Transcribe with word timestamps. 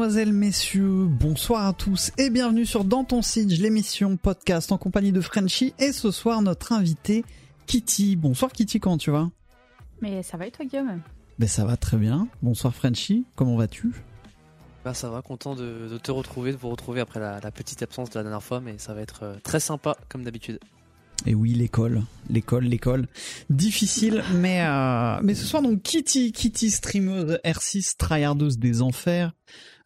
Mesdemoiselles, 0.00 0.32
messieurs, 0.32 1.04
bonsoir 1.04 1.66
à 1.66 1.74
tous 1.74 2.10
et 2.16 2.30
bienvenue 2.30 2.64
sur 2.64 2.84
Dans 2.84 3.04
ton 3.04 3.20
Siege, 3.20 3.60
l'émission 3.60 4.16
podcast 4.16 4.72
en 4.72 4.78
compagnie 4.78 5.12
de 5.12 5.20
Frenchy 5.20 5.74
et 5.78 5.92
ce 5.92 6.10
soir 6.10 6.40
notre 6.40 6.72
invité 6.72 7.22
Kitty. 7.66 8.16
Bonsoir 8.16 8.50
Kitty, 8.50 8.80
comment 8.80 8.96
tu 8.96 9.10
vas? 9.10 9.28
Mais 10.00 10.22
ça 10.22 10.38
va 10.38 10.46
et 10.46 10.50
toi 10.50 10.64
Guillaume? 10.64 11.02
Ben 11.38 11.46
ça 11.46 11.66
va 11.66 11.76
très 11.76 11.98
bien. 11.98 12.28
Bonsoir 12.40 12.74
Frenchy, 12.74 13.26
comment 13.36 13.56
vas-tu? 13.56 13.92
Bah 14.86 14.94
ça 14.94 15.10
va, 15.10 15.20
content 15.20 15.54
de, 15.54 15.98
te 16.02 16.10
retrouver, 16.10 16.52
de 16.52 16.56
vous 16.56 16.70
retrouver 16.70 17.02
après 17.02 17.20
la, 17.20 17.38
petite 17.50 17.82
absence 17.82 18.08
de 18.08 18.18
la 18.18 18.22
dernière 18.22 18.42
fois, 18.42 18.60
mais 18.62 18.78
ça 18.78 18.94
va 18.94 19.02
être 19.02 19.24
euh, 19.24 19.34
très 19.42 19.60
sympa 19.60 19.98
comme 20.08 20.24
d'habitude. 20.24 20.60
Et 21.26 21.34
oui, 21.34 21.52
l'école, 21.52 22.02
l'école, 22.30 22.64
l'école. 22.64 23.06
Difficile, 23.50 24.24
mais 24.36 24.62
euh, 24.62 25.34
ce 25.34 25.44
soir 25.44 25.62
donc 25.62 25.82
Kitty, 25.82 26.32
Kitty 26.32 26.70
streameuse 26.70 27.38
R6, 27.44 27.96
tryhardeuse 27.98 28.58
des 28.58 28.80
enfers, 28.80 29.32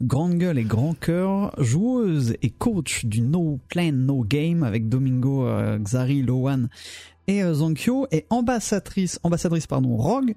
grande 0.00 0.34
gueule 0.34 0.58
et 0.58 0.64
grand 0.64 0.94
cœur, 0.94 1.52
joueuse 1.60 2.36
et 2.42 2.50
coach 2.50 3.04
du 3.04 3.20
No 3.20 3.58
Plan 3.68 3.90
No 3.92 4.22
Game 4.22 4.62
avec 4.62 4.88
Domingo, 4.88 5.46
euh, 5.46 5.76
Xari, 5.78 6.22
Lowan 6.22 6.68
et 7.26 7.42
euh, 7.42 7.54
Zankyo 7.54 8.06
et 8.12 8.26
ambassadrice, 8.30 9.18
ambassadrice 9.24 9.66
pardon, 9.66 9.96
Rogue. 9.96 10.36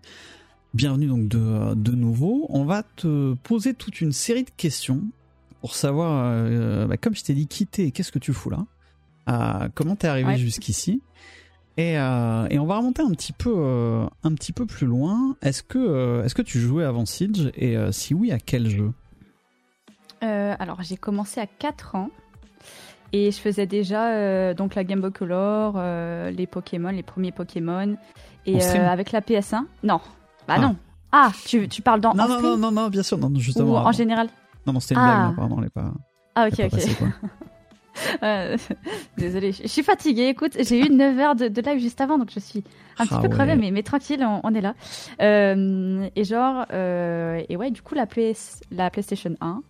Bienvenue 0.73 1.07
donc 1.07 1.27
de 1.27 1.91
nouveau. 1.91 2.47
On 2.49 2.66
va 2.66 2.83
te 2.83 3.35
poser 3.35 3.73
toute 3.73 4.02
une 4.02 4.11
série 4.11 4.43
de 4.43 4.52
questions 4.57 5.02
pour 5.61 5.75
savoir, 5.75 6.88
bah, 6.88 6.97
comme 6.97 7.16
je 7.16 7.23
t'ai 7.23 7.33
dit, 7.33 7.47
quitter, 7.47 7.91
qu'est-ce 7.91 8.11
que 8.11 8.19
tu 8.19 8.31
fous 8.33 8.49
là 8.49 8.66
comment 9.73 9.95
t'es 9.95 10.08
arrivé 10.08 10.38
jusqu'ici? 10.38 11.02
Et, 11.77 11.98
euh, 11.99 12.48
et, 12.49 12.58
on 12.58 12.66
va 12.66 12.77
remonter 12.77 13.04
un 13.04 13.12
petit 13.12 13.34
peu, 13.34 13.53
euh, 13.55 14.08
un 14.23 14.34
petit 14.34 14.52
peu 14.52 14.66
plus 14.66 14.88
loin. 14.88 15.36
Est-ce 15.44 15.62
que, 15.62 15.77
euh, 15.77 16.23
est-ce 16.23 16.34
que 16.34 16.41
tu 16.41 16.59
jouais 16.59 16.84
avant 16.84 17.05
Siege? 17.05 17.52
Et 17.55 17.77
si 17.91 18.16
oui, 18.16 18.31
à 18.31 18.40
quel 18.40 18.67
jeu? 18.67 18.91
Alors 20.22 20.81
j'ai 20.81 20.98
commencé 20.98 21.40
à 21.40 21.45
4 21.45 21.94
ans 21.95 22.09
et 23.13 23.31
je 23.31 23.38
faisais 23.38 23.67
déjà 23.67 24.56
donc 24.56 24.73
la 24.73 24.84
Game 24.84 25.00
Boy 25.00 25.11
Color, 25.11 25.80
les 26.31 26.47
Pokémon, 26.47 26.89
les 26.89 27.03
premiers 27.03 27.31
Pokémon 27.31 27.95
et 28.47 28.59
avec 28.64 29.12
la 29.12 29.22
PS1. 29.22 29.66
Non, 29.84 30.02
bah 30.47 30.56
ah. 30.58 30.59
non. 30.59 30.75
Ah, 31.12 31.31
tu, 31.45 31.69
tu 31.69 31.84
parles 31.84 32.02
dans 32.02 32.16
non, 32.16 32.28
non, 32.28 32.41
non, 32.41 32.58
non, 32.58 32.72
non, 32.72 32.89
bien 32.89 33.03
sûr, 33.03 33.17
non, 33.17 33.31
justement. 33.36 33.73
Ou 33.73 33.75
en 33.75 33.91
général? 33.91 34.28
Non, 34.66 34.73
non, 34.73 34.80
c'était 34.80 34.95
une 34.95 35.02
blague, 35.02 35.16
ah. 35.16 35.34
pardon, 35.36 35.58
elle 35.59 35.67
est 35.67 35.69
pas. 35.69 35.94
Ah 36.36 36.47
ok, 36.47 36.72
ok. 36.73 36.80
Euh, 38.23 38.58
désolée, 39.17 39.52
je 39.52 39.67
suis 39.67 39.84
fatiguée. 39.84 40.28
Écoute, 40.28 40.58
j'ai 40.59 40.80
eu 40.80 40.90
9 40.90 41.20
heures 41.20 41.36
de, 41.36 41.62
live 41.62 41.80
juste 41.80 42.02
avant, 42.02 42.17
donc 42.17 42.30
je 42.34 42.40
suis 42.40 42.64
un 42.98 43.06
petit 43.06 43.16
ah 43.16 43.22
peu 43.22 43.30
crevée, 43.30 43.56
mais, 43.56 43.72
mais 43.72 43.84
tranquille, 43.84 44.26
on, 44.44 44.53
est 44.53 44.62
là. 44.62 44.73
Euh, 45.22 46.08
et 46.16 46.23
genre, 46.23 46.66
euh, 46.73 47.42
et 47.48 47.58
ouais, 47.58 47.72
du 47.72 47.81
coup, 47.81 47.95
la, 47.95 48.08
la 48.72 48.90
PlayStation 48.90 49.36
1, 49.42 49.62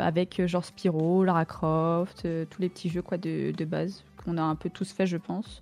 avec 0.00 0.44
genre 0.46 0.64
Spyro, 0.64 1.24
Lara 1.24 1.44
Croft, 1.44 2.26
tous 2.50 2.60
les 2.60 2.68
petits 2.68 2.88
jeux 2.88 3.02
quoi 3.02 3.18
de, 3.18 3.52
de 3.52 3.64
base 3.64 4.04
qu'on 4.24 4.38
a 4.38 4.42
un 4.42 4.54
peu 4.54 4.70
tous 4.70 4.92
fait, 4.92 5.06
je 5.06 5.16
pense. 5.16 5.60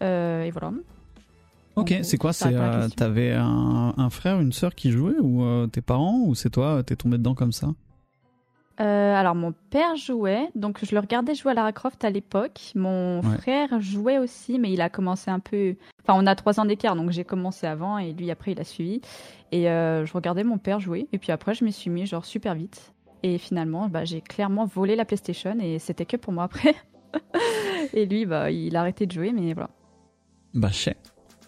et 0.00 0.50
voilà. 0.50 0.72
Ok, 1.76 1.94
c'est 2.02 2.18
quoi? 2.18 2.32
C'est 2.32 2.54
t'avais 2.96 3.32
un, 3.32 3.94
un, 3.96 4.10
frère, 4.10 4.40
une 4.40 4.52
sœur 4.52 4.74
qui 4.74 4.90
jouait 4.90 5.18
ou 5.20 5.66
tes 5.68 5.80
parents 5.80 6.20
ou 6.24 6.34
c'est 6.34 6.50
toi 6.50 6.82
t'es 6.84 6.96
tombé 6.96 7.18
dedans 7.18 7.34
comme 7.34 7.52
ça? 7.52 7.68
Euh, 8.80 9.14
alors 9.14 9.36
mon 9.36 9.52
père 9.70 9.94
jouait, 9.94 10.48
donc 10.56 10.84
je 10.84 10.94
le 10.94 11.00
regardais 11.00 11.34
jouer 11.34 11.52
à 11.52 11.54
Lara 11.54 11.72
Croft 11.72 12.04
à 12.04 12.10
l'époque. 12.10 12.72
Mon 12.74 13.22
frère 13.22 13.80
jouait 13.80 14.18
aussi, 14.18 14.58
mais 14.58 14.72
il 14.72 14.80
a 14.80 14.88
commencé 14.88 15.30
un 15.30 15.38
peu. 15.38 15.76
Enfin, 16.02 16.18
on 16.20 16.26
a 16.26 16.34
trois 16.34 16.58
ans 16.58 16.64
d'écart, 16.64 16.96
donc 16.96 17.10
j'ai 17.10 17.24
commencé 17.24 17.66
avant 17.66 17.98
et 17.98 18.12
lui 18.12 18.30
après 18.30 18.52
il 18.52 18.60
a 18.60 18.64
suivi. 18.64 19.00
Et 19.52 19.70
euh, 19.70 20.04
je 20.04 20.12
regardais 20.12 20.42
mon 20.42 20.58
père 20.58 20.80
jouer, 20.80 21.06
et 21.12 21.18
puis 21.18 21.30
après 21.30 21.54
je 21.54 21.64
m'y 21.64 21.72
suis 21.72 21.90
mis 21.90 22.06
genre 22.06 22.24
super 22.24 22.54
vite. 22.54 22.92
Et 23.22 23.38
finalement, 23.38 23.88
bah, 23.88 24.04
j'ai 24.04 24.20
clairement 24.20 24.66
volé 24.66 24.96
la 24.96 25.04
PlayStation 25.04 25.56
et 25.60 25.78
c'était 25.78 26.04
que 26.04 26.16
pour 26.16 26.32
moi 26.32 26.44
après. 26.44 26.74
et 27.94 28.06
lui, 28.06 28.26
bah, 28.26 28.50
il 28.50 28.76
a 28.76 28.80
arrêté 28.80 29.06
de 29.06 29.12
jouer, 29.12 29.32
mais 29.32 29.54
voilà. 29.54 29.70
Bah, 30.52 30.70
chais. 30.70 30.96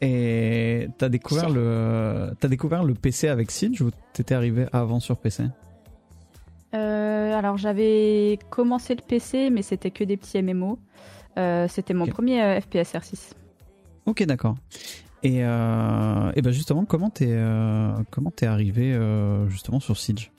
Et 0.00 0.88
t'as 0.97 1.09
découvert 1.09 1.50
le, 1.50 2.31
t'as 2.38 2.48
découvert 2.48 2.84
le 2.84 2.94
PC 2.94 3.28
avec 3.28 3.50
Siege 3.50 3.82
ou 3.82 3.91
t'étais 4.12 4.34
arrivé 4.34 4.66
avant 4.72 5.00
sur 5.00 5.16
PC 5.16 5.44
euh, 6.76 7.38
alors 7.38 7.56
j'avais 7.56 8.38
commencé 8.50 8.94
le 8.94 9.03
PC, 9.03 9.50
mais 9.50 9.62
c'était 9.62 9.91
que 9.91 10.04
des 10.04 10.16
petits 10.16 10.42
MMO. 10.42 10.78
Euh, 11.38 11.66
c'était 11.69 11.94
mon 11.94 12.06
premier 12.06 12.42
euh, 12.42 12.60
FPS 12.60 12.94
R6. 12.94 13.32
Ok, 14.06 14.22
d'accord. 14.25 14.56
Et, 15.22 15.38
et 15.38 15.42
ben 15.42 16.50
justement, 16.53 16.84
comment 16.84 17.10
t'es 17.10 17.36
comment 18.12 18.31
t'es 18.31 18.47
arrivé 18.47 18.97
justement 19.48 19.81
sur 19.81 19.97
Siege? 19.97 20.31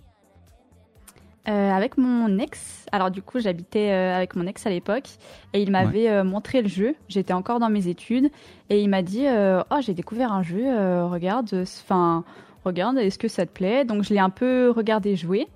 Avec 1.45 1.97
mon 1.97 2.39
ex. 2.39 2.85
Alors 2.93 3.11
du 3.11 3.21
coup, 3.21 3.39
j'habitais 3.39 3.89
avec 3.89 4.37
mon 4.37 4.47
ex 4.47 4.65
à 4.65 4.69
l'époque 4.69 5.09
et 5.53 5.61
il 5.61 5.71
m'avait 5.71 6.23
montré 6.23 6.61
le 6.61 6.69
jeu. 6.69 6.95
J'étais 7.09 7.33
encore 7.33 7.59
dans 7.59 7.69
mes 7.69 7.89
études 7.89 8.29
et 8.69 8.81
il 8.81 8.87
m'a 8.89 9.01
dit 9.01 9.25
"Oh, 9.27 9.75
j'ai 9.81 9.93
découvert 9.93 10.31
un 10.31 10.43
jeu, 10.43 10.63
regarde, 11.03 11.49
enfin, 11.53 12.23
regarde, 12.63 12.97
est-ce 12.97 13.19
que 13.19 13.27
ça 13.27 13.45
te 13.45 13.51
plaît? 13.51 13.83
Donc 13.83 14.03
je 14.03 14.13
l'ai 14.13 14.21
un 14.21 14.29
peu 14.29 14.71
regardé 14.73 15.17
jouer 15.17 15.47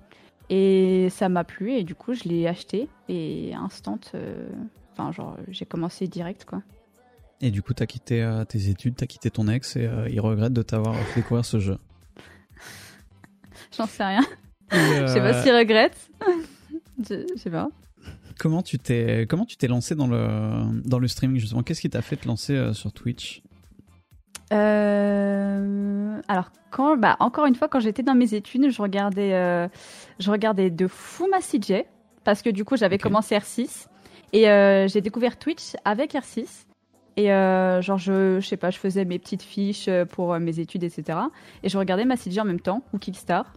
et 0.50 1.08
ça 1.10 1.28
m'a 1.28 1.44
plu 1.44 1.72
et 1.72 1.84
du 1.84 1.94
coup 1.94 2.14
je 2.14 2.24
l'ai 2.24 2.46
acheté 2.46 2.88
et 3.08 3.54
instant, 3.54 3.98
euh, 4.14 4.48
enfin 4.92 5.12
genre 5.12 5.36
j'ai 5.48 5.66
commencé 5.66 6.06
direct 6.08 6.44
quoi. 6.44 6.62
Et 7.40 7.50
du 7.50 7.62
coup 7.62 7.74
t'as 7.74 7.86
quitté 7.86 8.22
euh, 8.22 8.44
tes 8.44 8.68
études, 8.68 8.96
t'as 8.96 9.06
quitté 9.06 9.30
ton 9.30 9.48
ex 9.48 9.76
et 9.76 9.86
euh, 9.86 10.08
il 10.10 10.20
regrette 10.20 10.52
de 10.52 10.62
t'avoir 10.62 10.94
fait 10.94 11.20
découvert 11.20 11.44
ce 11.44 11.58
jeu. 11.58 11.78
J'en 13.76 13.86
sais 13.86 14.04
rien. 14.04 14.24
Je 14.72 15.06
sais 15.06 15.20
pas 15.20 15.42
s'il 15.42 15.54
regrette. 15.54 15.96
je, 17.08 17.26
sais 17.36 17.50
pas. 17.50 17.68
Comment 18.38 18.62
tu 18.62 18.78
t'es 18.78 19.26
comment 19.28 19.44
tu 19.44 19.56
t'es 19.56 19.68
lancé 19.68 19.94
dans 19.94 20.06
le 20.06 20.80
dans 20.84 20.98
le 20.98 21.08
streaming 21.08 21.38
justement? 21.38 21.62
Qu'est-ce 21.62 21.80
qui 21.80 21.90
t'a 21.90 22.02
fait 22.02 22.16
te 22.16 22.26
lancer 22.26 22.72
sur 22.72 22.92
Twitch? 22.92 23.42
Euh, 24.52 26.20
alors 26.28 26.50
quand, 26.70 26.96
bah, 26.96 27.16
encore 27.20 27.46
une 27.46 27.54
fois, 27.54 27.68
quand 27.68 27.80
j'étais 27.80 28.02
dans 28.02 28.14
mes 28.14 28.34
études, 28.34 28.70
je 28.70 28.82
regardais, 28.82 29.34
euh, 29.34 29.68
je 30.18 30.30
regardais 30.30 30.70
de 30.70 30.86
fou 30.86 31.28
ma 31.30 31.40
CJ 31.40 31.84
parce 32.24 32.42
que 32.42 32.50
du 32.50 32.64
coup 32.64 32.76
j'avais 32.76 32.98
commencé 32.98 33.36
R6 33.36 33.86
et 34.32 34.48
euh, 34.48 34.86
j'ai 34.88 35.00
découvert 35.00 35.38
Twitch 35.38 35.74
avec 35.84 36.12
R6 36.12 36.66
et 37.16 37.26
genre 37.26 37.98
je, 37.98 38.38
je 38.40 38.46
sais 38.46 38.56
pas, 38.56 38.70
je 38.70 38.78
faisais 38.78 39.04
mes 39.04 39.18
petites 39.18 39.42
fiches 39.42 39.90
pour 40.10 40.38
mes 40.38 40.60
études 40.60 40.84
etc 40.84 41.18
et 41.62 41.68
je 41.68 41.76
regardais 41.76 42.04
ma 42.04 42.16
CJ 42.16 42.38
en 42.38 42.44
même 42.44 42.60
temps 42.60 42.82
ou 42.94 42.98
Kickstar 42.98 43.52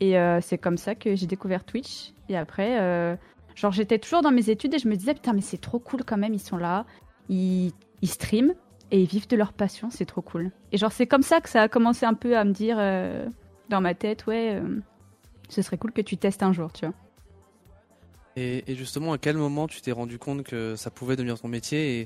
et 0.00 0.14
c'est 0.42 0.58
comme 0.58 0.76
ça 0.76 0.94
que 0.94 1.14
j'ai 1.14 1.26
découvert 1.26 1.64
Twitch 1.64 2.12
et 2.28 2.36
après 2.36 3.16
genre 3.54 3.72
j'étais 3.72 3.98
toujours 3.98 4.20
dans 4.20 4.32
mes 4.32 4.50
études 4.50 4.74
et 4.74 4.78
je 4.78 4.88
me 4.88 4.96
disais 4.96 5.14
putain 5.14 5.32
mais 5.32 5.40
c'est 5.40 5.60
trop 5.60 5.78
cool 5.78 6.04
quand 6.04 6.18
même 6.18 6.34
ils 6.34 6.40
sont 6.40 6.58
là 6.58 6.84
ils, 7.30 7.72
ils 8.02 8.08
streament 8.08 8.52
et 8.92 9.00
ils 9.00 9.08
vivent 9.08 9.26
de 9.26 9.36
leur 9.36 9.54
passion, 9.54 9.90
c'est 9.90 10.04
trop 10.04 10.20
cool. 10.20 10.52
Et 10.70 10.76
genre, 10.76 10.92
c'est 10.92 11.06
comme 11.06 11.22
ça 11.22 11.40
que 11.40 11.48
ça 11.48 11.62
a 11.62 11.68
commencé 11.68 12.04
un 12.04 12.12
peu 12.12 12.36
à 12.36 12.44
me 12.44 12.52
dire 12.52 12.76
euh, 12.78 13.26
dans 13.70 13.80
ma 13.80 13.94
tête, 13.94 14.26
ouais, 14.26 14.54
euh, 14.54 14.80
ce 15.48 15.62
serait 15.62 15.78
cool 15.78 15.92
que 15.92 16.02
tu 16.02 16.18
testes 16.18 16.42
un 16.42 16.52
jour, 16.52 16.70
tu 16.72 16.84
vois. 16.84 16.94
Et, 18.36 18.62
justement, 18.68 19.14
à 19.14 19.18
quel 19.18 19.36
moment 19.36 19.66
tu 19.66 19.80
t'es 19.80 19.92
rendu 19.92 20.18
compte 20.18 20.42
que 20.42 20.76
ça 20.76 20.90
pouvait 20.90 21.16
devenir 21.16 21.40
ton 21.40 21.48
métier 21.48 22.00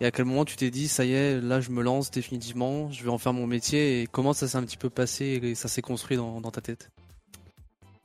et, 0.00 0.04
à 0.04 0.10
quel 0.10 0.24
moment 0.24 0.44
tu 0.44 0.56
t'es 0.56 0.70
dit, 0.70 0.88
ça 0.88 1.04
y 1.04 1.12
est, 1.12 1.40
là 1.40 1.60
je 1.60 1.70
me 1.70 1.82
lance 1.82 2.10
définitivement, 2.10 2.90
je 2.90 3.02
vais 3.02 3.08
en 3.08 3.18
faire 3.18 3.32
mon 3.32 3.46
métier 3.46 4.02
et 4.02 4.06
comment 4.06 4.34
ça 4.34 4.46
s'est 4.46 4.58
un 4.58 4.62
petit 4.62 4.76
peu 4.76 4.90
passé 4.90 5.40
et 5.42 5.54
ça 5.54 5.68
s'est 5.68 5.80
construit 5.80 6.16
dans, 6.16 6.42
ta 6.42 6.60
tête? 6.60 6.90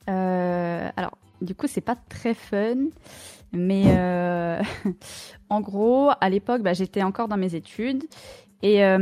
Euh, 0.10 0.90
Alors, 0.96 1.18
du 1.42 1.54
coup, 1.54 1.68
c'est 1.68 1.82
pas 1.82 1.96
très 1.96 2.34
fun. 2.34 2.78
Mais 3.54 3.84
euh, 3.88 4.62
en 5.50 5.62
gros, 5.62 6.12
à 6.20 6.30
l'époque, 6.30 6.62
bah, 6.62 6.74
j'étais 6.74 7.04
encore 7.04 7.28
dans 7.28 7.38
mes 7.38 7.56
études. 7.56 8.04
Et 8.64 8.86
euh, 8.86 8.98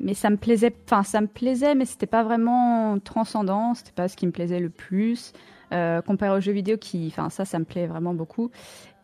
mais 0.00 0.14
ça 0.14 0.30
me 0.30 0.38
plaisait, 0.38 0.74
enfin 0.86 1.02
ça 1.02 1.20
me 1.20 1.26
plaisait, 1.26 1.74
mais 1.74 1.84
c'était 1.84 2.06
pas 2.06 2.22
vraiment 2.22 2.98
transcendant, 3.00 3.74
c'était 3.74 3.92
pas 3.92 4.08
ce 4.08 4.16
qui 4.16 4.26
me 4.26 4.32
plaisait 4.32 4.60
le 4.60 4.70
plus 4.70 5.34
euh, 5.74 6.00
comparé 6.00 6.38
aux 6.38 6.40
jeux 6.40 6.52
vidéo 6.52 6.78
qui, 6.78 7.08
enfin 7.08 7.28
ça, 7.28 7.44
ça 7.44 7.58
me 7.58 7.66
plaît 7.66 7.86
vraiment 7.86 8.14
beaucoup. 8.14 8.50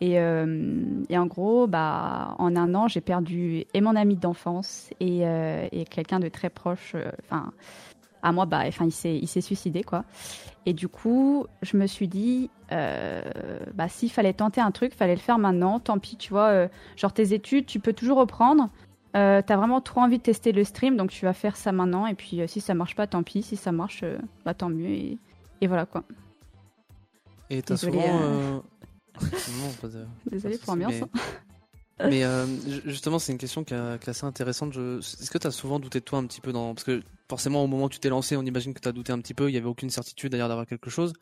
Et, 0.00 0.14
et 0.14 1.19
en 1.19 1.26
gros, 1.26 1.66
bah 1.66 2.34
en 2.38 2.56
un 2.56 2.75
an, 2.75 2.88
j'ai 2.88 3.02
perdu 3.02 3.64
et 3.75 3.81
mon 3.82 3.94
ami 3.94 4.16
d'enfance 4.16 4.88
et, 5.00 5.20
et 5.20 5.84
quelqu'un 5.84 6.19
de 6.19 6.28
très 6.28 6.49
proche, 6.49 6.94
enfin 7.25 7.52
à 8.26 8.32
moi, 8.32 8.44
bah, 8.44 8.62
enfin, 8.67 8.84
il 8.87 8.93
s'est, 8.93 9.17
il 9.17 9.28
s'est 9.28 9.40
suicidé, 9.40 9.84
quoi. 9.84 10.05
Et 10.67 10.73
du 10.73 10.88
coup, 10.88 11.46
je 11.62 11.76
me 11.76 11.87
suis 11.87 12.08
dit, 12.08 12.50
euh, 12.73 13.23
bah, 13.75 13.88
s'il 13.88 14.11
fallait 14.11 14.32
tenter 14.32 14.61
un 14.61 14.73
truc, 14.73 14.93
fallait 14.94 15.14
le 15.14 15.20
faire 15.20 15.38
maintenant. 15.38 15.78
Tant 15.78 16.00
pis, 16.00 16.17
tu 16.17 16.31
vois, 16.31 16.49
euh, 16.49 16.69
genre 16.96 17.12
tes 17.12 17.32
études, 17.32 17.67
tu 17.67 17.78
peux 17.78 17.93
toujours 17.93 18.19
reprendre. 18.19 18.69
Euh, 19.17 19.43
t'as 19.46 19.56
vraiment 19.56 19.81
trop 19.81 20.00
envie 20.00 20.19
de 20.19 20.25
tester 20.25 20.50
le 20.50 20.64
stream, 20.64 20.96
donc 20.96 21.11
tu 21.11 21.25
vas 21.25 21.34
faire 21.34 21.56
ça 21.56 21.70
maintenant. 21.70 22.08
Et 22.08 22.14
puis, 22.14 22.40
si 22.49 22.61
ça 22.61 22.75
marche 22.75 22.96
pas, 22.96 23.06
tant 23.06 23.23
pis. 23.23 23.43
Si 23.43 23.56
ça 23.56 23.70
marche, 23.70 24.02
bah, 24.44 24.55
tant 24.55 24.69
mieux. 24.69 24.88
Et, 24.88 25.19
et 25.61 25.69
voilà, 25.69 25.87
quoi. 25.87 26.02
Et 27.49 27.62
t'as 27.62 27.76
souvent. 27.76 28.64
Désolé 30.31 30.58
pour 30.58 30.75
l'ambiance. 30.75 30.94
Mais, 32.00 32.25
justement, 32.87 33.20
c'est 33.20 33.31
une 33.31 33.38
question 33.38 33.62
qui 33.62 33.73
est 33.73 34.08
assez 34.08 34.26
intéressante. 34.26 34.76
Est-ce 34.76 35.31
que 35.31 35.38
tu 35.38 35.46
as 35.46 35.52
souvent 35.52 35.78
douté 35.78 36.00
de 36.00 36.05
toi 36.05 36.19
un 36.19 36.26
petit 36.26 36.40
peu 36.40 36.52
dans. 36.52 36.75
Parce 36.75 36.84
que 36.84 37.02
forcément 37.28 37.64
au 37.64 37.67
moment 37.67 37.84
où 37.84 37.88
tu 37.88 37.99
t'es 37.99 38.08
lancé, 38.08 38.37
on 38.37 38.43
imagine 38.43 38.75
que 38.75 38.81
tu 38.81 38.88
as 38.88 38.93
douté 38.93 39.12
un 39.12 39.20
petit 39.20 39.34
peu, 39.34 39.50
il 39.50 39.55
y 39.55 39.58
avait 39.58 39.67
aucune 39.67 39.90
certitude 39.90 40.32
d'ailleurs 40.32 40.49
d'avoir 40.49 40.67
quelque 40.67 40.90
chose. 40.90 41.12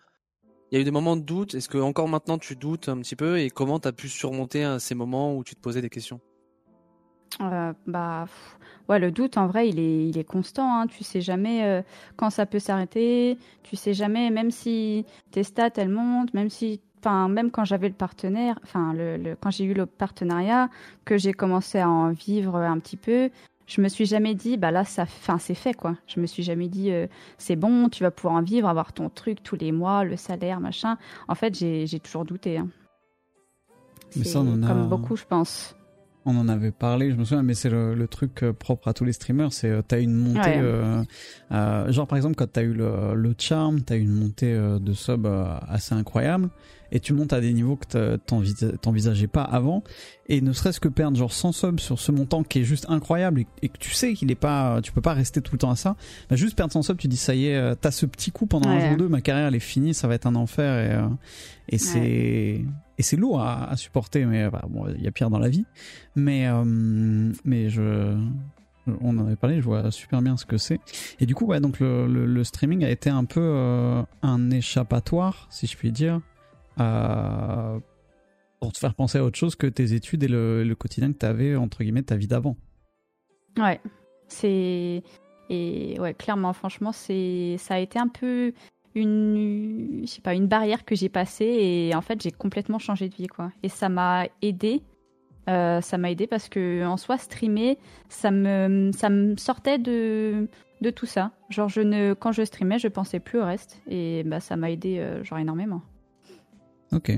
Il 0.70 0.76
y 0.76 0.78
a 0.78 0.80
eu 0.80 0.84
des 0.84 0.90
moments 0.90 1.16
de 1.16 1.22
doute, 1.22 1.54
est-ce 1.54 1.68
que 1.68 1.78
encore 1.78 2.08
maintenant 2.08 2.38
tu 2.38 2.56
doutes 2.56 2.88
un 2.88 2.98
petit 2.98 3.16
peu 3.16 3.38
et 3.38 3.50
comment 3.50 3.78
tu 3.78 3.88
as 3.88 3.92
pu 3.92 4.08
surmonter 4.08 4.76
ces 4.80 4.94
moments 4.94 5.36
où 5.36 5.44
tu 5.44 5.54
te 5.54 5.60
posais 5.60 5.82
des 5.82 5.90
questions? 5.90 6.20
Euh, 7.40 7.72
bah 7.86 8.26
ouais 8.88 9.00
le 9.00 9.10
doute 9.10 9.38
en 9.38 9.48
vrai 9.48 9.68
il 9.68 9.80
est 9.80 10.08
il 10.08 10.18
est 10.18 10.24
constant 10.24 10.78
hein. 10.78 10.86
tu 10.86 11.02
sais 11.02 11.20
jamais 11.20 11.64
euh, 11.64 11.82
quand 12.16 12.30
ça 12.30 12.46
peut 12.46 12.60
s'arrêter 12.60 13.38
tu 13.64 13.74
sais 13.74 13.92
jamais 13.92 14.30
même 14.30 14.52
si 14.52 15.04
tes 15.32 15.42
stats 15.42 15.70
elles 15.76 15.88
montent 15.88 16.32
même 16.32 16.48
si 16.48 16.80
enfin 17.00 17.28
même 17.28 17.50
quand 17.50 17.64
j'avais 17.64 17.88
le 17.88 17.94
partenaire 17.94 18.60
enfin 18.62 18.92
le, 18.94 19.34
quand 19.40 19.50
j'ai 19.50 19.64
eu 19.64 19.74
le 19.74 19.86
partenariat 19.86 20.68
que 21.04 21.18
j'ai 21.18 21.32
commencé 21.32 21.80
à 21.80 21.88
en 21.88 22.12
vivre 22.12 22.56
un 22.56 22.78
petit 22.78 22.96
peu 22.96 23.30
je 23.66 23.80
me 23.80 23.88
suis 23.88 24.06
jamais 24.06 24.34
dit 24.34 24.56
bah 24.56 24.70
là 24.70 24.84
ça 24.84 25.02
enfin 25.02 25.38
c'est 25.38 25.54
fait 25.54 25.74
quoi. 25.74 25.96
Je 26.06 26.20
me 26.20 26.26
suis 26.26 26.42
jamais 26.42 26.68
dit 26.68 26.90
euh, 26.90 27.06
c'est 27.38 27.56
bon 27.56 27.88
tu 27.88 28.02
vas 28.02 28.10
pouvoir 28.10 28.34
en 28.34 28.42
vivre 28.42 28.68
avoir 28.68 28.92
ton 28.92 29.08
truc 29.08 29.42
tous 29.42 29.56
les 29.56 29.72
mois 29.72 30.04
le 30.04 30.16
salaire 30.16 30.60
machin. 30.60 30.98
En 31.28 31.34
fait 31.34 31.54
j'ai 31.54 32.00
toujours 32.00 32.24
douté 32.24 32.58
hein. 32.58 32.68
Mais 34.16 34.24
ça, 34.24 34.40
on 34.40 34.62
a... 34.62 34.66
comme 34.66 34.88
beaucoup 34.88 35.16
je 35.16 35.24
pense 35.24 35.74
on 36.26 36.36
en 36.36 36.48
avait 36.48 36.70
parlé, 36.70 37.10
je 37.10 37.16
me 37.16 37.24
souviens, 37.24 37.42
mais 37.42 37.54
c'est 37.54 37.70
le, 37.70 38.06
truc 38.08 38.42
euh, 38.42 38.52
propre 38.52 38.88
à 38.88 38.94
tous 38.94 39.04
les 39.04 39.12
streamers, 39.12 39.52
c'est 39.52 39.68
euh, 39.68 39.82
t'as 39.86 40.00
une 40.00 40.14
montée, 40.14 40.56
euh, 40.56 41.92
genre 41.92 42.06
par 42.06 42.16
exemple 42.16 42.36
quand 42.36 42.50
t'as 42.50 42.62
eu 42.62 42.72
le, 42.72 43.14
le 43.14 43.34
charm, 43.38 43.82
t'as 43.82 43.96
eu 43.96 44.00
une 44.00 44.14
montée 44.14 44.54
de 44.54 44.92
sub 44.92 45.26
assez 45.68 45.94
incroyable, 45.94 46.48
et 46.92 47.00
tu 47.00 47.12
montes 47.12 47.32
à 47.32 47.40
des 47.40 47.52
niveaux 47.52 47.76
que 47.76 48.16
t'envisageais 48.76 49.26
pas 49.26 49.42
avant, 49.42 49.82
et 50.28 50.40
ne 50.40 50.52
serait-ce 50.52 50.80
que 50.80 50.88
perdre 50.88 51.16
genre 51.16 51.32
100 51.32 51.52
subs 51.52 51.80
sur 51.80 51.98
ce 51.98 52.12
montant 52.12 52.42
qui 52.42 52.60
est 52.60 52.64
juste 52.64 52.86
incroyable 52.88 53.44
et, 53.62 53.68
que 53.68 53.78
tu 53.78 53.90
sais 53.90 54.14
qu'il 54.14 54.30
est 54.30 54.36
pas, 54.36 54.80
tu 54.82 54.92
peux 54.92 55.02
pas 55.02 55.14
rester 55.14 55.40
tout 55.42 55.52
le 55.52 55.58
temps 55.58 55.70
à 55.70 55.76
ça, 55.76 55.96
bah 56.30 56.36
juste 56.36 56.56
perdre 56.56 56.72
100 56.72 56.82
subs, 56.82 56.96
tu 56.96 57.08
dis 57.08 57.16
ça 57.16 57.34
y 57.34 57.46
est, 57.46 57.76
t'as 57.76 57.90
ce 57.90 58.06
petit 58.06 58.30
coup 58.30 58.46
pendant 58.46 58.70
un 58.70 58.80
jour 58.80 58.92
ou 58.92 58.96
deux, 58.96 59.08
ma 59.08 59.20
carrière 59.20 59.48
elle 59.48 59.56
est 59.56 59.60
finie, 59.60 59.94
ça 59.94 60.08
va 60.08 60.14
être 60.14 60.26
un 60.26 60.36
enfer 60.36 61.10
et, 61.68 61.74
et 61.74 61.78
c'est 61.78 62.64
et 62.98 63.02
c'est 63.02 63.16
lourd 63.16 63.40
à, 63.40 63.76
supporter, 63.76 64.24
mais 64.24 64.48
bah, 64.48 64.64
bon, 64.68 64.88
il 64.88 65.02
y 65.02 65.08
a 65.08 65.10
pire 65.10 65.30
dans 65.30 65.38
la 65.38 65.48
vie. 65.48 65.64
Mais, 66.14 66.46
euh, 66.46 66.64
mais 67.44 67.68
je, 67.68 68.16
on 68.86 69.18
en 69.18 69.26
avait 69.26 69.36
parlé, 69.36 69.56
je 69.56 69.64
vois 69.64 69.90
super 69.90 70.22
bien 70.22 70.36
ce 70.36 70.46
que 70.46 70.58
c'est. 70.58 70.80
Et 71.20 71.26
du 71.26 71.34
coup, 71.34 71.46
ouais, 71.46 71.60
donc 71.60 71.80
le, 71.80 72.44
streaming 72.44 72.84
a 72.84 72.90
été 72.90 73.10
un 73.10 73.24
peu 73.24 73.40
euh, 73.40 74.02
un 74.22 74.50
échappatoire, 74.50 75.46
si 75.50 75.66
je 75.66 75.76
puis 75.76 75.90
dire, 75.90 76.20
euh, 76.78 77.78
pour 78.60 78.72
te 78.72 78.78
faire 78.78 78.94
penser 78.94 79.18
à 79.18 79.24
autre 79.24 79.38
chose 79.38 79.56
que 79.56 79.66
tes 79.66 79.92
études 79.92 80.22
et 80.22 80.28
le, 80.28 80.64
le 80.64 80.74
quotidien 80.74 81.12
que 81.12 81.18
tu 81.18 81.26
avais, 81.26 81.56
entre 81.56 81.82
guillemets, 81.82 82.02
ta 82.02 82.16
vie 82.16 82.28
d'avant. 82.28 82.56
Ouais, 83.58 83.80
c'est. 84.28 85.02
Et 85.50 85.96
ouais, 86.00 86.14
clairement, 86.14 86.52
franchement, 86.52 86.92
c'est 86.92 87.56
ça 87.58 87.74
a 87.74 87.78
été 87.78 87.98
un 87.98 88.08
peu 88.08 88.52
une, 88.94 90.02
je 90.02 90.06
sais 90.06 90.20
pas, 90.20 90.34
une 90.34 90.46
barrière 90.46 90.84
que 90.84 90.94
j'ai 90.94 91.08
passée 91.08 91.44
et 91.44 91.94
en 91.94 92.00
fait 92.00 92.22
j'ai 92.22 92.30
complètement 92.30 92.78
changé 92.78 93.08
de 93.08 93.14
vie 93.14 93.26
quoi. 93.26 93.52
Et 93.62 93.68
ça 93.68 93.88
m'a 93.88 94.26
aidé. 94.42 94.82
Euh, 95.48 95.80
ça 95.82 95.98
m'a 95.98 96.10
aidé 96.10 96.26
parce 96.26 96.48
que 96.48 96.86
en 96.86 96.96
soi 96.96 97.18
streamer, 97.18 97.78
ça 98.08 98.30
me, 98.30 98.90
ça 98.92 99.10
me 99.10 99.36
sortait 99.36 99.78
de, 99.78 100.48
de 100.80 100.90
tout 100.90 101.06
ça. 101.06 101.32
Genre 101.50 101.68
je 101.68 101.80
ne, 101.80 102.14
quand 102.14 102.32
je 102.32 102.44
streamais, 102.44 102.78
je 102.78 102.88
pensais 102.88 103.20
plus 103.20 103.40
au 103.40 103.44
reste 103.44 103.80
et 103.88 104.22
bah 104.24 104.40
ça 104.40 104.56
m'a 104.56 104.70
aidé 104.70 104.98
euh, 104.98 105.22
genre 105.22 105.38
énormément. 105.38 105.82
Ok. 106.92 107.12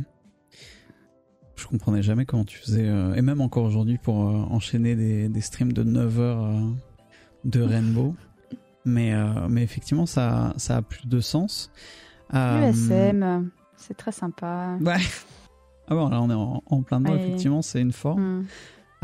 Je 1.56 1.66
comprenais 1.66 2.02
jamais 2.02 2.26
comment 2.26 2.44
tu 2.44 2.58
faisais, 2.58 2.86
euh, 2.86 3.14
et 3.14 3.22
même 3.22 3.40
encore 3.40 3.64
aujourd'hui 3.64 3.96
pour 3.96 4.16
enchaîner 4.16 4.94
des, 4.94 5.28
des, 5.30 5.40
streams 5.40 5.72
de 5.72 5.82
9 5.82 6.20
heures 6.20 6.52
de 7.44 7.62
Rainbow. 7.62 8.14
Mais, 8.86 9.12
euh, 9.12 9.48
mais 9.48 9.62
effectivement, 9.62 10.06
ça, 10.06 10.54
ça 10.56 10.76
a 10.76 10.82
plus 10.82 11.06
de 11.06 11.20
sens. 11.20 11.70
Euh, 12.34 12.70
L'USM, 12.70 13.50
c'est 13.76 13.96
très 13.96 14.12
sympa. 14.12 14.78
Ouais. 14.80 14.96
Ah 15.88 15.94
bon, 15.94 16.08
là, 16.08 16.20
on 16.22 16.30
est 16.30 16.62
en, 16.66 16.82
plein 16.82 17.00
dedans, 17.00 17.14
effectivement, 17.14 17.62
c'est 17.62 17.80
une 17.80 17.92
forme. 17.92 18.22
Mm. 18.22 18.46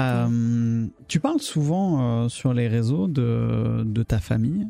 Euh, 0.00 0.87
tu 1.06 1.20
parles 1.20 1.40
souvent 1.40 2.29
sur 2.29 2.55
les 2.55 2.67
réseaux 2.67 3.06
de, 3.08 3.82
de 3.84 4.02
ta 4.02 4.19
famille 4.19 4.67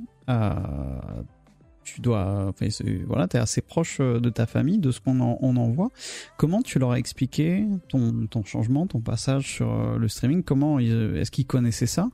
tu 1.84 2.00
dois, 2.00 2.46
enfin, 2.49 2.67
voilà, 3.06 3.26
es 3.32 3.38
assez 3.38 3.61
proche 3.61 3.99
euh, 4.00 4.20
de 4.20 4.31
ta 4.31 4.46
famille, 4.46 4.79
de 4.79 4.90
ce 4.90 5.00
qu'on 5.00 5.20
en, 5.20 5.38
on 5.40 5.56
en 5.56 5.70
voit. 5.70 5.90
Comment 6.37 6.62
tu 6.62 6.79
leur 6.79 6.93
as 6.93 6.99
expliqué 6.99 7.67
ton, 7.88 8.26
ton 8.26 8.44
changement, 8.44 8.87
ton 8.87 9.00
passage 9.00 9.46
sur 9.46 9.73
euh, 9.73 9.99
le 9.99 10.08
streaming? 10.08 10.43
Comment 10.43 10.79
est-ce 10.79 11.31
qu'ils 11.31 11.46
connaissaient 11.46 11.87
ça? 11.87 12.08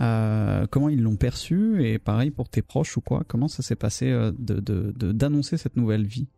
Euh, 0.00 0.66
Comment 0.70 0.88
ils 0.88 1.02
l'ont 1.02 1.16
perçu? 1.16 1.84
Et 1.84 1.98
pareil 1.98 2.30
pour 2.30 2.48
tes 2.48 2.62
proches 2.62 2.96
ou 2.96 3.00
quoi? 3.00 3.24
Comment 3.26 3.48
ça 3.48 3.62
s'est 3.62 3.76
passé 3.76 4.10
de, 4.38 5.12
d'annoncer 5.12 5.56
cette 5.56 5.76
nouvelle 5.76 6.06
vie? 6.06 6.28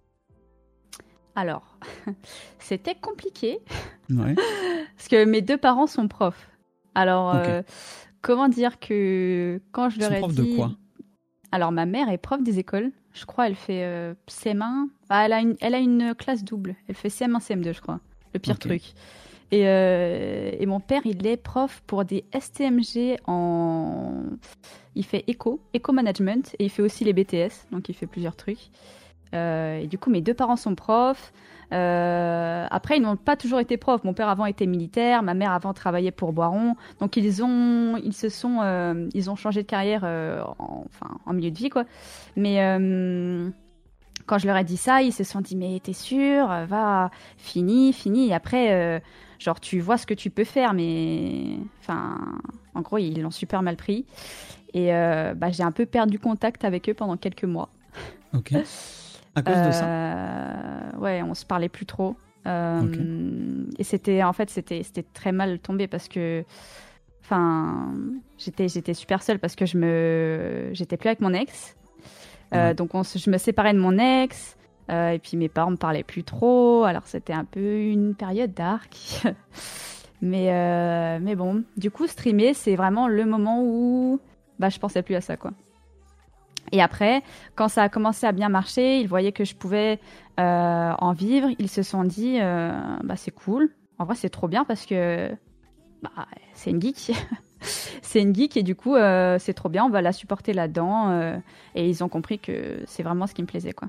Alors, 1.35 1.79
c'était 2.59 2.95
compliqué. 2.95 3.59
Parce 4.09 5.09
que 5.09 5.25
mes 5.25 5.43
deux 5.43 5.59
parents 5.59 5.87
sont 5.87 6.09
profs. 6.09 6.51
Alors, 6.95 7.37
comment 8.21 8.49
dire 8.49 8.79
que 8.81 9.61
quand 9.73 9.91
je 9.91 10.01
leur 10.01 10.13
ai 10.13 10.23
dit... 10.29 10.35
de 10.35 10.57
quoi? 10.57 10.73
Alors, 11.53 11.73
ma 11.73 11.87
mère 11.87 12.09
est 12.09 12.19
prof 12.19 12.43
des 12.43 12.59
écoles. 12.59 12.93
Je 13.13 13.25
crois 13.25 13.49
elle 13.49 13.57
fait 13.57 13.83
euh, 13.85 14.15
CM1. 14.29 14.89
Ah, 15.09 15.25
elle, 15.27 15.33
a 15.33 15.41
une, 15.41 15.57
elle 15.61 15.75
a 15.75 15.79
une 15.79 16.15
classe 16.15 16.45
double. 16.45 16.77
Elle 16.89 16.95
fait 16.95 17.09
CM1, 17.09 17.41
CM2, 17.41 17.75
je 17.75 17.81
crois. 17.81 18.01
Le 18.35 18.39
pire 18.39 18.59
truc. 18.59 18.83
Et, 19.51 19.67
euh, 19.67 20.53
et, 20.57 20.65
mon 20.67 20.79
père, 20.79 21.03
il 21.05 21.27
est 21.27 21.37
prof 21.37 21.83
pour 21.89 22.05
des 22.05 22.25
STMG 22.39 23.19
en. 23.27 24.23
Il 24.95 25.05
fait 25.05 25.25
éco, 25.27 25.61
éco-management, 25.75 26.55
et 26.59 26.65
il 26.65 26.71
fait 26.71 26.83
aussi 26.83 27.05
les 27.05 27.13
BTS, 27.13 27.67
donc 27.73 27.89
il 27.89 27.95
fait 27.95 28.07
plusieurs 28.07 28.37
trucs. 28.37 28.71
Euh, 29.35 29.79
et 29.79 29.87
du 29.89 29.99
coup, 29.99 30.11
mes 30.11 30.21
deux 30.21 30.35
parents 30.35 30.57
sont 30.57 30.77
profs. 30.77 31.33
Euh, 31.73 32.67
après, 32.71 32.97
ils 32.97 33.03
n'ont 33.03 33.17
pas 33.17 33.37
toujours 33.37 33.61
été 33.61 33.77
profs. 33.77 34.05
Mon 34.05 34.15
père 34.15 34.29
avant 34.29 34.47
était 34.47 34.67
militaire, 34.67 35.23
ma 35.23 35.35
mère 35.35 35.53
avant 35.53 35.73
travaillait 35.73 36.11
pour 36.11 36.33
Boiron. 36.33 36.77
Donc 37.01 37.17
ils 37.17 37.43
ont, 37.43 37.97
ils 37.97 38.13
se 38.13 38.29
sont, 38.29 38.59
euh, 38.63 39.09
ils 39.15 39.31
ont 39.31 39.37
changé 39.37 39.63
de 39.63 39.67
carrière, 39.67 40.03
euh, 40.05 40.43
en, 40.59 40.85
enfin 40.87 41.17
en 41.27 41.33
milieu 41.33 41.51
de 41.51 41.59
vie 41.59 41.71
quoi. 41.71 41.85
Mais 42.37 42.57
quand 44.27 44.39
je 44.39 44.47
leur 44.47 44.57
ai 44.57 44.65
dit 44.65 44.77
ça, 44.77 45.03
ils 45.03 45.13
se 45.13 45.25
sont 45.25 45.41
dit 45.41 45.57
mais 45.57 45.81
t'es 45.83 45.93
sûr, 45.93 46.47
va, 46.67 47.11
fini, 47.37 47.93
fini. 47.93 48.29
Et 48.29 48.35
après, 48.35 49.03
genre 49.39 49.61
tu 49.61 49.81
vois 49.81 49.97
ce 49.97 50.07
que 50.07 50.15
tu 50.15 50.31
peux 50.31 50.45
faire, 50.45 50.75
mais 50.75 51.57
enfin, 51.81 52.19
en 52.75 52.81
gros 52.81 52.99
ils 52.99 53.21
l'ont 53.21 53.31
super 53.31 53.63
mal 53.63 53.77
pris. 53.77 54.07
Et 54.75 54.91
bah, 54.91 55.51
j'ai 55.51 55.63
un 55.63 55.73
peu 55.73 55.87
perdu 55.87 56.19
contact 56.19 56.65
avec 56.65 56.89
eux 56.89 56.95
pendant 56.95 57.17
quelques 57.17 57.45
mois. 57.45 57.69
Ok. 58.35 58.55
À 59.35 59.43
cause 59.43 59.67
de 59.67 59.73
ça 59.73 59.87
euh, 59.87 60.91
Ouais, 60.99 61.23
on 61.23 61.35
se 61.35 61.45
parlait 61.45 61.69
plus 61.69 61.87
trop. 61.87 62.17
Euh, 62.47 63.65
et 63.79 63.85
c'était, 63.85 64.23
en 64.23 64.33
fait, 64.33 64.51
c'était, 64.51 64.83
très 65.15 65.33
mal 65.33 65.59
tombé 65.59 65.87
parce 65.87 66.09
que, 66.09 66.45
enfin, 67.23 67.93
j'étais, 68.39 68.69
j'étais 68.69 68.95
super 68.95 69.23
seule 69.23 69.39
parce 69.39 69.55
que 69.55 69.67
je 69.67 69.79
me, 69.79 70.71
j'étais 70.73 70.97
plus 70.97 71.09
avec 71.09 71.21
mon 71.21 71.33
ex. 71.33 71.77
Euh, 72.55 72.75
donc, 72.75 72.95
on, 72.95 73.03
je 73.03 73.31
me 73.31 73.39
séparais 73.39 73.73
de 73.73 73.79
mon 73.79 73.99
ex. 73.99 74.57
et 74.89 75.21
puis 75.23 75.37
mes 75.37 75.49
parents 75.49 75.71
me 75.71 75.77
parlaient 75.77 76.03
plus 76.03 76.25
trop. 76.25 76.85
Alors, 76.85 77.07
c'était 77.07 77.35
un 77.35 77.45
peu 77.45 77.81
une 77.81 78.15
période 78.15 78.53
dark. 78.53 78.97
mais, 80.23 81.21
mais 81.21 81.37
bon, 81.37 81.63
du 81.77 81.91
coup, 81.91 82.07
streamer, 82.07 82.55
c'est 82.55 82.75
vraiment 82.75 83.07
le 83.07 83.25
moment 83.27 83.63
où, 83.63 84.19
bah, 84.59 84.71
je 84.71 84.79
pensais 84.79 85.03
plus 85.03 85.15
à 85.15 85.21
ça, 85.21 85.37
quoi. 85.37 85.53
Et 86.73 86.81
après, 86.81 87.23
quand 87.55 87.69
ça 87.69 87.83
a 87.83 87.89
commencé 87.89 88.27
à 88.27 88.33
bien 88.33 88.49
marcher, 88.49 89.01
ils 89.01 89.09
voyaient 89.09 89.33
que 89.33 89.45
je 89.45 89.55
pouvais 89.55 89.99
euh, 90.39 90.93
en 90.99 91.13
vivre. 91.13 91.49
Ils 91.59 91.69
se 91.69 91.83
sont 91.83 92.05
dit, 92.05 92.39
euh, 92.41 92.73
bah 93.05 93.17
c'est 93.17 93.31
cool. 93.31 93.71
En 93.99 94.05
vrai, 94.05 94.15
c'est 94.15 94.31
trop 94.31 94.49
bien 94.49 94.65
parce 94.65 94.87
que 94.87 95.31
bah, 96.03 96.11
c'est 96.55 96.71
une 96.71 96.81
geek. 96.81 97.13
c'est 97.61 98.23
une 98.23 98.35
geek 98.35 98.57
et 98.57 98.63
du 98.63 98.75
coup, 98.75 98.95
euh, 98.95 99.37
c'est 99.39 99.55
trop 99.55 99.69
bien. 99.69 99.85
On 99.85 99.91
va 99.91 100.03
la 100.03 100.13
supporter 100.13 100.53
là-dedans. 100.53 101.41
et 101.75 101.89
ils 101.89 102.05
ont 102.05 102.09
compris 102.09 102.39
que 102.39 102.81
c'est 102.87 103.03
vraiment 103.03 103.27
ce 103.27 103.35
qui 103.35 103.43
me 103.43 103.47
plaisait, 103.47 103.73
quoi. 103.73 103.89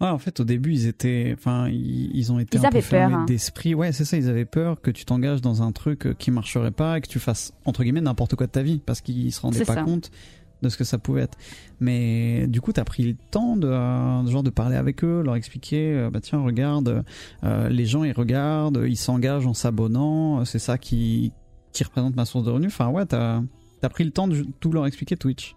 Ouais, 0.00 0.08
en 0.08 0.18
fait, 0.18 0.38
au 0.38 0.44
début, 0.44 0.72
ils 0.72 0.86
étaient, 0.86 1.34
enfin, 1.36 1.68
ils, 1.68 2.32
ont 2.32 2.38
été 2.38 2.64
un 2.64 2.70
peu 2.70 2.80
fermés 2.80 3.14
hein. 3.14 3.24
d'esprit. 3.26 3.74
Ouais, 3.74 3.92
c'est 3.92 4.04
ça. 4.04 4.16
Ils 4.16 4.28
avaient 4.28 4.44
peur 4.44 4.80
que 4.80 4.90
tu 4.90 5.04
t'engages 5.04 5.40
dans 5.40 5.62
un 5.62 5.72
truc 5.72 6.16
qui 6.16 6.30
marcherait 6.30 6.70
pas 6.70 6.98
et 6.98 7.00
que 7.00 7.08
tu 7.08 7.18
fasses 7.18 7.52
entre 7.64 7.82
guillemets 7.82 8.00
n'importe 8.00 8.34
quoi 8.36 8.46
de 8.46 8.52
ta 8.52 8.62
vie 8.62 8.80
parce 8.84 9.00
qu'ils 9.00 9.32
se 9.32 9.40
rendaient 9.40 9.64
pas 9.64 9.82
compte 9.82 10.10
de 10.64 10.68
ce 10.68 10.76
que 10.76 10.84
ça 10.84 10.98
pouvait 10.98 11.22
être. 11.22 11.38
Mais 11.80 12.46
du 12.46 12.60
coup, 12.60 12.72
tu 12.72 12.80
as 12.80 12.84
pris 12.84 13.04
le 13.04 13.14
temps 13.30 13.56
de, 13.56 13.68
euh, 13.68 14.26
genre 14.26 14.42
de 14.42 14.50
parler 14.50 14.76
avec 14.76 15.04
eux, 15.04 15.22
leur 15.22 15.36
expliquer, 15.36 15.94
euh, 15.94 16.10
bah 16.10 16.20
tiens, 16.20 16.40
regarde, 16.40 17.04
euh, 17.44 17.68
les 17.68 17.86
gens 17.86 18.04
ils 18.04 18.12
regardent, 18.12 18.84
ils 18.86 18.96
s'engagent 18.96 19.46
en 19.46 19.54
s'abonnant, 19.54 20.44
c'est 20.44 20.58
ça 20.58 20.78
qui, 20.78 21.32
qui 21.72 21.84
représente 21.84 22.16
ma 22.16 22.24
source 22.24 22.44
de 22.44 22.50
revenus. 22.50 22.72
Enfin 22.72 22.88
ouais, 22.88 23.06
t'as 23.06 23.40
as 23.82 23.88
pris 23.90 24.04
le 24.04 24.10
temps 24.10 24.26
de 24.26 24.46
tout 24.60 24.72
leur 24.72 24.86
expliquer 24.86 25.16
Twitch. 25.16 25.56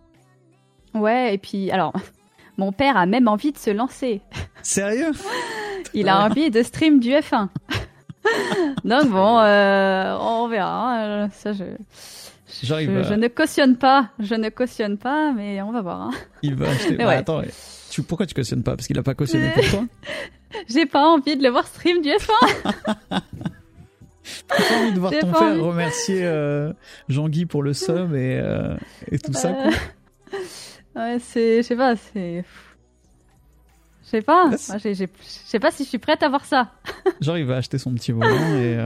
Ouais, 0.94 1.34
et 1.34 1.38
puis 1.38 1.72
alors, 1.72 1.94
mon 2.58 2.72
père 2.72 2.98
a 2.98 3.06
même 3.06 3.28
envie 3.28 3.52
de 3.52 3.58
se 3.58 3.70
lancer. 3.70 4.22
Sérieux? 4.62 5.12
Il 5.94 6.10
a 6.10 6.26
envie 6.26 6.52
de 6.52 6.62
stream 6.62 7.00
du 7.00 7.10
F1. 7.12 7.48
Donc 8.84 9.10
bon, 9.10 9.38
on 9.40 10.48
verra. 10.50 11.24
Hein, 11.24 11.30
ça, 11.32 11.54
je 11.54 11.64
Je, 12.64 13.14
ne 13.14 13.28
cautionne 13.28 13.76
pas, 13.78 14.10
je 14.20 14.36
ne 14.36 14.50
cautionne 14.50 14.98
pas, 14.98 15.32
mais 15.34 15.62
on 15.62 15.72
va 15.72 15.82
voir. 15.82 16.02
hein. 16.02 16.12
il 16.42 16.56
va 16.56 16.70
acheter. 16.70 16.92
Mais 16.98 16.98
Bah, 16.98 17.08
ouais. 17.10 17.16
attends, 17.16 17.42
tu, 17.90 18.04
pourquoi 18.04 18.26
tu 18.26 18.34
cautionnes 18.34 18.64
pas? 18.64 18.76
Parce 18.76 18.88
qu'il 18.88 18.98
a 18.98 19.04
pas 19.04 19.14
cautionné 19.16 19.52
pour 19.54 19.64
toi? 19.70 19.86
J'ai 20.70 20.86
pas 20.86 21.06
envie 21.06 21.36
de 21.38 21.44
le 21.44 21.50
voir 21.50 21.68
stream 21.68 22.02
du 22.02 22.10
F1. 22.10 23.22
T'as 24.48 24.80
envie 24.80 24.94
de 24.94 25.00
voir 25.00 25.12
J'ai 25.12 25.20
ton 25.20 25.32
pas 25.32 25.40
père 25.40 25.48
envie. 25.50 25.60
remercier 25.62 26.26
euh, 26.26 26.74
Jean-Guy 27.10 27.46
pour 27.46 27.64
le 27.64 27.72
et, 28.16 28.40
euh, 28.40 28.76
et 29.12 29.20
tout 29.20 29.34
ça. 29.34 29.52
quoi. 29.54 29.72
Euh, 30.34 31.14
ouais, 31.14 31.18
c'est, 31.20 31.58
je 31.58 31.68
sais 31.68 31.76
pas, 31.76 31.96
c'est. 31.96 32.44
Je 34.04 34.10
sais 34.10 34.22
pas. 34.22 34.50
J'ai- 34.82 34.94
j'ai- 34.96 35.10
Je 35.20 35.24
sais 35.50 35.60
pas 35.60 35.70
si 35.72 35.84
je 35.84 35.90
suis 35.90 35.98
prête 35.98 36.24
à 36.24 36.30
voir 36.30 36.46
ça. 36.46 36.72
Genre, 37.22 37.38
il 37.38 37.46
va 37.46 37.58
acheter 37.58 37.78
son 37.78 37.94
petit 37.94 38.12
volant 38.14 38.56
et. 38.56 38.78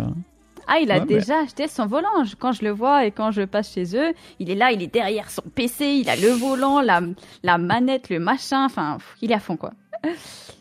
Euh, 0.62 0.66
Ah, 0.68 0.80
il 0.82 0.92
a 0.92 0.96
Ouais, 0.96 1.00
mais- 1.02 1.06
déjà 1.06 1.40
acheté 1.42 1.68
son 1.68 1.86
volant. 1.88 2.08
Quand 2.40 2.52
je 2.52 2.64
le 2.64 2.72
vois 2.72 3.06
et 3.06 3.12
quand 3.12 3.32
je 3.32 3.42
passe 3.44 3.74
chez 3.74 3.96
eux, 3.98 4.14
il 4.40 4.50
est 4.50 4.56
là, 4.56 4.72
il 4.72 4.82
est 4.82 4.94
derrière 4.94 5.30
son 5.30 5.42
PC, 5.54 5.86
il 6.04 6.10
a 6.10 6.16
le 6.16 6.30
volant, 6.30 6.82
la, 6.82 7.02
la 7.44 7.58
manette, 7.58 8.10
le 8.10 8.20
machin. 8.20 8.66
Enfin, 8.66 8.98
il 9.22 9.32
est 9.32 9.36
à 9.36 9.40
fond, 9.40 9.58
quoi. 9.58 9.74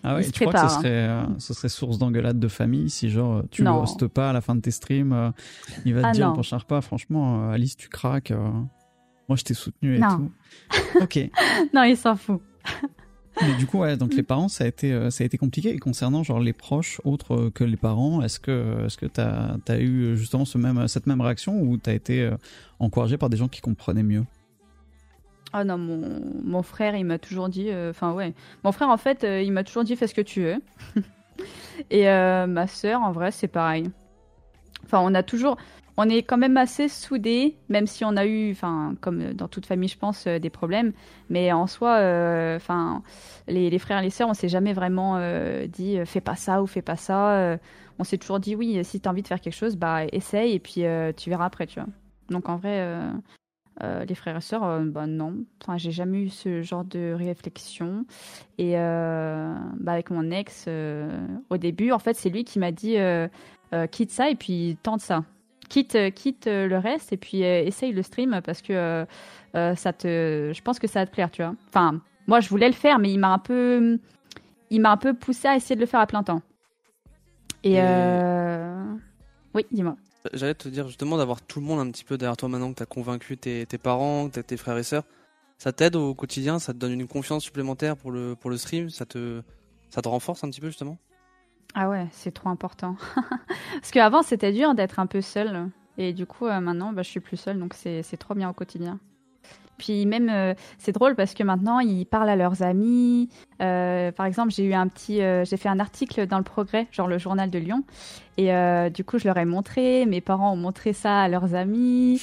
Ah 0.03 0.15
ouais, 0.17 0.23
Il 0.23 0.25
se 0.27 0.31
tu 0.33 0.41
crois 0.41 0.53
que 0.53 0.59
ce 0.61 0.65
hein. 0.65 0.69
serait, 0.69 0.89
euh, 1.09 1.23
ce 1.39 1.55
serait 1.55 1.69
source 1.71 1.99
d'engueulade 1.99 2.39
de 2.39 2.49
famille 2.49 2.91
si 2.91 3.09
genre 3.11 3.43
tu 3.51 3.63
Non. 3.63 3.77
le 3.77 3.83
hostes 3.83 4.07
pas 4.07 4.31
à 4.31 4.33
la 4.35 4.41
fin 4.43 4.55
de 4.55 4.61
tes 4.61 4.71
streams, 4.71 5.13
euh, 5.13 5.31
il 5.87 5.95
va 5.95 6.03
te 6.03 6.07
Ah 6.09 6.13
dire 6.13 6.33
prochain 6.33 6.59
repas, 6.59 6.81
franchement, 6.83 7.49
euh, 7.49 7.53
Alice, 7.55 7.77
tu 7.77 7.89
craques. 7.89 8.31
euh, 8.33 8.51
moi, 9.29 9.37
je 9.37 9.45
t'ai 9.45 9.55
soutenu 9.55 9.97
et 9.97 9.99
Non. 9.99 10.09
tout. 10.17 10.33
ok. 11.03 11.31
Non, 11.73 11.85
il 11.85 11.97
s'en 11.97 12.17
fout. 12.17 12.41
Mais 13.41 13.55
du 13.55 13.67
coup, 13.67 13.79
ouais, 13.79 13.97
donc 13.97 14.13
les 14.15 14.23
parents, 14.23 14.49
ça 14.49 14.65
a 14.65 14.67
été, 14.67 14.93
euh, 14.93 15.11
ça 15.11 15.23
a 15.23 15.27
été 15.27 15.39
compliqué. 15.39 15.71
Et 15.71 15.79
concernant 15.79 16.23
genre 16.23 16.41
les 16.41 16.53
proches 16.53 17.01
autres 17.05 17.35
euh, 17.37 17.51
que 17.51 17.65
les 17.65 17.77
parents, 17.77 18.21
est-ce 18.23 18.39
que, 18.41 18.85
est-ce 18.87 18.99
que 18.99 19.07
t'as, 19.07 19.57
as 19.69 19.79
eu 19.79 20.03
euh, 20.03 20.15
justement 20.17 20.45
ce 20.45 20.59
même, 20.59 20.89
cette 20.89 21.07
même 21.07 21.21
réaction 21.21 21.61
ou 21.61 21.77
t'as 21.77 21.95
été 21.95 22.23
euh, 22.23 22.37
encouragé 22.81 23.17
par 23.17 23.31
des 23.31 23.37
gens 23.37 23.49
qui 23.49 23.61
comprenaient 23.61 24.03
mieux? 24.03 24.25
Ah 25.53 25.65
non, 25.65 25.79
mon, 25.79 26.21
mon 26.45 26.63
frère, 26.63 26.95
il 26.97 27.05
m'a 27.05 27.19
toujours 27.19 27.49
dit. 27.49 27.71
euh, 27.71 27.91
Enfin, 27.91 28.13
ouais. 28.13 28.35
Mon 28.63 28.73
frère, 28.73 28.89
en 28.89 28.97
fait, 28.97 29.25
euh, 29.25 29.43
il 29.43 29.53
m'a 29.53 29.65
toujours 29.65 29.85
dit 29.85 29.97
fais 29.97 30.07
ce 30.07 30.15
que 30.15 30.21
tu 30.21 30.43
veux. 30.43 30.57
Et 31.91 32.09
euh, 32.09 32.47
ma 32.47 32.67
sœur, 32.67 33.01
en 33.01 33.11
vrai, 33.13 33.31
c'est 33.31 33.49
pareil. 33.49 33.91
Enfin, 34.85 35.01
on 35.03 35.15
a 35.15 35.23
toujours. 35.23 35.57
On 36.03 36.09
est 36.09 36.23
quand 36.23 36.39
même 36.39 36.57
assez 36.57 36.89
soudés, 36.89 37.59
même 37.69 37.87
si 37.87 38.07
on 38.07 38.17
a 38.17 38.27
eu, 38.27 38.57
comme 39.03 39.35
dans 39.35 39.49
toute 39.49 39.67
famille, 39.67 39.91
je 39.91 39.99
pense, 39.99 40.27
euh, 40.27 40.39
des 40.39 40.49
problèmes. 40.49 40.95
Mais 41.29 41.53
en 41.53 41.67
soi, 41.67 41.99
euh, 41.99 42.59
les, 43.49 43.79
frères 43.79 43.99
et 43.99 44.05
les 44.05 44.09
sœurs, 44.09 44.31
on 44.31 44.33
s'est 44.33 44.49
jamais 44.49 44.73
vraiment 44.73 45.19
euh, 45.19 45.67
dit 45.67 45.99
fais 46.07 46.23
pas 46.23 46.37
ça 46.37 46.63
ou 46.63 46.67
fais 46.67 46.81
pas 46.81 46.97
ça. 46.97 47.59
On 47.99 48.05
s'est 48.05 48.17
toujours 48.17 48.41
dit 48.41 48.57
oui, 48.57 48.83
si 48.83 48.99
t'as 48.99 49.11
envie 49.11 49.21
de 49.21 49.29
faire 49.29 49.43
quelque 49.43 49.53
chose, 49.53 49.77
bah 49.77 50.07
essaye 50.11 50.55
et 50.55 50.59
puis 50.59 50.85
tu 51.19 51.29
verras 51.29 51.45
après, 51.45 51.67
tu. 51.67 51.81
Donc 52.31 52.49
en 52.49 52.57
vrai, 52.57 53.13
les 53.83 54.15
frères 54.15 54.39
et 54.39 54.41
sœurs, 54.41 54.81
bah 54.87 55.07
non. 55.07 55.45
Enfin, 55.63 55.77
j'ai 55.77 55.91
jamais 55.91 56.23
eu 56.23 56.29
ce 56.31 56.63
genre 56.63 56.87
de 56.87 57.13
réflexion. 57.13 58.07
Et 58.57 58.73
bah, 58.73 59.93
avec 59.93 60.09
mon 60.09 60.31
ex, 60.31 60.67
au 61.51 61.57
début, 61.59 61.93
en 61.93 61.99
fait, 61.99 62.15
c'est 62.15 62.31
lui 62.31 62.45
qui 62.45 62.59
m'a 62.59 62.73
dit 62.73 62.97
quitte 63.91 64.11
ça 64.13 64.31
et 64.31 64.35
puis 64.35 64.79
tente 64.83 65.03
ça. 65.03 65.25
Quitte, 65.71 65.95
euh, 65.95 66.11
quitte 66.11 66.47
euh, 66.49 66.67
le 66.69 66.77
reste 66.77 67.13
et 67.13 67.17
puis 67.17 67.45
euh, 67.45 67.63
essaye 67.65 67.93
le 67.93 68.03
stream 68.03 68.41
parce 68.45 68.61
que 68.61 69.07
ça 69.55 69.93
te, 69.93 70.53
je 70.55 70.63
pense 70.63 70.79
que 70.79 70.87
ça 70.87 71.01
va 71.01 71.07
te 71.07 71.13
plaire, 71.13 71.31
tu 71.31 71.43
vois. 71.43 71.55
Enfin, 71.69 72.01
moi, 72.27 72.41
je 72.41 72.49
voulais 72.51 72.69
le 72.69 72.75
faire, 72.75 72.99
mais 72.99 73.11
il 73.11 73.19
m'a 73.19 73.33
un 73.33 73.39
peu, 73.39 73.99
il 74.71 74.81
m'a 74.81 74.91
un 74.93 74.97
peu 74.97 75.15
poussé 75.15 75.49
à 75.49 75.57
essayer 75.57 75.75
de 75.77 75.81
le 75.81 75.87
faire 75.87 76.01
à 76.01 76.07
plein 76.07 76.23
temps. 76.23 76.43
Et, 77.65 77.75
Et- 77.75 78.19
oui, 79.55 79.65
dis-moi. 79.73 79.97
J'allais 80.35 80.55
te 80.55 80.69
dire 80.69 80.87
justement 80.87 81.17
d'avoir 81.17 81.41
tout 81.41 81.61
le 81.61 81.67
monde 81.67 81.81
un 81.81 81.91
petit 81.91 82.05
peu 82.05 82.19
derrière 82.19 82.37
toi 82.37 82.49
maintenant 82.49 82.71
que 82.73 82.77
tu 82.77 82.83
as 82.83 82.87
convaincu 82.87 83.39
tes, 83.39 83.65
tes 83.67 83.79
parents, 83.79 84.29
que 84.29 84.41
tes 84.41 84.57
frères 84.57 84.77
et 84.77 84.83
sœurs. 84.83 85.05
Ça 85.59 85.73
t'aide 85.73 85.97
au 85.97 86.15
quotidien, 86.15 86.59
ça 86.59 86.73
te 86.73 86.79
donne 86.79 86.93
une 86.93 87.07
confiance 87.07 87.43
supplémentaire 87.45 87.97
pour 87.97 88.11
le, 88.11 88.35
pour 88.37 88.51
le 88.51 88.57
stream, 88.57 88.91
ça 88.91 89.07
te, 89.07 89.43
ça 89.91 90.03
te 90.03 90.09
renforce 90.09 90.45
un 90.45 90.51
petit 90.51 90.61
peu 90.61 90.69
justement? 90.69 90.99
Ah 91.75 91.89
ouais, 91.89 92.07
c'est 92.13 92.33
trop 92.33 92.49
important. 92.49 92.97
Parce 93.75 93.91
qu'avant, 93.93 94.23
c'était 94.23 94.53
dur 94.53 94.75
d'être 94.75 94.99
un 94.99 95.07
peu 95.07 95.21
seule. 95.21 95.71
Et 95.99 96.13
du 96.13 96.27
coup, 96.27 96.47
euh, 96.47 96.61
maintenant, 96.61 96.93
bah, 96.93 97.03
je 97.03 97.11
suis 97.11 97.21
plus 97.21 97.37
seule, 97.37 97.59
donc 97.59 97.75
c'est 97.75 98.17
trop 98.19 98.35
bien 98.35 98.49
au 98.49 98.53
quotidien. 98.53 98.99
Puis 99.77 100.05
même, 100.05 100.29
euh, 100.29 100.55
c'est 100.79 100.93
drôle 100.93 101.15
parce 101.15 101.33
que 101.33 101.43
maintenant, 101.43 101.81
ils 101.81 102.05
parlent 102.05 102.29
à 102.29 102.37
leurs 102.37 102.63
amis. 102.63 103.31
Euh, 103.63 104.13
par 104.13 104.27
exemple, 104.27 104.53
j'ai 104.53 104.65
eu 104.65 104.75
un 104.75 104.89
petit, 104.89 105.17
j'ai 105.17 105.57
fait 105.57 105.69
un 105.71 105.81
article 105.81 106.27
dans 106.27 106.37
le 106.37 106.45
Progrès, 106.45 106.87
genre 106.91 107.07
le 107.07 107.19
journal 107.19 107.51
de 107.51 107.59
Lyon, 107.59 107.85
et 108.37 108.51
du 108.91 109.05
coup, 109.05 109.19
je 109.19 109.27
leur 109.27 109.39
ai 109.39 109.47
montré. 109.47 110.05
Mes 110.05 110.21
parents 110.21 110.53
ont 110.53 110.57
montré 110.57 110.93
ça 110.93 111.23
à 111.23 111.29
leurs 111.29 111.55
amis, 111.55 112.21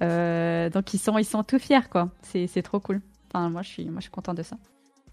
donc 0.00 0.94
ils 0.94 0.98
sont, 0.98 1.18
ils 1.18 1.24
sont 1.24 1.42
tout 1.42 1.58
fiers, 1.58 1.88
quoi. 1.90 2.10
C'est 2.22 2.46
c'est 2.46 2.62
trop 2.62 2.78
cool. 2.78 3.00
Enfin, 3.28 3.48
moi, 3.48 3.62
je 3.62 3.68
suis, 3.68 3.84
moi, 3.86 3.96
je 3.98 4.02
suis 4.02 4.10
contente 4.10 4.36
de 4.36 4.42
ça. 4.44 4.56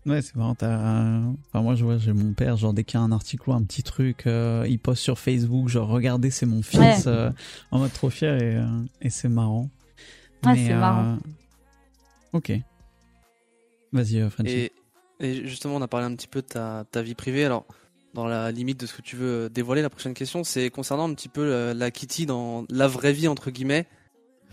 Ouais, 0.08 0.22
c'est 0.22 0.36
marrant. 0.38 0.56
t'as- 0.56 1.20
Enfin, 1.50 1.62
moi, 1.62 1.76
je 1.76 1.84
vois, 1.84 1.98
j'ai 1.98 2.14
mon 2.14 2.34
père, 2.34 2.56
genre, 2.56 2.74
dès 2.74 2.84
qu'il 2.86 2.98
y 2.98 3.02
a 3.02 3.04
un 3.04 3.12
article 3.12 3.50
ou 3.50 3.54
un 3.54 3.62
petit 3.64 3.84
truc, 3.84 4.26
euh, 4.26 4.66
il 4.68 4.80
poste 4.80 5.04
sur 5.04 5.20
Facebook, 5.20 5.68
genre, 5.68 5.90
regardez, 5.90 6.32
c'est 6.32 6.46
mon 6.46 6.62
fils, 6.64 6.80
Ouais. 6.80 7.08
euh, 7.08 7.30
en 7.72 7.80
mode 7.80 7.92
trop 7.94 8.10
fier 8.10 8.42
et, 8.42 8.56
euh, 8.56 8.66
et 9.02 9.10
c'est 9.10 9.28
marrant. 9.30 9.70
Ouais, 10.46 10.56
c'est 10.56 10.74
marrant. 10.74 11.18
Ok. 12.34 12.52
Vas-y, 13.92 14.20
euh, 14.20 14.30
Frenchy. 14.30 14.52
Et, 14.54 14.72
et 15.20 15.48
justement, 15.48 15.76
on 15.76 15.82
a 15.82 15.88
parlé 15.88 16.06
un 16.06 16.16
petit 16.16 16.28
peu 16.28 16.42
de 16.42 16.48
ta, 16.48 16.86
ta 16.92 17.02
vie 17.02 17.16
privée. 17.16 17.46
Alors, 17.46 17.66
dans 18.14 18.28
la 18.28 18.52
limite 18.52 18.80
de 18.80 18.86
ce 18.86 18.94
que 18.96 19.02
tu 19.02 19.16
veux 19.16 19.50
dévoiler, 19.50 19.82
la 19.82 19.90
prochaine 19.90 20.14
question, 20.14 20.44
c'est 20.44 20.70
concernant 20.70 21.10
un 21.10 21.14
petit 21.14 21.30
peu 21.30 21.50
la, 21.50 21.74
la 21.74 21.92
Kitty 21.92 22.26
dans 22.26 22.66
la 22.70 22.88
vraie 22.88 23.14
vie, 23.14 23.28
entre 23.28 23.52
guillemets. 23.52 23.86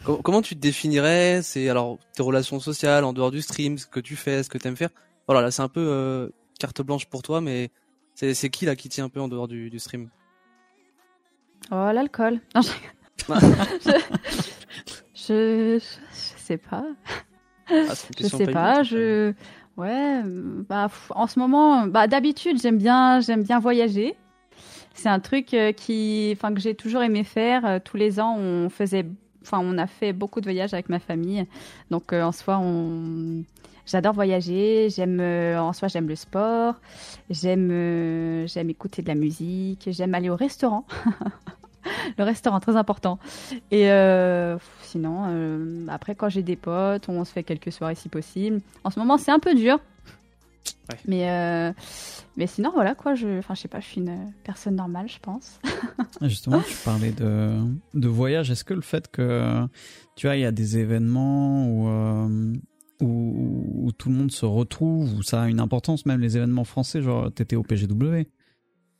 Com- 0.04 0.20
comment 0.22 0.42
tu 0.42 0.54
te 0.56 0.60
définirais? 0.60 1.40
C'est 1.42 1.68
alors 1.68 1.98
tes 2.14 2.22
relations 2.22 2.60
sociales 2.60 3.04
en 3.04 3.12
dehors 3.12 3.30
du 3.30 3.40
stream, 3.42 3.78
ce 3.78 3.86
que 3.86 4.00
tu 4.00 4.16
fais, 4.16 4.42
ce 4.42 4.48
que 4.48 4.58
tu 4.58 4.66
aimes 4.68 4.76
faire. 4.76 4.90
Voilà, 5.26 5.42
là, 5.42 5.50
c'est 5.50 5.62
un 5.62 5.68
peu 5.68 5.80
euh, 5.86 6.28
carte 6.58 6.82
blanche 6.82 7.06
pour 7.06 7.22
toi, 7.22 7.40
mais 7.40 7.70
c'est 8.14 8.50
qui 8.50 8.66
la 8.66 8.76
Kitty 8.76 9.00
un 9.00 9.08
peu 9.08 9.20
en 9.20 9.28
dehors 9.28 9.48
du, 9.48 9.70
du 9.70 9.78
stream? 9.78 10.10
Oh, 11.70 11.90
l'alcool. 11.92 12.40
Non, 12.54 12.60
je... 12.62 12.70
je... 13.80 13.92
je... 15.14 15.78
je 15.78 16.42
sais 16.42 16.58
pas. 16.58 16.84
Ah, 17.86 17.94
Je 18.18 18.28
sais 18.28 18.46
pas, 18.46 18.82
je 18.82 19.32
ouais, 19.76 20.22
bah 20.24 20.88
en 21.10 21.26
ce 21.26 21.38
moment, 21.38 21.86
bah 21.86 22.06
d'habitude, 22.06 22.60
j'aime 22.60 22.78
bien 22.78 23.20
j'aime 23.20 23.42
bien 23.42 23.58
voyager. 23.58 24.14
C'est 24.94 25.08
un 25.08 25.20
truc 25.20 25.54
euh, 25.54 25.72
qui 25.72 26.30
enfin 26.36 26.54
que 26.54 26.60
j'ai 26.60 26.74
toujours 26.74 27.02
aimé 27.02 27.24
faire 27.24 27.64
Euh, 27.66 27.78
tous 27.82 27.96
les 27.96 28.20
ans, 28.20 28.36
on 28.38 28.68
faisait 28.70 29.06
enfin 29.42 29.58
on 29.62 29.78
a 29.78 29.86
fait 29.86 30.12
beaucoup 30.12 30.40
de 30.40 30.46
voyages 30.46 30.74
avec 30.74 30.88
ma 30.88 30.98
famille. 31.00 31.46
Donc 31.90 32.12
euh, 32.12 32.22
en 32.22 32.32
soi, 32.32 32.58
on 32.58 33.44
j'adore 33.86 34.14
voyager, 34.14 34.88
j'aime 34.90 35.20
euh, 35.20 35.60
en 35.60 35.72
soi 35.72 35.88
j'aime 35.88 36.08
le 36.08 36.16
sport, 36.16 36.74
j'aime 37.30 37.70
euh, 37.70 38.46
j'aime 38.46 38.70
écouter 38.70 39.02
de 39.02 39.08
la 39.08 39.14
musique, 39.14 39.88
j'aime 39.90 40.14
aller 40.14 40.30
au 40.30 40.36
restaurant. 40.36 40.86
le 42.18 42.24
restaurant 42.24 42.60
très 42.60 42.76
important. 42.76 43.18
Et 43.70 43.90
euh, 43.90 44.56
sinon, 44.82 45.24
euh, 45.28 45.86
après, 45.88 46.14
quand 46.14 46.28
j'ai 46.28 46.42
des 46.42 46.56
potes, 46.56 47.08
on 47.08 47.24
se 47.24 47.32
fait 47.32 47.42
quelques 47.42 47.72
soirées 47.72 47.94
si 47.94 48.08
possible. 48.08 48.60
En 48.84 48.90
ce 48.90 48.98
moment, 48.98 49.18
c'est 49.18 49.30
un 49.30 49.38
peu 49.38 49.54
dur. 49.54 49.78
Ouais. 50.88 50.96
Mais, 51.06 51.30
euh, 51.30 51.72
mais 52.36 52.46
sinon, 52.46 52.70
voilà 52.72 52.94
quoi. 52.94 53.14
Je, 53.14 53.38
enfin, 53.38 53.54
je 53.54 53.60
sais 53.62 53.68
pas, 53.68 53.80
je 53.80 53.86
suis 53.86 54.00
une 54.00 54.32
personne 54.44 54.76
normale, 54.76 55.08
je 55.08 55.18
pense. 55.18 55.60
Ah, 56.20 56.28
Justement, 56.28 56.60
tu 56.60 56.76
parlais 56.84 57.10
de, 57.10 57.58
de 57.92 58.08
voyage. 58.08 58.50
Est-ce 58.50 58.62
que 58.64 58.72
le 58.74 58.82
fait 58.82 59.10
que, 59.10 59.66
tu 60.14 60.26
vois, 60.26 60.36
il 60.36 60.42
y 60.42 60.44
a 60.44 60.52
des 60.52 60.78
événements 60.78 61.66
où, 61.66 61.88
euh, 61.88 62.52
où, 63.00 63.86
où 63.86 63.92
tout 63.92 64.08
le 64.08 64.14
monde 64.14 64.30
se 64.30 64.46
retrouve, 64.46 65.14
où 65.14 65.22
ça 65.22 65.42
a 65.42 65.48
une 65.48 65.60
importance, 65.60 66.06
même 66.06 66.20
les 66.20 66.36
événements 66.36 66.64
français, 66.64 67.02
genre 67.02 67.32
t'étais 67.32 67.56
au 67.56 67.62
PGW, 67.62 68.26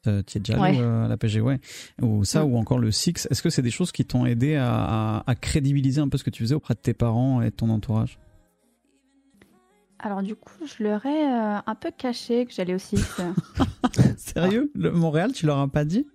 euh, 0.07 0.23
tu 0.27 0.37
es 0.39 0.41
déjà 0.41 0.63
allé 0.63 0.79
Ouais. 0.79 0.83
euh, 0.85 1.05
à 1.05 1.09
la 1.09 1.17
PG, 1.17 1.41
ouais, 1.41 1.61
ou 2.03 2.25
ça, 2.25 2.45
Mm. 2.45 2.53
ou 2.53 2.57
encore 2.59 2.79
le 2.79 2.91
Six. 2.91 3.27
Est-ce 3.31 3.43
que 3.43 3.51
c'est 3.51 3.63
des 3.63 3.71
choses 3.71 3.93
qui 3.93 4.05
t'ont 4.05 4.27
aidé 4.27 4.57
à, 4.57 4.75
à, 4.75 5.23
à 5.31 5.35
crédibiliser 5.35 6.01
un 6.01 6.09
peu 6.09 6.19
ce 6.19 6.25
que 6.25 6.31
tu 6.31 6.43
faisais 6.43 6.55
auprès 6.55 6.75
de 6.75 6.81
tes 6.81 6.93
parents 6.95 7.41
et 7.41 7.47
de 7.51 7.55
ton 7.55 7.71
entourage? 7.71 8.19
Alors, 9.99 10.23
du 10.23 10.35
coup, 10.35 10.67
je 10.67 10.83
leur 10.85 11.07
ai 11.07 11.25
euh, 11.33 11.59
un 11.67 11.75
peu 11.75 11.91
caché 11.97 12.45
que 12.45 12.53
j'allais 12.53 12.75
aussi. 12.75 12.97
Sérieux? 14.19 14.71
Le 14.75 14.91
Montréal, 14.91 15.33
tu 15.33 15.47
leur 15.47 15.59
as 15.59 15.69
pas 15.69 15.85
dit? 15.87 16.07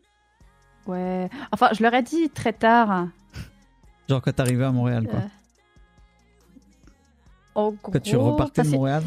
Ouais. 0.85 1.27
Enfin, 1.51 1.69
je 1.75 1.81
leur 1.81 1.93
ai 1.95 2.03
dit 2.03 2.29
très 2.29 2.53
tard. 2.53 3.07
Genre 4.07 4.21
quand 4.21 4.33
t'arrivais 4.33 4.65
à 4.65 4.71
Montréal, 4.71 5.07
quoi. 5.07 5.21
En 7.59 7.71
gros, 7.71 7.91
Quand 7.91 7.99
tu 8.01 8.15
repartais 8.15 8.63
de 8.63 8.69
Montréal 8.69 9.03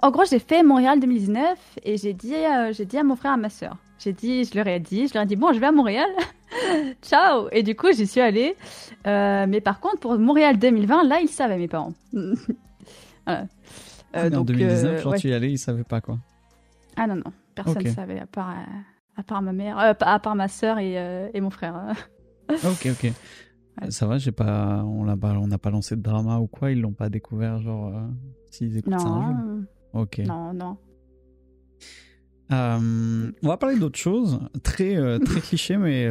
En 0.00 0.10
gros, 0.10 0.24
j'ai 0.24 0.38
fait 0.38 0.62
Montréal 0.62 0.98
2019 0.98 1.58
et 1.84 1.96
j'ai 1.98 2.14
dit, 2.14 2.34
euh, 2.34 2.72
j'ai 2.72 2.86
dit 2.86 2.96
à 2.96 3.04
mon 3.04 3.16
frère 3.16 3.32
et 3.32 3.34
à 3.34 3.36
ma 3.36 3.50
sœur. 3.50 3.76
J'ai 3.98 4.12
dit, 4.12 4.44
je 4.44 4.54
leur 4.56 4.66
ai 4.66 4.80
dit, 4.80 5.08
je 5.08 5.14
leur 5.14 5.24
ai 5.24 5.26
dit, 5.26 5.36
bon, 5.36 5.52
je 5.52 5.60
vais 5.60 5.66
à 5.66 5.72
Montréal. 5.72 6.08
Ciao. 7.02 7.48
Et 7.52 7.62
du 7.62 7.76
coup, 7.76 7.92
j'y 7.92 8.06
suis 8.06 8.20
allée. 8.20 8.56
Euh, 9.06 9.46
mais 9.48 9.60
par 9.60 9.78
contre, 9.80 9.98
pour 9.98 10.18
Montréal 10.18 10.58
2020, 10.58 11.04
là, 11.04 11.20
ils 11.20 11.28
savaient, 11.28 11.58
mes 11.58 11.68
parents. 11.68 11.92
Voilà. 13.24 13.42
Euh, 14.16 14.28
Mais 14.28 14.36
en 14.36 14.38
donc, 14.38 14.46
2019, 14.46 14.84
euh, 14.84 14.98
genre 14.98 15.12
ouais. 15.12 15.18
tu 15.18 15.28
y 15.28 15.32
allais, 15.32 15.52
ils 15.52 15.58
savaient 15.58 15.84
pas, 15.84 16.00
quoi. 16.00 16.18
Ah 16.96 17.06
non, 17.06 17.14
non. 17.14 17.32
Personne 17.54 17.84
ne 17.84 17.88
savait, 17.88 18.18
à 18.18 18.26
part, 18.26 18.52
à 19.16 19.22
part 19.22 19.42
ma 19.42 19.52
mère, 19.52 19.78
à 19.78 19.94
part 19.94 20.34
ma 20.34 20.48
sœur 20.48 20.78
et, 20.78 20.94
et 21.32 21.40
mon 21.40 21.50
frère. 21.50 21.94
Ok, 22.64 22.88
ok. 22.90 23.12
Ça 23.90 24.06
va, 24.06 24.18
j'ai 24.18 24.32
pas, 24.32 24.82
on 24.84 25.04
n'a 25.04 25.16
pas, 25.16 25.32
on 25.32 25.46
n'a 25.46 25.58
pas 25.58 25.70
lancé 25.70 25.96
de 25.96 26.02
drama 26.02 26.38
ou 26.38 26.46
quoi, 26.46 26.70
ils 26.70 26.80
l'ont 26.80 26.92
pas 26.92 27.08
découvert, 27.08 27.60
genre, 27.60 27.88
euh, 27.88 28.00
s'ils 28.50 28.76
écoutent 28.76 28.98
ça 28.98 29.06
un 29.06 29.36
jour. 29.36 29.64
Ok. 29.94 30.18
Non, 30.18 30.52
non. 30.54 30.76
Euh, 32.52 33.32
on 33.42 33.48
va 33.48 33.56
parler 33.56 33.78
d'autre 33.78 33.98
chose, 33.98 34.40
très, 34.62 34.96
euh, 34.96 35.18
très 35.18 35.40
cliché, 35.42 35.76
mais, 35.76 36.08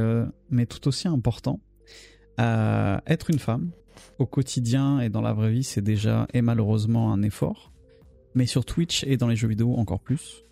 mais 0.49 0.65
tout 0.65 0.87
aussi 0.87 1.07
important. 1.07 1.59
être 2.37 3.29
une 3.29 3.39
femme, 3.39 3.71
au 4.19 4.25
quotidien 4.25 4.99
et 4.99 5.09
dans 5.09 5.21
la 5.21 5.33
vraie 5.33 5.51
vie, 5.51 5.63
c'est 5.63 5.81
déjà 5.81 6.27
et 6.33 6.41
malheureusement 6.41 7.13
un 7.13 7.21
effort. 7.21 7.71
Mais 8.33 8.45
sur 8.45 8.65
Twitch 8.65 9.03
et 9.03 9.17
dans 9.17 9.27
les 9.27 9.35
jeux 9.35 9.47
vidéo, 9.47 9.75
encore 9.75 9.99
plus. 9.99 10.43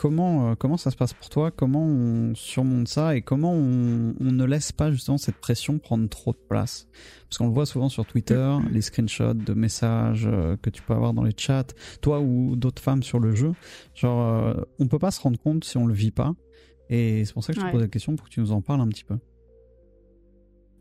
Comment, 0.00 0.48
euh, 0.48 0.54
comment 0.54 0.78
ça 0.78 0.90
se 0.90 0.96
passe 0.96 1.12
pour 1.12 1.28
toi? 1.28 1.50
Comment 1.50 1.84
on 1.84 2.34
surmonte 2.34 2.88
ça 2.88 3.16
et 3.16 3.20
comment 3.20 3.52
on, 3.52 4.14
ne 4.18 4.44
laisse 4.46 4.72
pas 4.72 4.90
justement 4.90 5.18
cette 5.18 5.36
pression 5.36 5.78
prendre 5.78 6.08
trop 6.08 6.32
de 6.32 6.38
place? 6.38 6.88
Parce 7.28 7.36
qu'on 7.36 7.48
le 7.48 7.52
voit 7.52 7.66
souvent 7.66 7.90
sur 7.90 8.06
Twitter, 8.06 8.56
les 8.70 8.80
screenshots 8.80 9.34
de 9.34 9.52
messages 9.52 10.26
euh, 10.26 10.56
que 10.56 10.70
tu 10.70 10.80
peux 10.80 10.94
avoir 10.94 11.12
dans 11.12 11.22
les 11.22 11.34
chats, 11.36 11.66
toi 12.00 12.20
ou 12.20 12.56
d'autres 12.56 12.80
femmes 12.80 13.02
sur 13.02 13.20
le 13.20 13.34
jeu. 13.34 13.52
Genre, 13.94 14.26
euh, 14.26 14.54
on 14.78 14.88
peut 14.88 14.98
pas 14.98 15.10
se 15.10 15.20
rendre 15.20 15.38
compte 15.38 15.64
si 15.64 15.76
on 15.76 15.86
le 15.86 15.92
vit 15.92 16.12
pas. 16.12 16.32
Et 16.88 17.26
c'est 17.26 17.34
pour 17.34 17.44
ça 17.44 17.52
que 17.52 17.60
je 17.60 17.66
te 17.66 17.70
pose 17.70 17.82
la 17.82 17.88
question 17.88 18.16
pour 18.16 18.26
que 18.26 18.32
tu 18.32 18.40
nous 18.40 18.52
en 18.52 18.62
parles 18.62 18.80
un 18.80 18.88
petit 18.88 19.04
peu. 19.04 19.18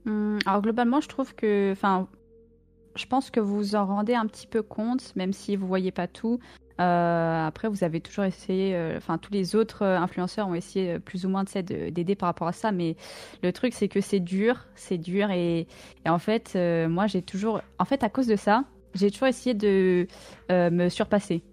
Hum, 0.05 0.39
alors 0.45 0.61
globalement, 0.61 1.01
je 1.01 1.09
trouve 1.09 1.35
que, 1.35 1.73
enfin, 1.73 2.07
je 2.95 3.05
pense 3.05 3.31
que 3.31 3.41
vous 3.41 3.75
en 3.75 3.85
rendez 3.85 4.13
un 4.13 4.27
petit 4.27 4.47
peu 4.47 4.61
compte, 4.61 5.13
même 5.17 5.33
si 5.33 5.57
vous 5.57 5.67
voyez 5.67 5.91
pas 5.91 6.07
tout. 6.07 6.39
Euh, 6.79 7.47
après, 7.47 7.67
vous 7.67 7.83
avez 7.83 7.99
toujours 7.99 8.23
essayé, 8.23 8.73
euh, 8.75 8.97
enfin, 8.97 9.17
tous 9.17 9.33
les 9.33 9.55
autres 9.55 9.83
euh, 9.83 9.97
influenceurs 9.97 10.47
ont 10.47 10.53
essayé 10.53 10.97
plus 10.99 11.25
ou 11.25 11.29
moins 11.29 11.43
d'aider 11.43 12.15
par 12.15 12.27
rapport 12.27 12.47
à 12.47 12.53
ça, 12.53 12.71
mais 12.71 12.95
le 13.43 13.51
truc, 13.51 13.73
c'est 13.73 13.89
que 13.89 13.99
c'est 13.99 14.21
dur, 14.21 14.65
c'est 14.75 14.97
dur, 14.97 15.29
et, 15.31 15.67
en 16.07 16.19
fait, 16.19 16.57
moi, 16.87 17.07
j'ai 17.07 17.21
toujours, 17.21 17.61
en 17.77 17.85
fait, 17.85 18.03
à 18.03 18.09
cause 18.09 18.27
de 18.27 18.35
ça, 18.35 18.63
j'ai 18.95 19.11
toujours 19.11 19.27
essayé 19.27 19.53
de 19.53 20.07
me 20.49 20.89
surpasser. 20.89 21.43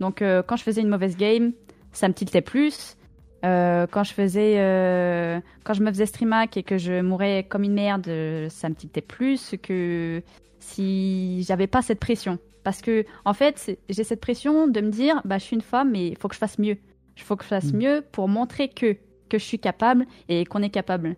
Donc, 0.00 0.20
quand 0.20 0.56
je 0.56 0.62
faisais 0.62 0.82
une 0.82 0.88
mauvaise 0.88 1.16
game, 1.16 1.52
ça 1.92 2.08
me 2.08 2.14
tiltait 2.14 2.40
plus. 2.40 2.96
quand 3.42 4.04
je 4.04 4.12
faisais, 4.12 5.42
quand 5.64 5.74
je 5.74 5.82
me 5.82 5.90
faisais 5.90 6.06
streamac 6.06 6.56
et 6.56 6.62
que 6.62 6.78
je 6.78 7.00
mourais 7.00 7.44
comme 7.48 7.64
une 7.64 7.74
merde, 7.74 8.06
ça 8.50 8.68
me 8.68 8.74
tiltait 8.74 9.00
plus 9.00 9.54
que 9.62 10.22
si 10.58 11.42
j'avais 11.42 11.66
pas 11.66 11.82
cette 11.82 12.00
pression. 12.00 12.38
Parce 12.66 12.82
que, 12.82 13.04
en 13.24 13.32
fait, 13.32 13.78
j'ai 13.88 14.02
cette 14.02 14.20
pression 14.20 14.66
de 14.66 14.80
me 14.80 14.90
dire, 14.90 15.22
bah, 15.24 15.38
je 15.38 15.44
suis 15.44 15.54
une 15.54 15.62
femme, 15.62 15.92
mais 15.92 16.08
il 16.08 16.18
faut 16.18 16.26
que 16.26 16.34
je 16.34 16.40
fasse 16.40 16.58
mieux. 16.58 16.78
Il 17.16 17.22
faut 17.22 17.36
que 17.36 17.44
je 17.44 17.48
fasse 17.48 17.72
mm. 17.72 17.76
mieux 17.76 18.04
pour 18.10 18.26
montrer 18.26 18.68
que, 18.68 18.94
que 19.28 19.38
je 19.38 19.44
suis 19.44 19.60
capable 19.60 20.04
et 20.28 20.44
qu'on 20.44 20.62
est 20.62 20.70
capable. 20.70 21.14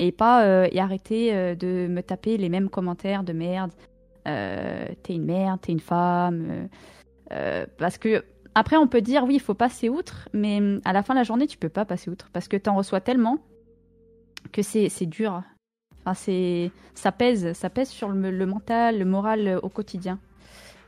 Et 0.00 0.10
pas 0.10 0.44
euh, 0.44 0.66
et 0.72 0.80
arrêter 0.80 1.32
euh, 1.32 1.54
de 1.54 1.86
me 1.88 2.02
taper 2.02 2.38
les 2.38 2.48
mêmes 2.48 2.68
commentaires 2.68 3.22
de 3.22 3.32
merde. 3.32 3.70
Euh, 4.26 4.84
t'es 5.04 5.14
une 5.14 5.26
merde, 5.26 5.60
t'es 5.60 5.70
une 5.70 5.78
femme. 5.78 6.68
parce 7.78 7.96
que, 7.96 8.24
après, 8.56 8.76
on 8.76 8.88
peut 8.88 9.00
dire, 9.00 9.22
oui, 9.22 9.36
il 9.36 9.40
faut 9.40 9.54
passer 9.54 9.88
outre, 9.88 10.28
mais 10.32 10.58
mm, 10.58 10.80
à 10.84 10.92
la 10.92 11.04
fin 11.04 11.14
de 11.14 11.20
la 11.20 11.24
journée, 11.24 11.46
tu 11.46 11.56
peux 11.56 11.68
pas 11.68 11.84
passer 11.84 12.10
outre. 12.10 12.30
Parce 12.32 12.48
que 12.48 12.56
t'en 12.56 12.74
reçois 12.74 13.00
tellement 13.00 13.38
que 14.50 14.62
c'est 14.62 15.06
dur. 15.06 15.40
Enfin, 16.04 16.32
ça 16.94 17.12
pèse, 17.12 17.52
ça 17.52 17.70
pèse 17.70 17.90
sur 17.90 18.08
le, 18.08 18.32
le 18.32 18.46
mental, 18.46 18.98
le 18.98 19.04
moral 19.04 19.60
au 19.62 19.68
quotidien. 19.68 20.18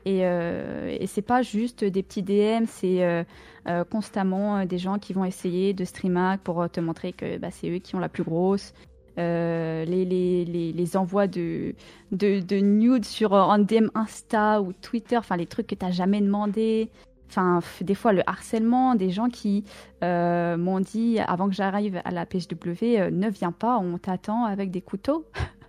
Et, 0.05 0.21
euh, 0.23 0.95
et 0.99 1.07
c'est 1.07 1.21
pas 1.21 1.41
juste 1.41 1.83
des 1.83 2.03
petits 2.03 2.23
DM, 2.23 2.65
c'est 2.67 3.03
euh, 3.03 3.23
euh, 3.67 3.83
constamment 3.85 4.65
des 4.65 4.77
gens 4.77 4.99
qui 4.99 5.13
vont 5.13 5.25
essayer 5.25 5.73
de 5.73 5.85
streamer 5.85 6.35
pour 6.43 6.69
te 6.69 6.79
montrer 6.79 7.13
que 7.13 7.37
bah, 7.37 7.51
c'est 7.51 7.69
eux 7.69 7.79
qui 7.79 7.95
ont 7.95 7.99
la 7.99 8.09
plus 8.09 8.23
grosse. 8.23 8.73
les, 9.17 9.85
les, 9.85 10.73
les, 10.73 10.97
envois 10.97 11.27
de, 11.27 11.75
de, 12.11 12.39
de 12.39 12.55
nudes 12.57 13.05
sur 13.05 13.33
un 13.33 13.59
DM 13.59 13.87
Insta 13.95 14.61
ou 14.61 14.73
Twitter, 14.73 15.17
enfin 15.17 15.37
les 15.37 15.45
trucs 15.45 15.67
que 15.67 15.75
tu 15.75 15.85
n'as 15.85 15.91
jamais 15.91 16.19
demandé. 16.19 16.89
Enfin, 17.29 17.61
des 17.81 17.95
fois, 17.95 18.13
le 18.13 18.21
harcèlement, 18.29 18.93
des 18.93 19.09
gens 19.09 19.29
qui 19.29 19.63
m'ont 20.01 20.79
dit 20.81 21.19
avant 21.19 21.47
que 21.47 21.55
j'arrive 21.55 22.01
à 22.03 22.11
la 22.11 22.25
PHW, 22.25 23.09
ne 23.11 23.29
viens 23.29 23.51
pas, 23.53 23.77
on 23.77 23.97
t'attend 23.97 24.43
avec 24.45 24.69
des 24.69 24.81
couteaux. 24.81 25.25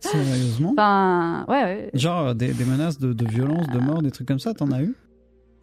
Sérieusement? 0.00 0.74
Ouais, 1.48 1.62
ouais. 1.64 1.90
Genre 1.94 2.28
euh, 2.28 2.34
des, 2.34 2.52
menaces 2.64 2.98
de, 2.98 3.26
violence, 3.26 3.66
de 3.68 3.78
mort, 3.78 4.02
des 4.02 4.10
trucs 4.10 4.28
comme 4.28 4.38
ça, 4.38 4.54
t'en 4.54 4.70
as 4.72 4.82
eu? 4.82 4.94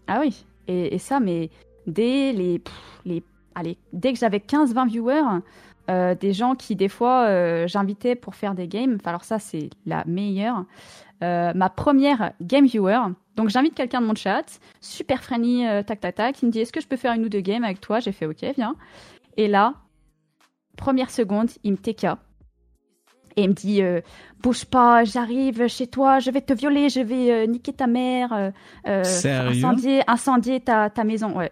Ah 0.07 0.19
oui. 0.21 0.45
Et, 0.67 0.97
ça, 0.99 1.19
mais 1.19 1.49
dès 1.87 2.31
les. 2.33 2.61
les 3.05 3.23
allez, 3.53 3.77
dès 3.93 4.13
que 4.13 4.19
j'avais 4.19 4.39
15-20 4.39 4.87
viewers, 4.87 5.41
euh, 5.89 6.15
des 6.15 6.33
gens 6.33 6.55
qui, 6.55 6.75
des 6.75 6.89
fois, 6.89 7.25
euh, 7.27 7.67
j'invitais 7.67 8.15
pour 8.15 8.35
faire 8.35 8.55
des 8.55 8.67
games. 8.67 8.97
alors, 9.05 9.23
ça, 9.23 9.39
c'est 9.39 9.69
la 9.85 10.03
meilleure. 10.05 10.65
ma 11.21 11.69
première 11.69 12.33
game 12.41 12.65
viewer. 12.65 12.99
Donc, 13.35 13.49
j'invite 13.49 13.75
quelqu'un 13.75 14.01
de 14.01 14.07
mon 14.07 14.15
chat, 14.15 14.45
super 14.79 15.21
friendly, 15.23 15.65
tac, 15.85 15.99
tac, 15.99 16.15
tac, 16.15 16.35
qui 16.35 16.45
me 16.45 16.51
dit 16.51 16.59
Est-ce 16.59 16.71
que 16.71 16.81
je 16.81 16.87
peux 16.87 16.97
faire 16.97 17.13
une 17.13 17.25
ou 17.25 17.29
deux 17.29 17.41
games 17.41 17.63
avec 17.63 17.81
toi? 17.81 17.99
J'ai 17.99 18.11
fait 18.11 18.25
Ok, 18.25 18.45
viens. 18.55 18.75
Et 19.37 19.47
là, 19.47 19.73
première 20.77 21.11
seconde, 21.11 21.49
il 21.63 21.73
me 21.73 21.77
TK. 21.77 22.17
Et 23.37 23.43
il 23.43 23.49
me 23.49 23.53
dit 23.53 23.81
euh, 23.81 24.01
Bouge 24.41 24.65
pas, 24.65 25.03
j'arrive 25.03 25.67
chez 25.67 25.87
toi, 25.87 26.19
je 26.19 26.31
vais 26.31 26.41
te 26.41 26.53
violer, 26.53 26.89
je 26.89 27.01
vais 27.01 27.31
euh, 27.31 27.45
niquer 27.45 27.73
ta 27.73 27.87
mère, 27.87 28.31
euh, 28.85 29.03
incendier, 29.03 30.01
incendier 30.07 30.59
ta, 30.61 30.89
ta 30.89 31.03
maison. 31.03 31.37
Ouais. 31.37 31.51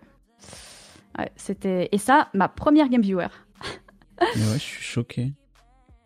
ouais 1.18 1.32
c'était... 1.36 1.90
Et 1.92 1.98
ça, 1.98 2.30
ma 2.34 2.48
première 2.48 2.90
Game 2.90 3.02
Viewer. 3.02 3.28
ouais, 4.22 4.28
je 4.54 4.60
suis 4.60 4.84
choqué. 4.84 5.34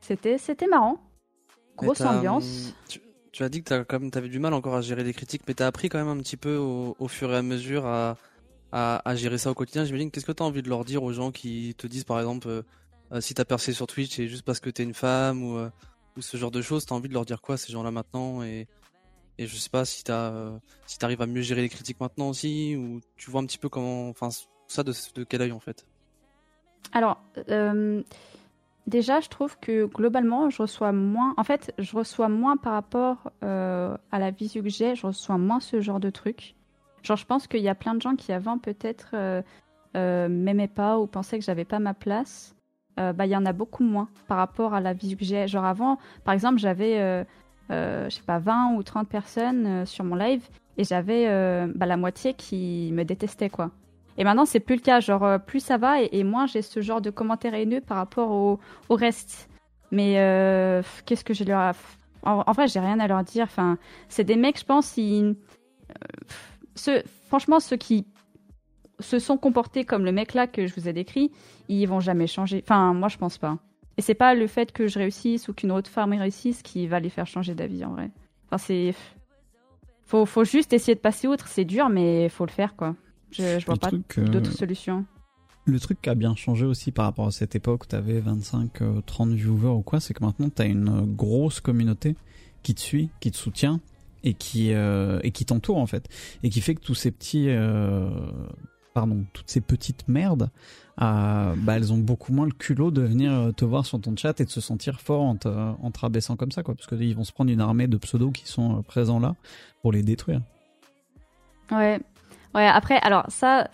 C'était, 0.01 0.37
c'était 0.37 0.67
marrant. 0.67 0.99
Grosse 1.75 2.01
ambiance. 2.01 2.73
Tu, 3.31 3.43
as 3.43 3.49
dit 3.49 3.61
que 3.61 3.83
tu 3.83 4.17
avais 4.17 4.29
du 4.29 4.39
mal 4.39 4.53
encore 4.55 4.75
à 4.75 4.81
gérer 4.81 5.03
les 5.03 5.13
critiques, 5.13 5.43
mais 5.47 5.53
tu 5.53 5.61
as 5.61 5.67
appris 5.67 5.89
quand 5.89 5.99
même 5.99 6.07
un 6.07 6.17
petit 6.17 6.37
peu 6.37 6.55
au, 6.55 7.07
fur 7.07 7.31
et 7.31 7.35
à 7.35 7.43
mesure 7.43 7.85
à, 7.85 8.17
à, 8.71 9.07
à 9.07 9.15
gérer 9.15 9.37
ça 9.37 9.51
au 9.51 9.53
quotidien. 9.53 9.85
J'imagine, 9.85 10.09
qu'est-ce 10.09 10.25
que 10.25 10.31
tu 10.31 10.41
as 10.41 10.45
envie 10.45 10.63
de 10.63 10.69
leur 10.69 10.85
dire 10.85 11.03
aux 11.03 11.13
gens 11.13 11.31
qui 11.31 11.75
te 11.77 11.85
disent 11.85 12.03
par 12.03 12.17
exemple 12.17 12.63
euh, 13.11 13.21
si 13.21 13.33
t'as 13.33 13.45
percé 13.45 13.73
sur 13.73 13.87
Twitch, 13.87 14.15
c'est 14.15 14.27
juste 14.27 14.43
parce 14.43 14.59
que 14.59 14.69
t'es 14.69 14.83
une 14.83 14.93
femme 14.93 15.43
ou, 15.43 15.57
euh, 15.57 15.69
ou 16.17 16.21
ce 16.21 16.37
genre 16.37 16.51
de 16.51 16.61
choses. 16.61 16.85
T'as 16.85 16.95
envie 16.95 17.09
de 17.09 17.13
leur 17.13 17.25
dire 17.25 17.41
quoi 17.41 17.57
ces 17.57 17.71
gens-là 17.71 17.91
maintenant? 17.91 18.43
Et, 18.43 18.67
et 19.37 19.47
je 19.47 19.55
sais 19.55 19.69
pas 19.69 19.85
si 19.85 20.03
t'as 20.03 20.31
euh, 20.31 20.57
si 20.85 20.97
t'arrives 20.97 21.21
à 21.21 21.27
mieux 21.27 21.41
gérer 21.41 21.61
les 21.61 21.69
critiques 21.69 21.99
maintenant 21.99 22.29
aussi 22.29 22.75
ou 22.75 23.01
tu 23.15 23.31
vois 23.31 23.41
un 23.41 23.45
petit 23.45 23.57
peu 23.57 23.69
comment, 23.69 24.09
enfin 24.09 24.29
ça 24.67 24.83
de, 24.83 24.93
de 25.15 25.23
quel 25.23 25.41
œil 25.41 25.51
en 25.51 25.59
fait? 25.59 25.85
Alors 26.93 27.21
déjà, 28.87 29.19
je 29.19 29.29
trouve 29.29 29.57
que 29.59 29.85
globalement, 29.85 30.49
je 30.49 30.61
reçois 30.61 30.91
moins. 30.91 31.33
En 31.37 31.43
fait, 31.43 31.73
je 31.77 31.95
reçois 31.95 32.29
moins 32.29 32.57
par 32.57 32.73
rapport 32.73 33.31
à 33.41 34.19
la 34.19 34.31
visu 34.31 34.63
que 34.63 34.69
j'ai. 34.69 34.95
Je 34.95 35.05
reçois 35.05 35.37
moins 35.37 35.59
ce 35.59 35.81
genre 35.81 35.99
de 35.99 36.09
trucs. 36.09 36.55
Genre, 37.03 37.17
je 37.17 37.25
pense 37.25 37.47
qu'il 37.47 37.61
y 37.61 37.69
a 37.69 37.75
plein 37.75 37.93
de 37.93 38.01
gens 38.01 38.15
qui 38.15 38.31
avant 38.31 38.57
peut-être 38.57 39.15
m'aimaient 39.93 40.67
pas 40.67 40.97
ou 40.99 41.07
pensaient 41.07 41.39
que 41.39 41.45
j'avais 41.45 41.65
pas 41.65 41.79
ma 41.79 41.93
place. 41.93 42.55
Euh, 42.99 43.13
bah, 43.13 43.25
il 43.25 43.31
y 43.31 43.35
en 43.35 43.45
a 43.45 43.53
beaucoup 43.53 43.83
moins 43.83 44.07
par 44.27 44.37
rapport 44.37 44.73
à 44.73 44.81
la 44.81 44.93
visu 44.93 45.15
que 45.15 45.25
j'ai. 45.25 45.47
Genre 45.47 45.65
avant, 45.65 45.99
par 46.23 46.33
exemple, 46.33 46.57
j'avais, 46.57 46.99
euh, 46.99 47.23
euh, 47.71 48.09
je 48.09 48.15
sais 48.15 48.23
pas, 48.23 48.39
20 48.39 48.73
ou 48.75 48.83
30 48.83 49.07
personnes 49.07 49.85
sur 49.85 50.03
mon 50.03 50.15
live 50.15 50.47
et 50.77 50.83
j'avais 50.83 51.27
bah, 51.75 51.85
la 51.85 51.97
moitié 51.97 52.33
qui 52.33 52.91
me 52.93 53.03
détestait, 53.03 53.49
quoi. 53.49 53.71
Et 54.17 54.23
maintenant, 54.23 54.45
c'est 54.45 54.59
plus 54.59 54.75
le 54.75 54.81
cas. 54.81 54.99
Genre, 54.99 55.39
plus 55.45 55.59
ça 55.59 55.77
va 55.77 56.01
et, 56.01 56.23
moins 56.23 56.47
j'ai 56.47 56.61
ce 56.63 56.81
genre 56.81 57.01
de 57.01 57.11
commentaires 57.11 57.53
haineux 57.53 57.81
par 57.81 57.97
rapport 57.97 58.31
au, 58.31 58.59
au 58.89 58.95
reste. 58.95 59.49
Mais 59.91 60.13
qu'est-ce 61.05 61.23
que 61.23 61.33
je 61.33 61.43
leur. 61.43 61.75
En 62.23 62.51
vrai, 62.51 62.67
j'ai 62.67 62.79
rien 62.79 62.99
à 62.99 63.07
leur 63.07 63.23
dire. 63.23 63.43
Enfin, 63.43 63.77
c'est 64.09 64.23
des 64.23 64.35
mecs, 64.35 64.59
je 64.59 64.65
pense, 64.65 64.97
ils. 64.97 65.35
Ceux, 66.75 67.01
franchement, 67.27 67.59
ceux 67.59 67.77
qui 67.77 68.05
se 68.99 69.19
sont 69.19 69.37
comportés 69.37 69.85
comme 69.85 70.05
le 70.05 70.11
mec 70.11 70.33
là 70.33 70.47
que 70.47 70.65
je 70.67 70.73
vous 70.75 70.87
ai 70.87 70.93
décrit, 70.93 71.31
ils 71.69 71.85
vont 71.85 71.99
jamais 71.99 72.27
changer. 72.27 72.61
Enfin, 72.63 72.93
moi 72.93 73.09
je 73.09 73.17
pense 73.17 73.37
pas. 73.37 73.57
Et 73.97 74.01
c'est 74.01 74.15
pas 74.15 74.35
le 74.35 74.47
fait 74.47 74.71
que 74.71 74.87
je 74.87 74.99
réussisse 74.99 75.47
ou 75.47 75.53
qu'une 75.53 75.71
autre 75.71 75.89
femme 75.89 76.13
réussisse 76.13 76.61
qui 76.61 76.87
va 76.87 76.99
les 76.99 77.09
faire 77.09 77.25
changer 77.25 77.55
d'avis 77.55 77.83
en 77.83 77.91
vrai. 77.91 78.11
Enfin, 78.45 78.57
c'est. 78.57 78.93
Faut, 80.05 80.25
faut 80.25 80.45
juste 80.45 80.71
essayer 80.71 80.95
de 80.95 80.99
passer 80.99 81.27
outre. 81.27 81.47
C'est 81.47 81.65
dur, 81.65 81.89
mais 81.89 82.29
faut 82.29 82.45
le 82.45 82.51
faire 82.51 82.75
quoi. 82.75 82.95
Je, 83.31 83.59
je 83.59 83.65
vois 83.65 83.75
pas 83.75 83.89
euh, 83.91 84.27
d'autres 84.27 84.53
solutions. 84.53 85.05
Le 85.65 85.79
truc 85.79 86.01
qui 86.01 86.09
a 86.09 86.15
bien 86.15 86.35
changé 86.35 86.65
aussi 86.65 86.91
par 86.91 87.05
rapport 87.05 87.27
à 87.27 87.31
cette 87.31 87.55
époque 87.55 87.83
où 87.83 87.87
t'avais 87.87 88.19
25, 88.21 89.03
30 89.05 89.29
euh, 89.29 89.33
viewers 89.33 89.67
ou 89.67 89.81
quoi, 89.81 89.99
c'est 89.99 90.13
que 90.13 90.23
maintenant 90.23 90.49
t'as 90.49 90.65
une 90.65 90.87
euh, 90.87 91.01
grosse 91.05 91.59
communauté 91.59 92.15
qui 92.63 92.73
te 92.73 92.79
suit, 92.79 93.09
qui 93.19 93.31
te 93.31 93.37
soutient 93.37 93.81
et 94.23 94.33
qui, 94.33 94.71
et 94.71 95.31
qui 95.31 95.45
t'entoure 95.45 95.77
en 95.77 95.85
fait. 95.85 96.09
Et 96.43 96.49
qui 96.49 96.59
fait 96.59 96.75
que 96.75 96.81
tous 96.81 96.95
ces 96.95 97.11
petits 97.11 97.47
toutes 99.33 99.49
ces 99.49 99.61
petites 99.61 100.07
merdes, 100.07 100.49
euh, 101.01 101.53
bah, 101.57 101.75
elles 101.75 101.93
ont 101.93 101.97
beaucoup 101.97 102.33
moins 102.33 102.45
le 102.45 102.51
culot 102.51 102.89
de 102.89 103.01
venir 103.01 103.31
euh, 103.31 103.51
te 103.51 103.65
voir 103.65 103.85
sur 103.85 104.01
ton 104.01 104.15
chat 104.15 104.39
et 104.39 104.45
de 104.45 104.49
se 104.49 104.61
sentir 104.61 104.99
fort 104.99 105.21
en 105.21 105.35
te, 105.35 105.99
rabaissant 105.99 106.35
comme 106.35 106.51
ça, 106.51 106.63
quoi. 106.63 106.73
Parce 106.73 106.87
qu'ils 106.87 107.15
vont 107.15 107.23
se 107.23 107.31
prendre 107.31 107.51
une 107.51 107.61
armée 107.61 107.87
de 107.87 107.97
pseudos 107.97 108.31
qui 108.31 108.47
sont 108.47 108.77
euh, 108.77 108.81
présents 108.81 109.19
là 109.19 109.35
pour 109.81 109.91
les 109.91 110.01
détruire. 110.01 110.41
Ouais. 111.71 111.99
Ouais, 112.55 112.65
après, 112.65 112.97
alors 113.01 113.25
ça, 113.27 113.69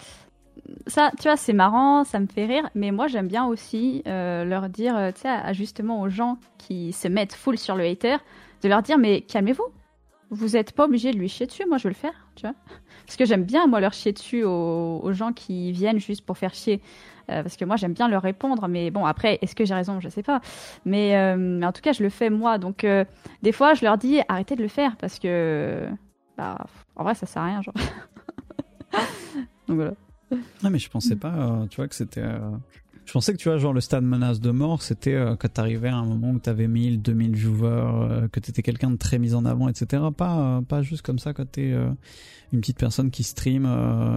ça, 0.87 1.11
tu 1.17 1.23
vois, 1.23 1.37
c'est 1.37 1.53
marrant, 1.53 2.03
ça 2.03 2.19
me 2.19 2.27
fait 2.27 2.45
rire, 2.45 2.69
mais 2.75 2.91
moi 2.91 3.07
j'aime 3.07 3.27
bien 3.27 3.45
aussi 3.45 4.01
leur 4.05 4.67
dire, 4.67 4.95
tu 5.13 5.21
sais, 5.21 5.53
justement 5.53 6.01
aux 6.01 6.09
gens 6.09 6.37
qui 6.57 6.91
se 6.91 7.07
mettent 7.07 7.33
full 7.33 7.57
sur 7.57 7.75
le 7.75 7.85
hater, 7.85 8.17
de 8.61 8.67
leur 8.67 8.81
dire, 8.81 8.97
mais 8.97 9.21
calmez-vous, 9.21 9.67
vous 10.33 10.49
n'êtes 10.49 10.73
pas 10.73 10.85
obligé 10.85 11.11
de 11.11 11.17
lui 11.17 11.29
chier 11.29 11.45
dessus, 11.45 11.63
moi 11.67 11.77
je 11.77 11.83
veux 11.83 11.89
le 11.89 11.95
faire, 11.95 12.27
tu 12.35 12.45
vois. 12.45 12.55
Parce 13.05 13.17
que 13.17 13.25
j'aime 13.25 13.43
bien, 13.43 13.67
moi, 13.67 13.79
leur 13.79 13.93
chier 13.93 14.13
dessus 14.13 14.43
aux, 14.43 15.11
gens 15.13 15.33
qui 15.33 15.71
viennent 15.71 15.99
juste 15.99 16.25
pour 16.25 16.37
faire 16.37 16.53
chier. 16.53 16.81
Euh, 17.29 17.41
parce 17.41 17.55
que 17.55 17.63
moi, 17.65 17.75
j'aime 17.75 17.93
bien 17.93 18.07
leur 18.07 18.21
répondre. 18.21 18.67
Mais 18.67 18.91
bon, 18.91 19.05
après, 19.05 19.39
est-ce 19.41 19.55
que 19.55 19.65
j'ai 19.65 19.73
raison? 19.73 19.99
Je 19.99 20.09
sais 20.09 20.23
pas. 20.23 20.41
Mais, 20.85 21.17
en 21.63 21.71
tout 21.73 21.81
cas, 21.81 21.91
je 21.91 22.01
le 22.01 22.09
fais 22.09 22.29
moi. 22.29 22.57
Donc, 22.57 22.85
des 23.41 23.51
fois, 23.51 23.73
je 23.73 23.83
leur 23.83 23.97
dis, 23.97 24.21
arrêtez 24.29 24.55
de 24.55 24.61
le 24.61 24.69
faire. 24.69 24.95
Parce 24.95 25.19
que, 25.19 25.87
bah, 26.37 26.65
en 26.95 27.03
vrai, 27.03 27.15
ça 27.15 27.25
sert 27.25 27.41
à 27.41 27.45
rien, 27.45 27.61
genre. 27.61 27.75
donc 29.67 29.75
voilà. 29.75 29.93
Non, 30.63 30.69
mais 30.69 30.79
je 30.79 30.89
pensais 30.89 31.15
pas, 31.15 31.33
euh, 31.33 31.67
tu 31.67 31.77
vois, 31.77 31.87
que 31.87 31.95
c'était. 31.95 32.23
Euh, 33.03 33.05
je 33.05 33.11
pensais 33.11 33.33
que, 33.33 33.37
tu 33.37 33.49
vois, 33.49 33.57
genre 33.57 33.73
le 33.73 33.81
stade 33.81 34.03
menace 34.03 34.39
de 34.39 34.51
mort, 34.51 34.81
c'était 34.81 35.13
euh, 35.13 35.35
quand 35.35 35.51
t'arrivais 35.51 35.89
à 35.89 35.95
un 35.95 36.05
moment 36.05 36.31
où 36.31 36.39
t'avais 36.39 36.67
1000, 36.67 37.01
2000 37.01 37.35
viewers, 37.35 38.29
que 38.31 38.39
t'étais 38.39 38.61
quelqu'un 38.61 38.91
de 38.91 38.97
très 38.97 39.19
mis 39.19 39.33
en 39.33 39.45
avant, 39.45 39.67
etc. 39.67 40.03
Pas, 40.15 40.61
pas 40.67 40.81
juste 40.81 41.01
comme 41.01 41.19
ça 41.19 41.33
quand 41.33 41.49
t'es 41.51 41.73
une 42.51 42.59
petite 42.61 42.77
personne 42.77 43.11
qui 43.11 43.23
stream 43.23 43.65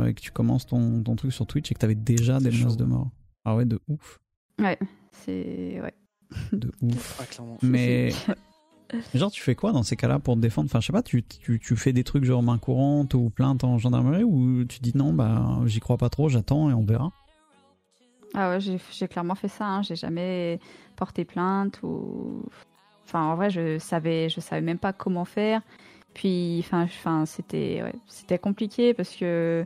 et 0.06 0.14
que 0.14 0.20
tu 0.20 0.30
commences 0.30 0.66
ton, 0.66 1.02
ton 1.02 1.16
truc 1.16 1.32
sur 1.32 1.46
Twitch 1.46 1.70
et 1.70 1.74
que 1.74 1.80
t'avais 1.80 1.94
déjà 1.94 2.38
des 2.38 2.50
menaces 2.50 2.76
de 2.76 2.84
mort. 2.84 3.10
Ah 3.44 3.54
ouais, 3.54 3.64
de 3.64 3.78
ouf. 3.88 4.18
Ouais, 4.58 4.78
c'est. 5.12 5.80
Ouais. 5.80 5.94
De 6.52 6.72
ouf. 6.82 7.20
Ah, 7.20 7.42
mais. 7.62 8.12
Genre, 9.14 9.30
tu 9.30 9.42
fais 9.42 9.54
quoi 9.54 9.72
dans 9.72 9.82
ces 9.82 9.96
cas-là 9.96 10.18
pour 10.18 10.34
te 10.36 10.40
défendre? 10.40 10.66
Enfin, 10.66 10.80
je 10.80 10.86
sais 10.86 10.92
pas, 10.92 11.02
tu, 11.02 11.22
tu, 11.22 11.58
tu, 11.58 11.76
fais 11.76 11.92
des 11.92 12.04
trucs 12.04 12.24
genre 12.24 12.42
main 12.42 12.58
courante 12.58 13.14
ou 13.14 13.30
plainte 13.30 13.64
en 13.64 13.78
gendarmerie 13.78 14.22
ou 14.22 14.64
tu 14.64 14.78
dis 14.80 14.96
non, 14.96 15.12
bah 15.12 15.60
j'y 15.66 15.80
crois 15.80 15.96
pas 15.96 16.08
trop, 16.08 16.28
j'attends 16.28 16.70
et 16.70 16.72
on 16.72 16.84
verra 16.84 17.12
Ah 18.38 18.50
ouais, 18.50 18.58
j'ai 18.60 19.08
clairement 19.08 19.34
fait 19.34 19.48
ça, 19.48 19.64
hein. 19.64 19.82
j'ai 19.82 19.96
jamais 19.96 20.60
porté 20.94 21.24
plainte 21.24 21.80
ou. 21.82 22.44
Enfin, 23.06 23.22
en 23.22 23.34
vrai, 23.34 23.48
je 23.48 23.78
savais, 23.78 24.28
je 24.28 24.40
savais 24.40 24.60
même 24.60 24.78
pas 24.78 24.92
comment 24.92 25.24
faire. 25.24 25.62
Puis, 26.12 26.58
enfin, 26.60 27.24
c'était 27.24 27.82
ouais, 27.82 27.94
c'était 28.06 28.38
compliqué 28.38 28.92
parce 28.92 29.16
que 29.16 29.64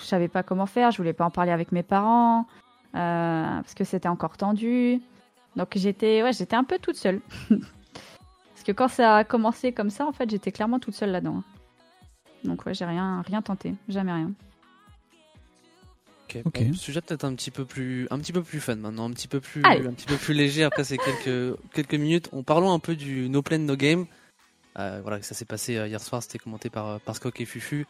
je 0.00 0.04
savais 0.04 0.26
pas 0.28 0.42
comment 0.42 0.66
faire, 0.66 0.90
je 0.90 0.96
voulais 0.96 1.12
pas 1.12 1.24
en 1.24 1.30
parler 1.30 1.52
avec 1.52 1.70
mes 1.70 1.84
parents 1.84 2.46
euh, 2.96 3.60
parce 3.60 3.74
que 3.74 3.84
c'était 3.84 4.08
encore 4.08 4.36
tendu. 4.36 5.00
Donc 5.54 5.68
j'étais 5.76 6.22
ouais, 6.24 6.32
j'étais 6.32 6.56
un 6.56 6.64
peu 6.64 6.78
toute 6.78 6.96
seule. 6.96 7.20
Parce 7.50 8.64
que 8.64 8.72
quand 8.72 8.88
ça 8.88 9.16
a 9.16 9.24
commencé 9.24 9.72
comme 9.72 9.90
ça, 9.90 10.06
en 10.06 10.12
fait, 10.12 10.30
j'étais 10.30 10.52
clairement 10.52 10.78
toute 10.78 10.94
seule 10.94 11.10
là-dedans. 11.10 11.42
Donc 12.44 12.64
ouais, 12.64 12.74
j'ai 12.74 12.84
rien, 12.84 13.22
rien 13.22 13.42
tenté, 13.42 13.74
jamais 13.88 14.12
rien. 14.12 14.30
Ok. 16.44 16.62
sujet 16.74 17.00
peut-être 17.00 17.24
un 17.24 17.34
petit 17.34 17.50
peu 17.50 17.64
plus, 17.64 18.06
un 18.10 18.18
petit 18.18 18.32
peu 18.32 18.42
plus 18.42 18.60
fun 18.60 18.76
maintenant, 18.76 19.08
un 19.08 19.12
petit 19.12 19.28
peu 19.28 19.40
plus, 19.40 19.64
un 19.64 19.92
petit 19.92 20.06
peu 20.06 20.16
plus 20.16 20.34
léger 20.34 20.64
après 20.64 20.84
ces 20.84 20.98
quelques, 20.98 21.58
quelques 21.72 21.94
minutes. 21.94 22.28
En 22.32 22.42
parlant 22.42 22.72
un 22.72 22.78
peu 22.78 22.96
du 22.96 23.28
No 23.28 23.42
Plan 23.42 23.58
No 23.58 23.76
Game. 23.76 24.06
Euh, 24.78 25.00
voilà, 25.02 25.20
ça 25.22 25.34
s'est 25.34 25.44
passé 25.44 25.76
euh, 25.76 25.86
hier 25.86 26.00
soir. 26.00 26.22
C'était 26.22 26.38
commenté 26.38 26.70
par 26.70 26.88
euh, 26.88 26.98
par 27.04 27.16
Scott 27.16 27.34
et 27.40 27.44
Fufu. 27.44 27.86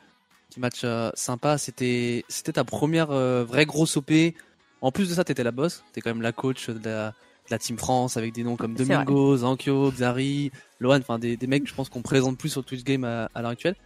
Petit 0.50 0.60
match 0.60 0.84
sympa. 1.14 1.56
C'était, 1.56 2.24
c'était 2.28 2.52
ta 2.52 2.64
première 2.64 3.06
vraie 3.06 3.64
grosse 3.64 3.96
OP. 3.96 4.12
En 4.82 4.92
plus 4.92 5.08
de 5.08 5.14
ça, 5.14 5.24
t'étais 5.24 5.44
la 5.44 5.50
boss. 5.50 5.82
T'es 5.92 6.02
quand 6.02 6.10
même 6.10 6.20
la 6.20 6.32
coach 6.32 6.68
de 6.68 6.84
la, 6.84 7.14
la 7.50 7.58
Team 7.58 7.78
France 7.78 8.16
avec 8.16 8.32
des 8.32 8.44
noms 8.44 8.56
comme 8.56 8.74
Domingo, 8.74 9.36
Zankyo, 9.36 9.90
Xari, 9.92 10.50
Lohan, 10.80 10.98
enfin 10.98 11.18
des, 11.18 11.36
des, 11.36 11.46
mecs 11.46 11.66
je 11.66 11.74
pense 11.74 11.88
qu'on 11.88 12.02
présente 12.02 12.38
plus 12.38 12.48
sur 12.48 12.64
Twitch 12.64 12.84
Game 12.84 13.04
à, 13.04 13.28
l'heure 13.36 13.50
actuelle. 13.50 13.76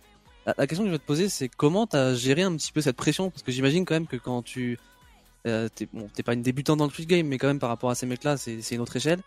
La, 0.46 0.66
question 0.66 0.84
que 0.84 0.88
je 0.88 0.92
vais 0.92 0.98
te 0.98 1.06
poser 1.06 1.28
c'est 1.28 1.48
comment 1.48 1.86
t'as 1.86 2.14
géré 2.14 2.42
un 2.42 2.54
petit 2.56 2.72
peu 2.72 2.80
cette 2.80 2.96
pression? 2.96 3.30
Parce 3.30 3.42
que 3.42 3.52
j'imagine 3.52 3.84
quand 3.84 3.94
même 3.94 4.06
que 4.06 4.16
quand 4.16 4.42
tu 4.42 4.78
euh, 5.46 5.68
t'es 5.74 5.88
bon, 5.92 6.08
pas 6.24 6.34
une 6.34 6.42
débutante 6.42 6.78
dans 6.78 6.86
le 6.86 6.90
Twitch 6.90 7.08
Game 7.08 7.26
mais 7.26 7.38
quand 7.38 7.48
même 7.48 7.58
par 7.58 7.68
rapport 7.68 7.90
à 7.90 7.94
ces 7.94 8.06
mecs 8.06 8.24
là 8.24 8.36
c'est 8.36 8.72
une 8.72 8.80
autre 8.80 8.96
échelle. 8.96 9.20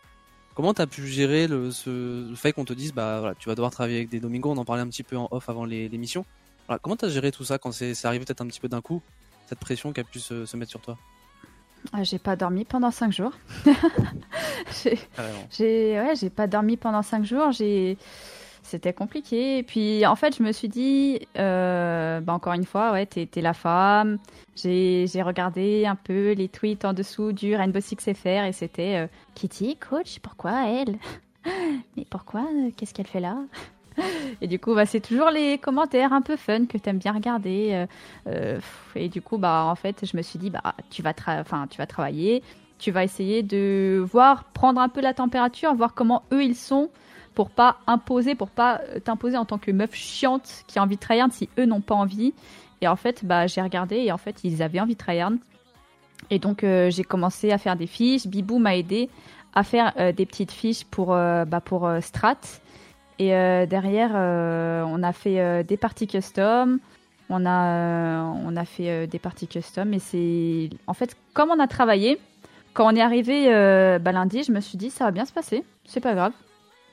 Comment 0.55 0.73
t'as 0.73 0.87
pu 0.87 1.07
gérer 1.07 1.47
le, 1.47 1.71
ce, 1.71 2.33
fait 2.35 2.53
qu'on 2.53 2.65
te 2.65 2.73
dise 2.73 2.93
bah 2.93 3.19
voilà 3.19 3.35
tu 3.35 3.49
vas 3.49 3.55
devoir 3.55 3.71
travailler 3.71 3.97
avec 3.97 4.09
des 4.09 4.19
Domingo 4.19 4.51
on 4.51 4.57
en 4.57 4.65
parlait 4.65 4.81
un 4.81 4.87
petit 4.87 5.03
peu 5.03 5.17
en 5.17 5.27
off 5.31 5.49
avant 5.49 5.65
l'émission. 5.65 6.25
Voilà, 6.67 6.79
comment 6.79 6.95
t'as 6.95 7.09
géré 7.09 7.31
tout 7.31 7.43
ça 7.43 7.57
quand 7.57 7.71
c'est 7.71 8.05
arrivé 8.05 8.25
peut-être 8.25 8.41
un 8.41 8.47
petit 8.47 8.59
peu 8.59 8.69
d'un 8.69 8.81
coup 8.81 9.01
cette 9.47 9.59
pression 9.59 9.91
qui 9.91 9.99
a 9.99 10.03
pu 10.03 10.19
se 10.19 10.55
mettre 10.55 10.71
sur 10.71 10.81
toi? 10.81 10.97
Ah, 11.93 12.03
j'ai 12.03 12.19
pas 12.19 12.35
dormi 12.35 12.65
pendant 12.65 12.91
5 12.91 13.11
jours. 13.11 13.31
j'ai 14.83 15.99
ouais, 15.99 16.13
j'ai 16.15 16.29
pas 16.29 16.47
dormi 16.47 16.77
pendant 16.77 17.01
5 17.01 17.25
jours. 17.25 17.51
J'ai 17.51 17.97
c'était 18.69 18.93
compliqué. 18.93 19.57
Et 19.57 19.63
puis 19.63 20.05
en 20.05 20.15
fait, 20.15 20.37
je 20.37 20.43
me 20.43 20.51
suis 20.51 20.69
dit, 20.69 21.19
euh, 21.37 22.19
bah, 22.21 22.33
encore 22.33 22.53
une 22.53 22.65
fois, 22.65 22.91
ouais, 22.91 23.05
t'es 23.05 23.27
es 23.35 23.41
la 23.41 23.53
femme. 23.53 24.17
J'ai 24.55 25.21
regardé 25.21 25.85
un 25.85 25.95
peu 25.95 26.31
les 26.33 26.47
tweets 26.47 26.85
en 26.85 26.93
dessous 26.93 27.31
du 27.31 27.55
Rainbow 27.55 27.79
Six 27.79 27.97
FR 28.13 28.45
et 28.45 28.51
c'était 28.51 28.95
euh, 28.95 29.07
Kitty, 29.35 29.77
coach, 29.77 30.19
pourquoi 30.19 30.67
elle? 30.67 30.97
Mais 31.97 32.05
pourquoi 32.09 32.45
Qu'est-ce 32.77 32.93
qu'elle 32.93 33.07
fait 33.07 33.21
là? 33.21 33.37
Et 34.41 34.47
du 34.47 34.59
coup, 34.59 34.75
bah, 34.75 34.85
c'est 34.85 34.99
toujours 34.99 35.29
les 35.29 35.57
commentaires 35.57 36.13
un 36.13 36.21
peu 36.21 36.35
fun 36.35 36.65
que 36.65 36.77
tu 36.77 36.89
aimes 36.89 36.97
bien 36.97 37.13
regarder. 37.13 37.69
Euh, 37.71 37.85
euh, 38.27 38.59
et 38.95 39.09
du 39.09 39.21
coup, 39.21 39.37
bah, 39.37 39.65
en 39.65 39.75
fait, 39.75 40.05
je 40.09 40.15
me 40.15 40.21
suis 40.21 40.39
dit, 40.39 40.49
bah, 40.49 40.75
tu 40.89 41.01
vas, 41.01 41.13
tu 41.13 41.77
vas 41.77 41.85
travailler, 41.85 42.43
tu 42.77 42.91
vas 42.91 43.03
essayer 43.03 43.43
de 43.43 44.03
voir, 44.11 44.45
prendre 44.45 44.79
un 44.79 44.89
peu 44.89 45.01
la 45.01 45.13
température, 45.13 45.73
voir 45.73 45.93
comment 45.93 46.23
eux 46.31 46.43
ils 46.43 46.55
sont, 46.55 46.89
pour 47.35 47.49
pas 47.49 47.77
imposer, 47.87 48.35
pour 48.35 48.49
pas 48.49 48.81
euh, 48.89 48.99
t'imposer 48.99 49.37
en 49.37 49.45
tant 49.45 49.57
que 49.57 49.71
meuf 49.71 49.93
chiante 49.93 50.63
qui 50.67 50.79
a 50.79 50.83
envie 50.83 50.95
de 50.95 51.01
tryhard 51.01 51.29
si 51.31 51.49
eux 51.57 51.65
n'ont 51.65 51.81
pas 51.81 51.95
envie. 51.95 52.33
Et 52.81 52.87
en 52.87 52.95
fait, 52.95 53.25
bah, 53.25 53.47
j'ai 53.47 53.61
regardé 53.61 53.97
et 53.97 54.11
en 54.11 54.17
fait, 54.17 54.39
ils 54.43 54.63
avaient 54.63 54.79
envie 54.79 54.93
de 54.93 54.99
tryhard. 54.99 55.31
Et 56.29 56.39
donc, 56.39 56.63
j'ai 56.63 57.03
commencé 57.03 57.51
à 57.51 57.57
faire 57.57 57.75
des 57.75 57.87
fiches. 57.87 58.27
Bibou 58.27 58.59
m'a 58.59 58.75
aidé 58.75 59.09
à 59.53 59.63
faire 59.63 59.93
des 60.13 60.25
petites 60.25 60.51
fiches 60.51 60.83
pour, 60.83 61.07
bah, 61.07 61.61
pour 61.63 61.89
Strat. 62.01 62.37
Et 63.19 63.35
euh, 63.35 63.65
derrière, 63.65 64.11
euh, 64.15 64.83
on 64.87 65.03
a 65.03 65.11
fait 65.11 65.41
euh, 65.41 65.61
des 65.61 65.75
parties 65.75 66.07
custom. 66.07 66.79
On 67.29 67.45
a, 67.45 68.23
on 68.23 68.55
a 68.55 68.65
fait 68.65 69.05
des 69.05 69.19
parties 69.19 69.47
custom. 69.47 69.93
Et 69.93 69.99
c'est. 69.99 70.69
En 70.87 70.93
fait, 70.95 71.15
comme 71.33 71.51
on 71.51 71.59
a 71.59 71.67
travaillé, 71.67 72.17
quand 72.73 72.91
on 72.91 72.95
est 72.95 73.01
arrivé 73.01 73.49
bah, 73.99 74.11
lundi, 74.11 74.41
je 74.43 74.51
me 74.51 74.61
suis 74.61 74.79
dit, 74.79 74.89
ça 74.89 75.05
va 75.05 75.11
bien 75.11 75.25
se 75.25 75.33
passer. 75.33 75.63
C'est 75.85 75.99
pas 75.99 76.15
grave. 76.15 76.31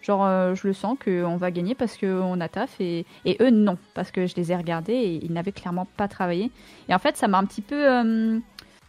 Genre, 0.02 0.54
je 0.54 0.66
le 0.66 0.72
sens 0.72 0.96
qu'on 1.04 1.36
va 1.36 1.50
gagner 1.50 1.74
parce 1.74 1.96
qu'on 1.96 2.40
a 2.40 2.48
taf 2.48 2.80
et, 2.80 3.04
et, 3.24 3.36
eux, 3.40 3.50
non. 3.50 3.76
Parce 3.94 4.12
que 4.12 4.26
je 4.26 4.36
les 4.36 4.52
ai 4.52 4.56
regardés 4.56 4.92
et 4.92 5.24
ils 5.24 5.32
n'avaient 5.32 5.52
clairement 5.52 5.86
pas 5.96 6.06
travaillé. 6.06 6.52
Et 6.88 6.94
en 6.94 6.98
fait, 7.00 7.16
ça 7.16 7.26
m'a 7.26 7.38
un 7.38 7.44
petit 7.44 7.62
peu 7.62 8.40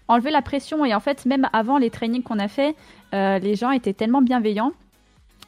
enlevé 0.08 0.30
la 0.30 0.44
pression. 0.44 0.86
Et 0.86 0.94
en 0.94 1.00
fait, 1.00 1.26
même 1.26 1.50
avant 1.54 1.80
les 1.80 1.90
trainings 1.90 2.22
qu'on 2.22 2.38
a 2.38 2.48
fait, 2.48 2.76
les 3.14 3.56
gens 3.56 3.72
étaient 3.72 3.94
tellement 3.94 4.22
bienveillants 4.22 4.74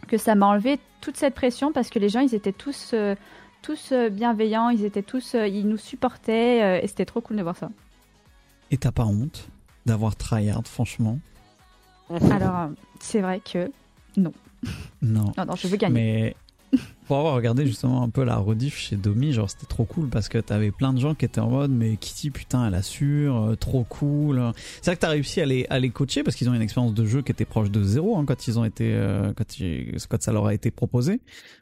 que 0.08 0.18
ça 0.18 0.36
m'a 0.36 0.48
enlevé 0.48 0.80
toute 1.02 1.18
cette 1.18 1.36
pression 1.36 1.72
parce 1.72 1.90
que 1.90 2.00
les 2.00 2.10
gens, 2.10 2.20
ils 2.20 2.36
étaient 2.36 2.52
tous, 2.52 2.92
euh, 2.94 3.16
tous 3.62 3.92
euh, 3.92 4.10
bienveillants, 4.10 4.70
ils 4.70 4.86
étaient 4.86 5.04
tous, 5.04 5.36
euh, 5.36 5.48
ils 5.48 5.68
nous 5.68 5.78
supportaient 5.78 6.84
et 6.84 6.88
c'était 6.88 7.06
trop 7.06 7.22
cool 7.22 7.38
de 7.38 7.44
voir 7.44 7.56
ça. 7.56 7.70
Et 8.72 8.78
t'as 8.78 8.92
pas 8.92 9.06
honte 9.06 9.48
d'avoir 9.86 10.16
tryhard, 10.16 10.66
franchement? 10.66 11.20
Alors, 12.32 12.70
c'est 13.00 13.22
vrai 13.22 13.40
que 13.40 13.72
non. 14.18 14.34
Non. 15.02 15.32
non, 15.38 15.46
non, 15.46 15.56
je 15.56 15.68
veux 15.68 15.78
gagner. 15.78 15.94
Mais 15.94 16.36
pour 17.08 17.18
avoir 17.18 17.34
regardé 17.34 17.66
justement 17.66 18.04
un 18.04 18.10
peu 18.10 18.24
la 18.24 18.38
rediff 18.38 18.78
chez 18.78 18.96
Domi, 18.96 19.34
genre 19.34 19.50
c'était 19.50 19.66
trop 19.66 19.86
cool 19.86 20.10
parce 20.10 20.30
que 20.30 20.38
t'avais 20.38 20.70
plein 20.70 20.94
de 20.94 21.00
gens 21.00 21.16
qui 21.16 21.26
étaient 21.26 21.40
en 21.40 21.50
mode 21.50 21.72
mais 21.72 21.98
Kitty 21.98 22.30
putain 22.30 22.68
elle 22.68 22.76
assure, 22.76 23.36
euh, 23.36 23.56
trop 23.56 23.84
cool. 23.84 24.40
C'est 24.76 24.92
vrai 24.92 24.96
que 24.96 25.02
t'as 25.02 25.10
réussi 25.10 25.42
à 25.42 25.48
les, 25.48 25.66
à 25.72 25.80
les 25.80 25.90
coacher 25.90 26.22
parce 26.22 26.36
qu'ils 26.36 26.50
ont 26.50 26.54
une 26.54 26.62
expérience 26.62 26.94
de 26.94 27.06
jeu 27.06 27.24
qui 27.24 27.32
était 27.32 27.46
proche 27.46 27.72
de 27.72 27.82
zéro 27.82 28.16
hein, 28.18 28.26
quand 28.28 28.48
ils 28.48 28.60
ont 28.60 28.66
été 28.66 28.94
euh, 28.94 29.34
quand, 29.36 29.46
quand, 30.08 30.22
ça 30.22 30.32
leur 30.32 30.46
a 30.46 30.54
été 30.54 30.70
proposé. 30.70 31.22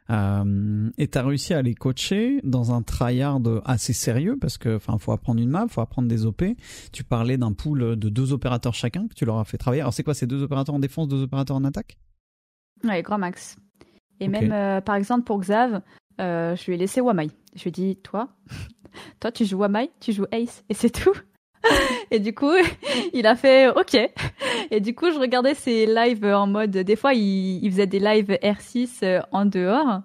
Euh, 0.09 0.89
et 0.97 1.07
t'as 1.07 1.23
réussi 1.23 1.53
à 1.53 1.61
les 1.61 1.75
coacher 1.75 2.41
dans 2.43 2.73
un 2.73 2.81
tryhard 2.81 3.39
assez 3.63 3.93
sérieux 3.93 4.37
parce 4.39 4.57
que 4.57 4.75
enfin 4.75 4.97
faut 4.97 5.13
apprendre 5.13 5.39
une 5.39 5.49
map, 5.49 5.67
faut 5.69 5.81
apprendre 5.81 6.09
des 6.09 6.25
OP. 6.25 6.43
Tu 6.91 7.05
parlais 7.05 7.37
d'un 7.37 7.53
pool 7.53 7.95
de 7.97 8.09
deux 8.09 8.33
opérateurs 8.33 8.73
chacun 8.73 9.07
que 9.07 9.13
tu 9.13 9.23
leur 9.23 9.37
as 9.37 9.45
fait 9.45 9.57
travailler. 9.57 9.81
Alors 9.81 9.93
c'est 9.93 10.03
quoi 10.03 10.13
ces 10.13 10.27
deux 10.27 10.43
opérateurs 10.43 10.75
en 10.75 10.79
défense, 10.79 11.07
deux 11.07 11.23
opérateurs 11.23 11.55
en 11.55 11.63
attaque? 11.63 11.97
Ouais, 12.83 13.01
grand 13.01 13.17
max. 13.17 13.57
Et 14.19 14.27
même, 14.27 14.51
euh, 14.51 14.81
par 14.81 14.95
exemple, 14.95 15.23
pour 15.23 15.39
Xav, 15.39 15.81
euh, 16.19 16.55
je 16.55 16.65
lui 16.65 16.73
ai 16.73 16.77
laissé 16.77 17.01
Wamai. 17.01 17.29
Je 17.55 17.63
lui 17.63 17.69
ai 17.69 17.71
dit, 17.71 17.95
toi, 17.97 18.29
toi, 19.19 19.31
tu 19.31 19.45
joues 19.45 19.59
Wamai, 19.59 19.91
tu 19.99 20.11
joues 20.11 20.25
Ace, 20.31 20.63
et 20.69 20.73
c'est 20.73 20.89
tout. 20.89 21.13
et 22.11 22.19
du 22.19 22.33
coup, 22.33 22.53
il 23.13 23.27
a 23.27 23.35
fait 23.35 23.69
OK. 23.69 23.97
Et 24.71 24.79
du 24.79 24.95
coup, 24.95 25.11
je 25.11 25.19
regardais 25.19 25.53
ses 25.53 25.85
lives 25.85 26.25
en 26.25 26.47
mode. 26.47 26.71
Des 26.71 26.95
fois, 26.95 27.13
il, 27.13 27.63
il 27.63 27.71
faisait 27.71 27.87
des 27.87 27.99
lives 27.99 28.37
R6 28.41 28.99
euh, 29.03 29.21
en 29.31 29.45
dehors. 29.45 30.01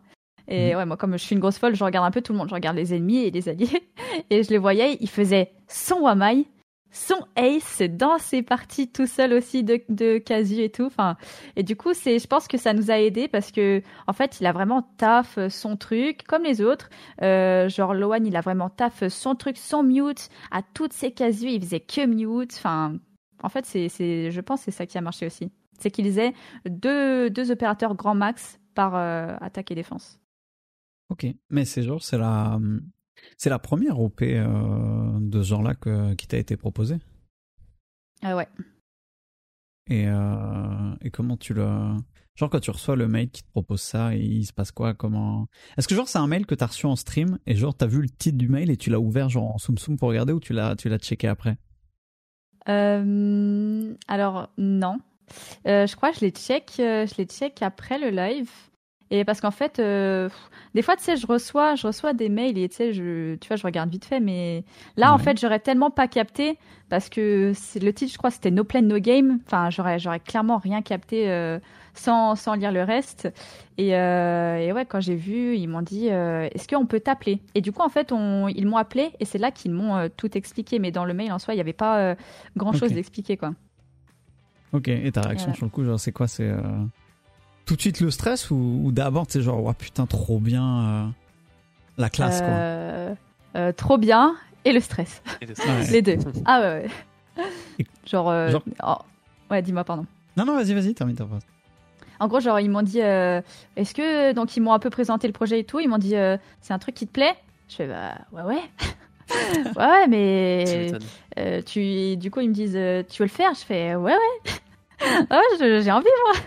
Et 0.48 0.72
mhm. 0.72 0.78
ouais, 0.78 0.86
moi, 0.86 0.96
comme 0.96 1.12
je 1.12 1.24
suis 1.24 1.34
une 1.34 1.40
grosse 1.40 1.58
folle, 1.58 1.74
je 1.74 1.84
regarde 1.84 2.06
un 2.06 2.10
peu 2.10 2.20
tout 2.20 2.32
le 2.32 2.38
monde. 2.38 2.48
Je 2.48 2.54
regarde 2.54 2.76
les 2.76 2.94
ennemis 2.94 3.24
et 3.24 3.30
les 3.30 3.48
alliés. 3.48 3.88
Et 4.30 4.42
je 4.42 4.50
les 4.50 4.58
voyais, 4.58 4.98
il 5.00 5.08
faisait 5.08 5.52
son 5.68 6.00
Wamai, 6.00 6.46
son 6.92 7.26
ace 7.36 7.82
dans 7.82 8.18
ses 8.18 8.42
parties 8.42 8.88
tout 8.88 9.06
seul 9.06 9.32
aussi 9.32 9.64
de, 9.64 9.80
de 9.88 10.18
casu 10.18 10.60
et 10.60 10.70
tout. 10.70 10.84
Enfin, 10.84 11.16
et 11.56 11.62
du 11.62 11.74
coup, 11.74 11.94
c'est, 11.94 12.18
je 12.18 12.26
pense 12.26 12.46
que 12.46 12.58
ça 12.58 12.74
nous 12.74 12.90
a 12.90 12.98
aidé 12.98 13.28
parce 13.28 13.50
que 13.50 13.82
en 14.06 14.12
fait, 14.12 14.40
il 14.40 14.46
a 14.46 14.52
vraiment 14.52 14.82
taf 14.98 15.38
son 15.48 15.76
truc 15.76 16.24
comme 16.28 16.44
les 16.44 16.60
autres. 16.60 16.90
Euh, 17.22 17.68
genre 17.68 17.94
Loan, 17.94 18.24
il 18.24 18.36
a 18.36 18.40
vraiment 18.42 18.70
taf 18.70 19.08
son 19.08 19.34
truc, 19.34 19.56
son 19.56 19.82
mute 19.82 20.28
à 20.50 20.62
toutes 20.62 20.92
ses 20.92 21.12
casus, 21.12 21.50
il 21.50 21.62
faisait 21.62 21.80
que 21.80 22.06
mute. 22.06 22.54
Enfin, 22.56 22.98
en 23.42 23.48
fait, 23.48 23.66
c'est, 23.66 23.88
c'est, 23.88 24.30
je 24.30 24.40
pense, 24.40 24.60
que 24.60 24.64
c'est 24.66 24.76
ça 24.76 24.86
qui 24.86 24.98
a 24.98 25.00
marché 25.00 25.26
aussi. 25.26 25.50
C'est 25.78 25.90
qu'ils 25.90 26.18
aient 26.18 26.34
deux, 26.68 27.30
deux 27.30 27.50
opérateurs 27.50 27.94
grand 27.94 28.14
max 28.14 28.60
par 28.74 28.94
euh, 28.94 29.34
attaque 29.40 29.70
et 29.70 29.74
défense. 29.74 30.20
Ok, 31.08 31.26
mais 31.50 31.64
c'est 31.64 31.82
genre, 31.82 32.02
c'est 32.02 32.18
la, 32.18 32.58
c'est 33.42 33.50
la 33.50 33.58
première 33.58 33.98
OP 33.98 34.22
euh, 34.22 35.18
de 35.18 35.42
ce 35.42 35.48
genre-là 35.48 35.74
qui 36.14 36.28
t'a 36.28 36.38
été 36.38 36.56
proposée? 36.56 36.98
Ah 38.22 38.36
ouais. 38.36 38.46
Et, 39.90 40.06
euh, 40.06 40.94
et 41.00 41.10
comment 41.10 41.36
tu 41.36 41.52
le. 41.52 41.66
Genre, 42.36 42.48
quand 42.48 42.60
tu 42.60 42.70
reçois 42.70 42.94
le 42.94 43.08
mail 43.08 43.30
qui 43.30 43.42
te 43.42 43.50
propose 43.50 43.82
ça, 43.82 44.14
il 44.14 44.46
se 44.46 44.52
passe 44.52 44.70
quoi? 44.70 44.94
Comment? 44.94 45.48
Est-ce 45.76 45.88
que, 45.88 45.96
genre, 45.96 46.06
c'est 46.06 46.18
un 46.20 46.28
mail 46.28 46.46
que 46.46 46.54
t'as 46.54 46.66
reçu 46.66 46.86
en 46.86 46.94
stream 46.94 47.40
et, 47.46 47.56
genre, 47.56 47.76
t'as 47.76 47.88
vu 47.88 48.00
le 48.00 48.08
titre 48.08 48.38
du 48.38 48.48
mail 48.48 48.70
et 48.70 48.76
tu 48.76 48.90
l'as 48.90 49.00
ouvert, 49.00 49.28
genre, 49.28 49.56
en 49.56 49.58
soum 49.58 49.76
soum 49.76 49.96
pour 49.98 50.10
regarder 50.10 50.32
ou 50.32 50.38
tu 50.38 50.52
l'as, 50.52 50.76
tu 50.76 50.88
l'as 50.88 50.98
checké 50.98 51.26
après? 51.26 51.56
Euh, 52.68 53.92
Alors, 54.06 54.50
non. 54.56 54.98
je 55.64 55.96
crois 55.96 56.12
que 56.12 56.20
je 56.20 56.26
l'ai 56.26 56.30
check, 56.30 56.74
je 56.78 57.16
l'ai 57.16 57.26
check 57.26 57.60
après 57.60 57.98
le 57.98 58.10
live. 58.10 58.52
Et 59.14 59.26
parce 59.26 59.42
qu'en 59.42 59.50
fait, 59.50 59.78
euh, 59.78 60.30
des 60.74 60.80
fois, 60.80 60.96
tu 60.96 61.02
sais, 61.02 61.16
je 61.18 61.26
reçois, 61.26 61.74
je 61.74 61.86
reçois 61.86 62.14
des 62.14 62.30
mails 62.30 62.56
et 62.56 62.66
tu 62.70 62.76
sais, 62.76 62.92
je, 62.94 63.34
tu 63.34 63.46
vois, 63.46 63.58
je 63.58 63.62
regarde 63.62 63.90
vite 63.90 64.06
fait, 64.06 64.20
mais 64.20 64.64
là, 64.96 65.12
en 65.12 65.18
fait, 65.18 65.38
j'aurais 65.38 65.58
tellement 65.58 65.90
pas 65.90 66.08
capté 66.08 66.56
parce 66.88 67.10
que 67.10 67.52
le 67.78 67.92
titre, 67.92 68.10
je 68.10 68.16
crois, 68.16 68.30
c'était 68.30 68.50
No 68.50 68.64
Plan 68.64 68.80
No 68.80 68.98
Game. 68.98 69.38
Enfin, 69.44 69.68
j'aurais, 69.68 69.98
j'aurais 69.98 70.18
clairement 70.18 70.56
rien 70.56 70.80
capté 70.80 71.30
euh, 71.30 71.58
sans, 71.92 72.36
sans 72.36 72.54
lire 72.54 72.72
le 72.72 72.84
reste. 72.84 73.28
Et, 73.76 73.94
euh, 73.94 74.56
et 74.56 74.72
ouais, 74.72 74.86
quand 74.86 75.00
j'ai 75.00 75.16
vu, 75.16 75.56
ils 75.56 75.68
m'ont 75.68 75.82
dit, 75.82 76.06
est-ce 76.06 76.66
qu'on 76.66 76.86
peut 76.86 77.00
t'appeler? 77.00 77.42
Et 77.54 77.60
du 77.60 77.70
coup, 77.70 77.82
en 77.82 77.90
fait, 77.90 78.12
on, 78.12 78.48
ils 78.48 78.66
m'ont 78.66 78.78
appelé 78.78 79.10
et 79.20 79.26
c'est 79.26 79.36
là 79.36 79.50
qu'ils 79.50 79.72
m'ont 79.72 80.08
tout 80.16 80.38
expliqué. 80.38 80.78
Mais 80.78 80.90
dans 80.90 81.04
le 81.04 81.12
mail 81.12 81.32
en 81.32 81.38
soi, 81.38 81.52
il 81.52 81.58
n'y 81.58 81.62
avait 81.62 81.74
pas 81.74 82.16
grand 82.56 82.72
chose 82.72 82.94
d'expliqué, 82.94 83.36
quoi. 83.36 83.52
Ok. 84.72 84.88
Et 84.88 85.12
ta 85.12 85.20
réaction 85.20 85.52
sur 85.52 85.66
le 85.66 85.70
coup, 85.70 85.84
genre, 85.84 86.00
c'est 86.00 86.12
quoi? 86.12 86.26
C'est 86.28 86.50
tout 87.66 87.76
de 87.76 87.80
suite 87.80 88.00
le 88.00 88.10
stress 88.10 88.50
ou, 88.50 88.90
d'abord 88.92 89.26
tu 89.26 89.40
genre 89.42 89.64
oh, 89.64 89.72
putain 89.72 90.06
trop 90.06 90.38
bien 90.38 90.80
euh, 90.80 91.06
la 91.98 92.10
classe 92.10 92.40
quoi. 92.40 92.48
Euh, 92.48 93.14
euh, 93.56 93.72
trop 93.72 93.98
bien 93.98 94.34
et 94.64 94.72
le 94.72 94.80
stress, 94.80 95.22
les 95.90 96.02
deux. 96.02 96.18
Ah 96.44 96.60
ouais, 96.60 96.88
ouais. 97.78 97.86
genre, 98.06 98.32
oh, 98.84 98.96
ouais 99.50 99.62
dis-moi 99.62 99.84
pardon. 99.84 100.06
Non 100.36 100.44
non 100.44 100.56
vas-y 100.56 100.74
vas-y 100.74 100.94
termine 100.94 101.16
ta 101.16 101.26
phrase. 101.26 101.42
En 102.20 102.28
gros 102.28 102.40
genre 102.40 102.60
ils 102.60 102.70
m'ont 102.70 102.82
dit 102.82 103.00
est-ce 103.00 103.94
que 103.94 104.32
donc 104.32 104.56
ils 104.56 104.60
m'ont 104.60 104.72
un 104.72 104.78
peu 104.78 104.90
présenté 104.90 105.26
le 105.26 105.32
projet 105.32 105.60
et 105.60 105.64
tout 105.64 105.80
ils 105.80 105.88
m'ont 105.88 105.98
dit 105.98 106.14
c'est 106.60 106.72
un 106.72 106.78
truc 106.78 106.94
qui 106.94 107.06
te 107.06 107.12
plaît? 107.12 107.34
Je 107.68 107.76
fais 107.76 107.88
bah 107.88 108.14
ouais 108.32 108.42
ouais. 108.42 108.62
Ouais 109.76 110.06
mais 110.08 110.92
tu 111.64 112.16
du 112.16 112.30
coup 112.30 112.40
ils 112.40 112.48
me 112.48 112.54
disent 112.54 112.78
tu 113.08 113.22
veux 113.22 113.26
le 113.26 113.28
faire? 113.28 113.54
Je 113.54 113.64
fais 113.64 113.94
ouais 113.94 114.14
ouais. 114.14 114.52
Ouais 115.30 115.80
j'ai 115.82 115.90
envie 115.90 116.06
moi 116.24 116.40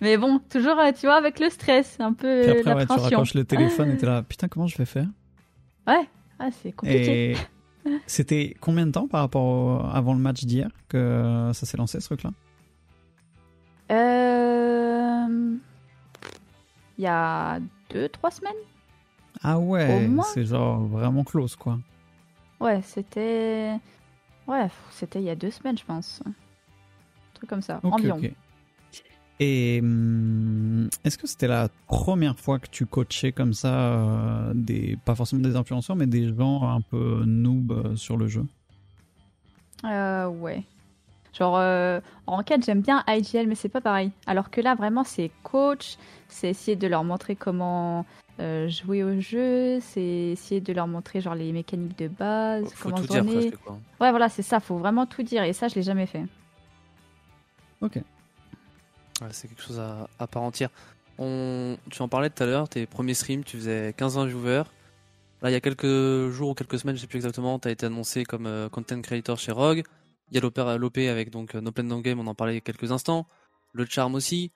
mais 0.00 0.16
bon, 0.16 0.40
toujours, 0.50 0.78
euh, 0.78 0.92
tu 0.92 1.06
vois, 1.06 1.16
avec 1.16 1.38
le 1.40 1.50
stress, 1.50 1.96
un 2.00 2.12
peu 2.12 2.42
Puis 2.42 2.50
après, 2.50 2.74
ouais, 2.74 2.86
tu 2.86 2.92
raccroches 2.92 3.34
le 3.34 3.44
téléphone 3.44 3.90
et 3.90 3.96
t'es 3.96 4.06
là, 4.06 4.22
putain, 4.28 4.48
comment 4.48 4.66
je 4.66 4.76
vais 4.76 4.84
faire? 4.84 5.06
Ouais, 5.86 6.08
ah, 6.38 6.48
c'est 6.50 6.72
compliqué. 6.72 7.36
c'était 8.06 8.56
combien 8.60 8.86
de 8.86 8.92
temps 8.92 9.08
par 9.08 9.20
rapport 9.20 9.94
avant 9.94 10.14
le 10.14 10.20
match 10.20 10.44
d'hier 10.44 10.70
que 10.88 11.50
ça 11.52 11.66
s'est 11.66 11.76
lancé, 11.76 12.00
ce 12.00 12.06
truc-là? 12.06 12.30
Euh... 13.90 15.56
Il 16.98 17.04
y 17.04 17.08
a 17.08 17.58
deux, 17.90 18.08
trois 18.08 18.30
semaines. 18.30 18.52
Ah 19.42 19.58
ouais, 19.58 20.08
c'est 20.34 20.44
genre 20.44 20.80
vraiment 20.84 21.24
close, 21.24 21.56
quoi. 21.56 21.78
Ouais, 22.60 22.80
c'était... 22.82 23.72
Ouais, 24.46 24.68
c'était 24.90 25.20
il 25.20 25.24
y 25.24 25.30
a 25.30 25.34
deux 25.34 25.50
semaines, 25.50 25.76
je 25.76 25.84
pense. 25.84 26.22
Un 26.26 26.32
truc 27.34 27.50
comme 27.50 27.62
ça, 27.62 27.80
environ. 27.82 28.20
Et 29.40 29.80
hum, 29.82 30.88
est-ce 31.04 31.18
que 31.18 31.26
c'était 31.26 31.48
la 31.48 31.68
première 31.86 32.38
fois 32.38 32.58
que 32.58 32.68
tu 32.70 32.86
coachais 32.86 33.32
comme 33.32 33.54
ça, 33.54 33.74
euh, 33.74 34.52
des, 34.54 34.96
pas 35.04 35.14
forcément 35.14 35.42
des 35.42 35.56
influenceurs, 35.56 35.96
mais 35.96 36.06
des 36.06 36.34
gens 36.34 36.68
un 36.68 36.80
peu 36.80 37.24
noob 37.26 37.72
euh, 37.72 37.96
sur 37.96 38.16
le 38.16 38.28
jeu? 38.28 38.44
Euh, 39.84 40.26
Ouais. 40.28 40.62
Genre, 41.36 41.54
en 42.26 42.38
enquête, 42.40 42.62
j'aime 42.62 42.82
bien 42.82 43.02
IGL, 43.08 43.46
mais 43.48 43.54
c'est 43.54 43.70
pas 43.70 43.80
pareil. 43.80 44.10
Alors 44.26 44.50
que 44.50 44.60
là, 44.60 44.74
vraiment, 44.74 45.02
c'est 45.02 45.30
coach, 45.42 45.96
c'est 46.28 46.50
essayer 46.50 46.76
de 46.76 46.86
leur 46.86 47.04
montrer 47.04 47.36
comment 47.36 48.04
jouer 48.68 49.02
au 49.02 49.18
jeu, 49.18 49.78
c'est 49.80 50.02
essayer 50.32 50.60
de 50.60 50.72
leur 50.74 50.86
montrer 50.86 51.22
genre 51.22 51.34
les 51.34 51.52
mécaniques 51.52 51.96
de 51.96 52.08
base, 52.08 52.70
faut 52.74 52.90
comment 52.90 53.00
tout 53.00 53.06
dire 53.06 53.24
presque, 53.24 53.56
quoi. 53.64 53.78
Ouais, 54.00 54.10
voilà, 54.10 54.28
c'est 54.28 54.42
ça, 54.42 54.60
faut 54.60 54.76
vraiment 54.76 55.06
tout 55.06 55.22
dire. 55.22 55.42
Et 55.44 55.54
ça, 55.54 55.68
je 55.68 55.76
l'ai 55.76 55.82
jamais 55.82 56.06
fait. 56.06 56.24
Ok 57.80 57.98
c'est 59.30 59.48
quelque 59.48 59.62
chose 59.62 59.80
à, 59.80 60.26
part 60.26 60.42
entière. 60.42 60.70
On, 61.18 61.76
tu 61.90 62.02
en 62.02 62.08
parlais 62.08 62.30
tout 62.30 62.42
à 62.42 62.46
l'heure, 62.46 62.68
tes 62.68 62.86
premiers 62.86 63.14
streams, 63.14 63.44
tu 63.44 63.56
faisais 63.56 63.90
15-20 63.92 64.26
viewers. 64.26 64.64
Là, 65.42 65.50
il 65.50 65.52
y 65.52 65.56
a 65.56 65.60
quelques 65.60 66.30
jours 66.30 66.50
ou 66.50 66.54
quelques 66.54 66.78
semaines, 66.78 66.96
je 66.96 67.00
sais 67.00 67.06
plus 67.06 67.16
exactement, 67.16 67.58
tu 67.58 67.68
as 67.68 67.72
été 67.72 67.86
annoncé 67.86 68.24
comme 68.24 68.46
euh, 68.46 68.68
content 68.68 69.00
creator 69.02 69.38
chez 69.38 69.52
Rogue. 69.52 69.82
Il 70.30 70.36
y 70.36 70.38
a 70.38 70.78
l'OP 70.78 70.98
avec 70.98 71.30
donc 71.30 71.54
euh, 71.54 71.60
No 71.60 71.72
Plan 71.72 71.84
No 71.84 72.00
Game, 72.00 72.20
on 72.20 72.26
en 72.26 72.34
parlait 72.34 72.60
quelques 72.60 72.92
instants. 72.92 73.26
Le 73.72 73.84
Charm 73.84 74.14
aussi. 74.14 74.52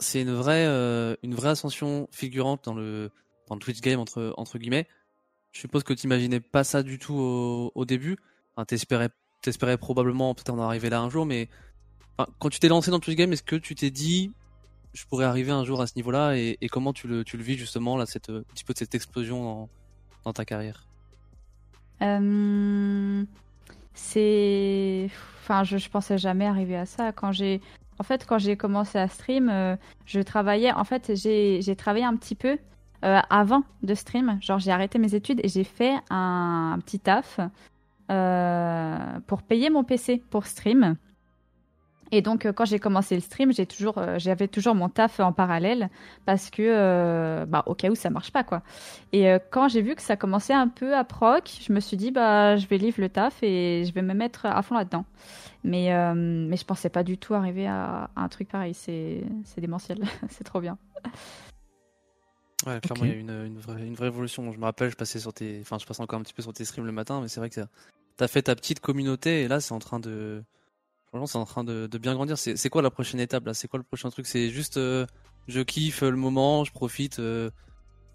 c'est 0.00 0.22
une 0.22 0.34
vraie, 0.34 0.66
euh, 0.66 1.14
une 1.22 1.34
vraie 1.34 1.50
ascension 1.50 2.08
figurante 2.10 2.64
dans 2.64 2.74
le, 2.74 3.10
dans 3.48 3.54
le 3.54 3.60
Twitch 3.60 3.80
game, 3.80 4.00
entre, 4.00 4.34
entre 4.36 4.58
guillemets. 4.58 4.88
Je 5.52 5.60
suppose 5.60 5.84
que 5.84 5.94
tu 5.94 6.06
n'imaginais 6.06 6.40
pas 6.40 6.64
ça 6.64 6.82
du 6.82 6.98
tout 6.98 7.14
au, 7.14 7.72
au 7.74 7.84
début. 7.84 8.16
Enfin, 8.54 8.64
t'espérais, 8.64 9.10
t'espérais 9.42 9.78
probablement 9.78 10.34
peut-être 10.34 10.50
en 10.50 10.58
arriver 10.60 10.90
là 10.90 11.00
un 11.00 11.08
jour, 11.08 11.24
mais 11.24 11.48
quand 12.38 12.48
tu 12.48 12.60
t'es 12.60 12.68
lancé 12.68 12.90
dans 12.90 13.00
Twitch 13.00 13.16
Game, 13.16 13.32
est-ce 13.32 13.42
que 13.42 13.56
tu 13.56 13.74
t'es 13.74 13.90
dit 13.90 14.32
je 14.96 15.04
pourrais 15.04 15.26
arriver 15.26 15.52
un 15.52 15.62
jour 15.62 15.80
à 15.82 15.86
ce 15.86 15.92
niveau-là 15.96 16.34
et, 16.36 16.68
comment 16.70 16.92
tu 16.92 17.06
le, 17.06 17.22
vis 17.34 17.56
justement 17.56 17.96
là, 17.96 18.06
cette, 18.06 18.30
un 18.30 18.42
petit 18.54 18.64
peu 18.64 18.72
de 18.72 18.78
cette 18.78 18.94
explosion 18.94 19.68
dans, 20.24 20.32
ta 20.32 20.44
carrière? 20.46 20.86
Euh, 22.00 23.22
C'est, 23.92 25.10
enfin, 25.42 25.64
je, 25.64 25.88
pensais 25.90 26.16
jamais 26.16 26.46
arriver 26.46 26.76
à 26.76 26.86
ça. 26.86 27.12
Quand 27.12 27.30
j'ai, 27.30 27.60
en 27.98 28.04
fait, 28.04 28.26
quand 28.26 28.38
j'ai 28.38 28.56
commencé 28.56 28.98
à 28.98 29.06
stream, 29.06 29.50
euh, 29.50 29.76
je 30.06 30.20
travaillais, 30.20 30.72
en 30.72 30.84
fait, 30.84 31.12
j'ai, 31.14 31.76
travaillé 31.76 32.06
un 32.06 32.16
petit 32.16 32.34
peu 32.34 32.58
euh, 33.04 33.20
avant 33.28 33.64
de 33.82 33.94
stream, 33.94 34.38
genre 34.40 34.58
j'ai 34.58 34.70
arrêté 34.70 34.98
mes 34.98 35.14
études 35.14 35.40
et 35.44 35.48
j'ai 35.48 35.64
fait 35.64 35.94
un, 36.08 36.72
un 36.74 36.78
petit 36.80 37.00
taf 37.00 37.38
pour 39.26 39.42
payer 39.42 39.68
mon 39.68 39.84
PC 39.84 40.22
pour 40.30 40.46
stream. 40.46 40.96
Et 42.12 42.22
donc, 42.22 42.46
euh, 42.46 42.52
quand 42.52 42.64
j'ai 42.64 42.78
commencé 42.78 43.14
le 43.14 43.20
stream, 43.20 43.52
j'ai 43.52 43.66
toujours, 43.66 43.98
euh, 43.98 44.18
j'avais 44.18 44.48
toujours 44.48 44.74
mon 44.74 44.88
taf 44.88 45.20
en 45.20 45.32
parallèle 45.32 45.90
parce 46.24 46.50
que, 46.50 46.62
euh, 46.62 47.46
bah, 47.46 47.64
au 47.66 47.74
cas 47.74 47.90
où 47.90 47.94
ça 47.94 48.10
marche 48.10 48.30
pas, 48.30 48.44
quoi. 48.44 48.62
Et 49.12 49.26
quand 49.50 49.68
j'ai 49.68 49.82
vu 49.82 49.94
que 49.94 50.02
ça 50.02 50.16
commençait 50.16 50.52
un 50.52 50.68
peu 50.68 50.94
à 50.94 51.04
proc, 51.04 51.50
je 51.60 51.72
me 51.72 51.80
suis 51.80 51.96
dit, 51.96 52.10
bah, 52.10 52.56
je 52.56 52.66
vais 52.66 52.78
livre 52.78 53.00
le 53.00 53.08
taf 53.08 53.42
et 53.42 53.84
je 53.84 53.92
vais 53.92 54.02
me 54.02 54.14
mettre 54.14 54.46
à 54.46 54.62
fond 54.62 54.74
là-dedans. 54.74 55.04
Mais, 55.64 55.90
mais 56.14 56.56
je 56.56 56.64
pensais 56.64 56.90
pas 56.90 57.02
du 57.02 57.18
tout 57.18 57.34
arriver 57.34 57.66
à, 57.66 58.10
un 58.14 58.28
truc 58.28 58.48
pareil. 58.48 58.74
C'est, 58.74 59.24
c'est 59.44 59.60
démentiel. 59.60 59.98
c'est 60.28 60.44
trop 60.44 60.60
bien. 60.60 60.78
Ouais, 62.66 62.80
clairement, 62.80 63.04
il 63.04 63.10
y 63.10 63.14
a 63.14 63.18
une, 63.18 63.46
une, 63.46 63.58
vraie, 63.58 63.86
une 63.86 63.94
vraie 63.94 64.08
évolution. 64.08 64.52
Je 64.52 64.58
me 64.58 64.64
rappelle, 64.64 64.90
je 64.90 64.96
passais 64.96 65.18
sur 65.18 65.32
tes, 65.32 65.58
enfin, 65.60 65.78
je 65.78 65.86
passe 65.86 66.00
encore 66.00 66.18
un 66.18 66.22
petit 66.22 66.34
peu 66.34 66.42
sur 66.42 66.52
tes 66.52 66.64
streams 66.64 66.86
le 66.86 66.92
matin, 66.92 67.20
mais 67.20 67.28
c'est 67.28 67.40
vrai 67.40 67.50
que 67.50 67.60
t'as 68.16 68.28
fait 68.28 68.42
ta 68.42 68.54
petite 68.54 68.80
communauté 68.80 69.42
et 69.42 69.48
là, 69.48 69.60
c'est 69.60 69.72
en 69.72 69.78
train 69.78 70.00
de, 70.00 70.42
c'est 71.24 71.38
en 71.38 71.46
train 71.46 71.64
de, 71.64 71.88
bien 71.98 72.14
grandir. 72.14 72.36
C'est 72.36 72.68
quoi 72.68 72.82
la 72.82 72.90
prochaine 72.90 73.20
étape 73.20 73.46
là? 73.46 73.54
C'est 73.54 73.68
quoi 73.68 73.78
le 73.78 73.84
prochain 73.84 74.10
truc? 74.10 74.26
C'est 74.26 74.50
juste 74.50 74.76
euh, 74.76 75.06
je 75.48 75.60
kiffe 75.60 76.02
le 76.02 76.16
moment, 76.16 76.64
je 76.64 76.72
profite 76.72 77.18
euh, 77.18 77.50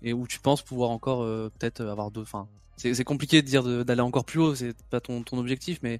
et 0.03 0.13
où 0.13 0.27
tu 0.27 0.39
penses 0.39 0.61
pouvoir 0.61 0.91
encore 0.91 1.23
euh, 1.23 1.51
peut-être 1.57 1.81
avoir 1.81 2.11
d'autres. 2.11 2.29
Enfin, 2.29 2.47
c'est 2.77 3.03
compliqué 3.03 3.41
de 3.41 3.47
dire 3.47 3.85
d'aller 3.85 4.01
encore 4.01 4.25
plus 4.25 4.39
haut, 4.39 4.55
c'est 4.55 4.75
pas 4.89 4.99
ton, 4.99 5.23
objectif, 5.33 5.79
mais 5.83 5.99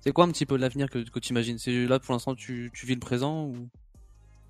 c'est 0.00 0.12
quoi 0.12 0.24
un 0.24 0.30
petit 0.30 0.46
peu 0.46 0.56
l'avenir 0.56 0.88
que, 0.88 0.98
tu 0.98 1.30
imagines? 1.30 1.58
C'est 1.58 1.86
là 1.86 1.98
pour 1.98 2.12
l'instant 2.12 2.34
tu 2.34 2.70
vis 2.74 2.94
le 2.94 3.00
présent 3.00 3.44
ou? 3.44 3.68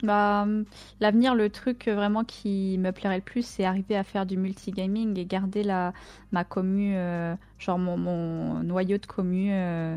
Bah, 0.03 0.43
hum, 0.43 0.65
l'avenir, 1.01 1.35
le 1.35 1.51
truc 1.51 1.89
vraiment 1.89 2.25
qui 2.25 2.77
me 2.79 2.91
plairait 2.93 3.17
le 3.17 3.23
plus, 3.23 3.45
c'est 3.45 3.65
arriver 3.65 3.97
à 3.97 4.05
faire 4.05 4.27
du 4.27 4.37
multigaming 4.37 5.19
et 5.19 5.25
garder 5.25 5.63
la, 5.63 5.93
ma 6.33 6.45
commu, 6.45 6.93
euh, 6.95 7.35
genre 7.59 7.79
mon, 7.79 8.63
noyau 8.63 8.99
de 8.99 9.07
commu 9.07 9.49
euh, 9.51 9.97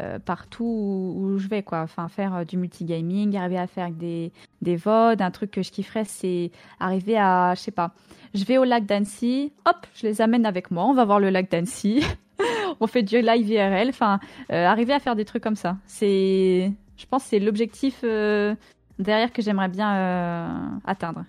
euh, 0.00 0.18
partout 0.18 1.14
où, 1.16 1.38
je 1.38 1.48
vais, 1.48 1.62
quoi. 1.62 1.80
Enfin, 1.80 2.08
faire 2.08 2.46
du 2.46 2.56
multigaming, 2.56 3.36
arriver 3.36 3.58
à 3.58 3.66
faire 3.66 3.90
des, 3.90 4.32
des 4.62 4.76
VOD. 4.76 5.22
Un 5.22 5.30
truc 5.30 5.50
que 5.50 5.62
je 5.62 5.70
kifferais, 5.70 6.04
c'est 6.04 6.50
arriver 6.80 7.18
à, 7.18 7.54
je 7.54 7.60
sais 7.60 7.70
pas, 7.70 7.92
je 8.34 8.44
vais 8.44 8.58
au 8.58 8.64
lac 8.64 8.86
d'Annecy, 8.86 9.52
hop, 9.64 9.86
je 9.94 10.06
les 10.06 10.20
amène 10.20 10.46
avec 10.46 10.70
moi, 10.70 10.84
on 10.84 10.94
va 10.94 11.04
voir 11.04 11.20
le 11.20 11.30
lac 11.30 11.50
d'Annecy. 11.50 12.02
on 12.80 12.86
fait 12.86 13.02
du 13.02 13.20
live 13.20 13.48
IRL. 13.48 13.88
Enfin, 13.88 14.20
euh, 14.52 14.66
arriver 14.66 14.92
à 14.92 15.00
faire 15.00 15.16
des 15.16 15.24
trucs 15.24 15.42
comme 15.42 15.56
ça. 15.56 15.76
C'est, 15.86 16.72
je 16.96 17.06
pense, 17.06 17.24
c'est 17.24 17.38
l'objectif 17.38 18.00
euh, 18.04 18.54
derrière 18.98 19.32
que 19.32 19.42
j'aimerais 19.42 19.68
bien 19.68 19.94
euh, 19.94 20.68
atteindre. 20.84 21.24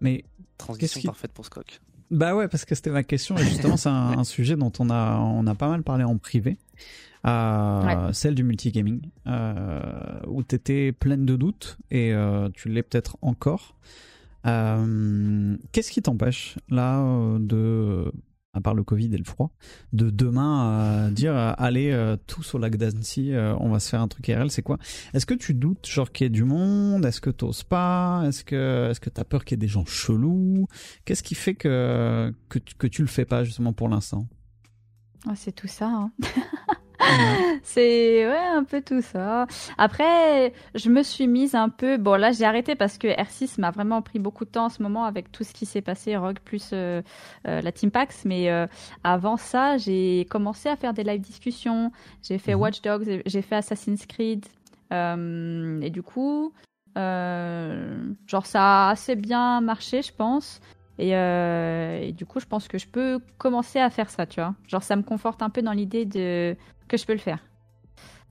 Mais 0.00 0.24
transition 0.58 1.00
qui... 1.00 1.06
parfaite 1.06 1.32
pour 1.32 1.44
Scott. 1.44 1.80
Bah 2.10 2.34
ouais, 2.36 2.48
parce 2.48 2.64
que 2.64 2.74
c'était 2.74 2.90
ma 2.90 3.02
question 3.02 3.36
et 3.36 3.44
justement 3.44 3.76
c'est 3.76 3.88
un, 3.88 4.18
un, 4.18 4.24
sujet 4.24 4.56
dont 4.56 4.72
on 4.78 4.90
a 4.90 5.16
on 5.18 5.46
a 5.46 5.54
pas 5.54 5.68
mal 5.68 5.82
parlé 5.82 6.04
en 6.04 6.18
privé. 6.18 6.58
Euh, 7.26 7.82
ouais. 7.82 8.12
celle 8.12 8.34
du 8.34 8.44
multigaming, 8.44 9.00
euh, 9.26 9.80
où 10.26 10.42
tu 10.42 10.56
étais 10.56 10.92
pleine 10.92 11.24
de 11.24 11.36
doutes 11.36 11.78
et 11.90 12.12
euh, 12.12 12.50
tu 12.52 12.68
l'es 12.68 12.82
peut-être 12.82 13.16
encore. 13.22 13.76
Euh, 14.46 15.56
qu'est-ce 15.72 15.90
qui 15.90 16.02
t'empêche 16.02 16.58
là 16.68 17.02
de, 17.38 18.12
à 18.54 18.60
part 18.60 18.74
le 18.74 18.82
Covid 18.84 19.06
et 19.12 19.18
le 19.18 19.24
froid, 19.24 19.50
de 19.92 20.10
demain 20.10 21.10
dire 21.10 21.34
allez 21.36 22.14
tous 22.26 22.54
au 22.54 22.58
lac 22.58 22.76
d'Annecy, 22.76 23.32
on 23.58 23.68
va 23.68 23.80
se 23.80 23.88
faire 23.90 24.00
un 24.00 24.08
truc 24.08 24.26
RL 24.26 24.50
C'est 24.50 24.62
quoi? 24.62 24.78
Est-ce 25.12 25.26
que 25.26 25.34
tu 25.34 25.54
doutes 25.54 25.86
genre 25.86 26.12
qu'il 26.12 26.24
y 26.24 26.26
ait 26.26 26.30
du 26.30 26.44
monde? 26.44 27.04
Est-ce 27.04 27.20
que 27.20 27.30
t'oses 27.30 27.64
pas? 27.64 28.22
Est-ce 28.26 28.44
que 28.44 28.90
est-ce 28.90 29.00
que 29.00 29.10
t'as 29.10 29.24
peur 29.24 29.44
qu'il 29.44 29.56
y 29.56 29.58
ait 29.58 29.66
des 29.66 29.68
gens 29.68 29.84
chelous? 29.84 30.66
Qu'est-ce 31.04 31.22
qui 31.22 31.34
fait 31.34 31.54
que 31.54 32.32
que 32.48 32.58
tu, 32.58 32.74
que 32.76 33.02
le 33.02 33.08
fais 33.08 33.24
pas 33.24 33.44
justement 33.44 33.72
pour 33.72 33.88
l'instant? 33.88 34.26
Oh, 35.26 35.32
C'est 35.34 35.52
tout 35.52 35.68
ça. 35.68 35.88
Hein. 35.88 36.12
c'est 37.62 38.26
ouais 38.26 38.36
un 38.36 38.64
peu 38.64 38.82
tout 38.82 39.00
ça. 39.00 39.46
Après, 39.78 40.52
je 40.74 40.90
me 40.90 41.02
suis 41.02 41.26
mise 41.26 41.54
un 41.54 41.68
peu. 41.68 41.96
Bon 41.96 42.18
là, 42.18 42.32
j'ai 42.32 42.44
arrêté 42.44 42.74
parce 42.74 42.98
que 42.98 43.08
R6 43.08 43.60
m'a 43.60 43.70
vraiment 43.70 44.02
pris 44.02 44.18
beaucoup 44.18 44.44
de 44.44 44.50
temps 44.50 44.66
en 44.66 44.68
ce 44.68 44.82
moment 44.82 45.04
avec 45.04 45.32
tout 45.32 45.44
ce 45.44 45.52
qui 45.52 45.66
s'est 45.66 45.82
passé, 45.82 46.16
Rogue 46.16 46.38
plus 46.44 46.70
euh, 46.72 47.02
euh, 47.46 47.60
la 47.60 47.72
Team 47.72 47.90
Pax. 47.90 48.24
Mais 48.24 48.50
euh, 48.50 48.66
avant 49.02 49.36
ça, 49.36 49.76
j'ai 49.76 50.26
commencé 50.30 50.68
à 50.68 50.76
faire 50.76 50.94
des 50.94 51.04
live 51.04 51.20
discussions. 51.20 51.92
J'ai 52.22 52.38
fait 52.38 52.52
-hmm. 52.52 52.60
Watch 52.60 52.82
Dogs, 52.82 53.22
j'ai 53.26 53.42
fait 53.42 53.56
Assassin's 53.56 54.06
Creed. 54.06 54.46
et 54.90 55.90
du 55.90 56.02
coup, 56.02 56.52
genre 56.96 58.46
ça 58.46 58.62
a 58.62 58.90
assez 58.90 59.16
bien 59.16 59.60
marché, 59.60 60.02
je 60.02 60.12
pense. 60.12 60.60
Et, 60.98 61.16
euh, 61.16 61.98
et, 62.00 62.12
du 62.12 62.24
coup, 62.24 62.40
je 62.40 62.46
pense 62.46 62.68
que 62.68 62.78
je 62.78 62.86
peux 62.86 63.20
commencer 63.38 63.80
à 63.80 63.90
faire 63.90 64.10
ça, 64.10 64.26
tu 64.26 64.40
vois. 64.40 64.54
Genre, 64.68 64.82
ça 64.82 64.94
me 64.96 65.02
conforte 65.02 65.42
un 65.42 65.50
peu 65.50 65.60
dans 65.62 65.72
l'idée 65.72 66.04
de 66.04 66.56
que 66.88 66.96
je 66.96 67.04
peux 67.06 67.12
le 67.12 67.18
faire. 67.18 67.38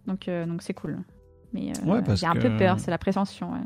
Donc, 0.06 0.28
euh, 0.28 0.46
donc 0.46 0.62
c'est 0.62 0.74
cool. 0.74 1.00
Mais 1.54 1.72
euh, 1.72 1.86
ouais, 1.86 2.16
j'ai 2.16 2.26
un 2.26 2.34
que... 2.34 2.40
peu 2.40 2.58
peur, 2.58 2.80
c'est 2.80 2.92
la 2.92 2.98
prétention. 2.98 3.54
Ouais. 3.54 3.60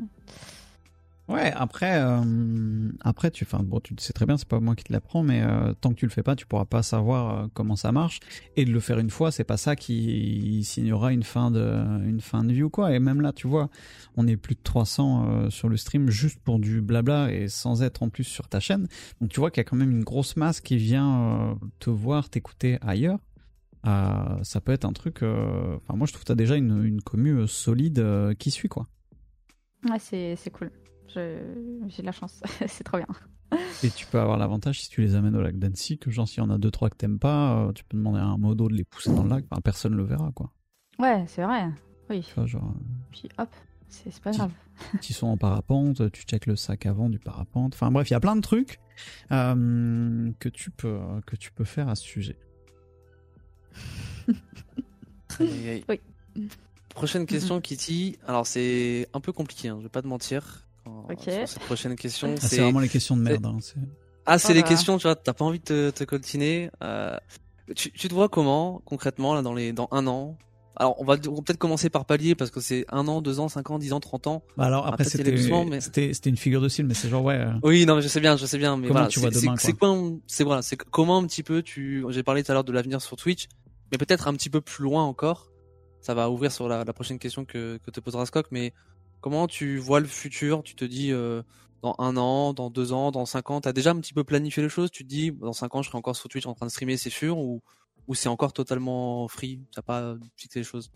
Ouais, 1.28 1.52
après, 1.54 2.00
euh, 2.02 2.90
après 3.02 3.32
tu, 3.32 3.46
bon, 3.46 3.82
tu 3.82 3.94
le 3.94 4.00
sais 4.00 4.14
très 4.14 4.26
bien, 4.26 4.38
c'est 4.38 4.48
pas 4.48 4.62
moi 4.62 4.76
qui 4.76 4.86
te 4.86 4.94
l'apprends, 4.94 5.24
mais 5.24 5.42
euh, 5.42 5.74
tant 5.74 5.90
que 5.90 5.96
tu 5.96 6.06
le 6.06 6.12
fais 6.12 6.24
pas, 6.24 6.38
tu 6.38 6.46
pourras 6.46 6.64
pas 6.64 6.84
savoir 6.84 7.44
euh, 7.44 7.48
comment 7.54 7.76
ça 7.76 7.92
marche. 7.92 8.22
Et 8.56 8.64
de 8.64 8.72
le 8.72 8.80
faire 8.80 8.98
une 8.98 9.10
fois, 9.10 9.30
c'est 9.30 9.44
pas 9.44 9.58
ça 9.58 9.76
qui 9.76 10.64
signera 10.64 11.12
une 11.12 11.24
fin 11.24 11.52
de, 11.52 11.84
une 12.08 12.22
fin 12.22 12.46
de 12.46 12.54
view 12.54 12.70
quoi. 12.70 12.94
Et 12.94 13.00
même 13.00 13.20
là, 13.20 13.34
tu 13.34 13.46
vois, 13.46 13.70
on 14.16 14.26
est 14.26 14.38
plus 14.38 14.56
de 14.56 14.62
300 14.64 15.50
sur 15.50 15.68
le 15.68 15.76
stream 15.76 16.10
juste 16.10 16.40
pour 16.40 16.60
du 16.60 16.82
blabla 16.82 17.30
et 17.34 17.50
sans 17.50 17.84
être 17.84 18.04
en 18.04 18.10
plus 18.10 18.24
sur 18.24 18.48
ta 18.48 18.62
chaîne. 18.62 18.88
Donc 19.20 19.30
tu 19.30 19.42
vois 19.42 19.52
qu'il 19.52 19.60
y 19.60 19.66
a 19.66 19.70
quand 19.70 19.76
même 19.76 19.92
une 19.92 20.06
grosse 20.06 20.38
masse 20.38 20.62
qui 20.62 20.78
vient 20.78 21.58
te 21.80 21.90
voir, 21.90 22.30
t'écouter 22.30 22.78
ailleurs. 22.82 23.20
Ça 23.84 24.62
peut 24.64 24.72
être 24.72 24.86
un 24.86 24.94
truc. 24.94 25.24
Enfin, 25.24 25.96
moi, 25.96 26.08
je 26.08 26.14
trouve 26.14 26.24
que 26.24 26.28
t'as 26.28 26.36
déjà 26.36 26.56
une, 26.56 26.84
une 26.84 27.02
commu 27.02 27.48
solide 27.48 28.36
qui 28.40 28.52
suit 28.52 28.70
quoi. 28.70 28.88
Ouais, 29.90 30.00
c'est 30.00 30.52
cool 30.52 30.72
j'ai 31.16 32.02
de 32.02 32.06
la 32.06 32.12
chance, 32.12 32.42
c'est 32.68 32.84
trop 32.84 32.98
bien. 32.98 33.08
Et 33.84 33.90
tu 33.90 34.06
peux 34.06 34.20
avoir 34.20 34.38
l'avantage 34.38 34.82
si 34.82 34.90
tu 34.90 35.02
les 35.02 35.16
amènes 35.16 35.36
au 35.36 35.42
lac 35.42 35.58
d'Annecy, 35.58 35.98
que 35.98 36.12
genre 36.12 36.28
s'il 36.28 36.40
y 36.44 36.46
en 36.46 36.50
a 36.50 36.58
deux 36.58 36.72
trois 36.72 36.90
que 36.90 36.98
t'aimes 36.98 37.20
pas, 37.20 37.68
euh, 37.68 37.72
tu 37.72 37.84
peux 37.86 37.98
demander 37.98 38.20
à 38.20 38.26
un 38.26 38.38
modo 38.38 38.68
de 38.68 38.74
les 38.74 38.84
pousser 38.84 39.14
dans 39.14 39.24
le 39.24 39.30
lac, 39.30 39.46
enfin, 39.50 39.62
personne 39.62 39.96
le 39.96 40.04
verra 40.04 40.32
quoi. 40.34 40.52
Ouais, 41.00 41.24
c'est 41.28 41.44
vrai. 41.44 41.70
Oui. 42.10 42.20
Enfin, 42.20 42.46
genre, 42.46 42.74
Puis 43.12 43.30
hop, 43.38 43.50
c'est 43.88 44.20
pas 44.20 44.32
grave. 44.32 44.52
Ils 45.10 45.14
sont 45.14 45.28
en 45.28 45.38
parapente, 45.38 46.12
tu 46.12 46.24
checkes 46.24 46.46
le 46.46 46.56
sac 46.56 46.86
avant 46.86 47.10
du 47.10 47.20
parapente. 47.20 47.74
Enfin 47.74 47.90
bref, 47.92 48.10
il 48.10 48.14
y 48.14 48.16
a 48.16 48.20
plein 48.20 48.36
de 48.36 48.42
trucs 48.42 48.80
euh, 49.32 50.32
que 50.40 50.50
tu 50.50 50.72
peux 50.72 51.00
que 51.26 51.36
tu 51.36 51.52
peux 51.52 51.64
faire 51.64 51.88
à 51.88 51.96
ce 51.96 52.04
sujet. 52.04 52.38
Oui. 55.40 55.84
Prochaine 56.90 57.26
question, 57.26 57.62
Kitty. 57.62 58.18
Alors 58.28 58.48
c'est 58.48 59.08
un 59.14 59.20
peu 59.20 59.32
compliqué, 59.32 59.70
hein, 59.70 59.76
je 59.80 59.84
vais 59.84 59.90
pas 59.90 60.02
te 60.02 60.08
mentir. 60.08 60.68
Ok. 61.10 61.24
Sur 61.24 61.48
cette 61.48 61.64
prochaine 61.64 61.96
question, 61.96 62.34
ah, 62.36 62.42
c'est 62.42 62.60
vraiment 62.60 62.80
les 62.80 62.90
questions 62.90 63.16
de 63.18 63.22
merde. 63.22 63.46
Hein, 63.46 63.58
ah, 64.26 64.40
c'est 64.40 64.54
oh 64.54 64.56
les 64.56 64.64
questions, 64.64 64.98
tu 64.98 65.04
vois, 65.04 65.16
t'as 65.16 65.34
pas 65.34 65.46
envie 65.46 65.60
de 65.60 65.64
te, 65.64 65.90
te 65.92 66.04
coltiner. 66.04 66.70
Euh, 66.84 67.18
tu, 67.76 67.92
tu, 67.92 68.08
te 68.08 68.14
vois 68.14 68.30
comment, 68.30 68.82
concrètement, 68.86 69.34
là, 69.34 69.42
dans, 69.42 69.54
les, 69.54 69.74
dans 69.74 69.88
un 69.92 70.08
an? 70.08 70.38
Alors, 70.76 71.00
on 71.02 71.06
va, 71.06 71.16
on 71.28 71.36
va 71.36 71.42
peut-être 71.42 71.58
commencer 71.58 71.90
par 71.90 72.06
palier 72.06 72.36
parce 72.36 72.52
que 72.52 72.60
c'est 72.60 72.86
un 72.90 73.08
an, 73.08 73.22
deux 73.22 73.40
ans, 73.40 73.50
cinq 73.50 73.72
ans, 73.72 73.80
dix 73.80 73.94
ans, 73.94 74.00
trente 74.00 74.28
ans. 74.28 74.44
Bah 74.58 74.66
alors 74.66 74.86
après 74.86 75.06
c'était 75.06 75.32
mais... 75.32 75.82
c'était 75.82 76.30
une 76.30 76.38
figure 76.38 76.62
de 76.62 76.70
style, 76.70 76.86
mais 76.86 76.94
c'est 76.94 77.10
genre 77.10 77.24
ouais. 77.24 77.40
Euh... 77.40 77.52
Oui, 77.64 77.86
non, 77.88 77.96
mais 77.96 78.04
je 78.04 78.08
sais 78.08 78.20
bien, 78.20 78.38
je 78.38 78.46
sais 78.46 78.60
bien, 78.60 78.78
mais 78.78 78.88
comment 78.88 79.00
voilà, 79.00 79.08
tu 79.08 79.20
vois 79.20 79.32
demain 79.32 79.56
C'est 79.58 79.74
quoi, 79.74 79.98
c'est 80.28 80.44
voilà, 80.44 80.62
c'est 80.62 80.76
comment 80.76 81.18
un 81.18 81.26
petit 81.26 81.42
peu 81.42 81.64
tu. 81.64 82.06
J'ai 82.10 82.22
parlé 82.22 82.44
tout 82.44 82.52
à 82.52 82.54
l'heure 82.54 82.64
de 82.64 82.72
l'avenir 82.72 83.02
sur 83.02 83.18
Twitch, 83.18 83.48
mais 83.92 83.98
peut-être 83.98 84.28
un 84.28 84.34
petit 84.34 84.50
peu 84.50 84.62
plus 84.62 84.84
loin 84.84 85.04
encore. 85.04 85.52
Ça 86.02 86.14
va 86.14 86.30
ouvrir 86.30 86.52
sur 86.52 86.68
la, 86.68 86.86
prochaine 86.94 87.20
question 87.20 87.46
que, 87.46 87.80
te 87.92 88.00
posera 88.00 88.26
Scott, 88.26 88.48
mais 88.52 88.74
comment 89.22 89.48
tu 89.48 89.78
vois 89.78 90.00
le 90.00 90.08
futur? 90.08 90.64
Tu 90.64 90.76
te 90.76 90.86
dis 90.86 91.12
euh, 91.12 91.42
dans 91.82 91.96
un 91.98 92.16
an, 92.18 92.54
dans 92.54 92.70
deux 92.70 92.94
ans, 92.94 93.12
dans 93.12 93.26
cinq 93.26 93.50
ans, 93.50 93.62
t'as 93.62 93.74
déjà 93.74 93.92
un 93.92 94.00
petit 94.00 94.14
peu 94.14 94.24
planifié 94.24 94.64
les 94.64 94.70
choses? 94.70 94.92
Tu 94.92 95.04
te 95.04 95.10
dis 95.10 95.32
dans 95.32 95.54
cinq 95.54 95.76
ans, 95.76 95.82
je 95.82 95.90
serai 95.90 95.98
encore 95.98 96.16
sur 96.16 96.30
Twitch 96.30 96.46
en 96.46 96.54
train 96.54 96.66
de 96.66 96.72
streamer, 96.72 96.98
c'est 96.98 97.10
sûr, 97.10 97.38
ou 97.38 97.62
c'est 98.14 98.30
encore 98.30 98.54
totalement 98.54 99.28
free? 99.28 99.60
T'as 99.74 99.82
pas 99.82 100.16
fixé 100.36 100.60
les 100.60 100.66
choses? 100.66 100.92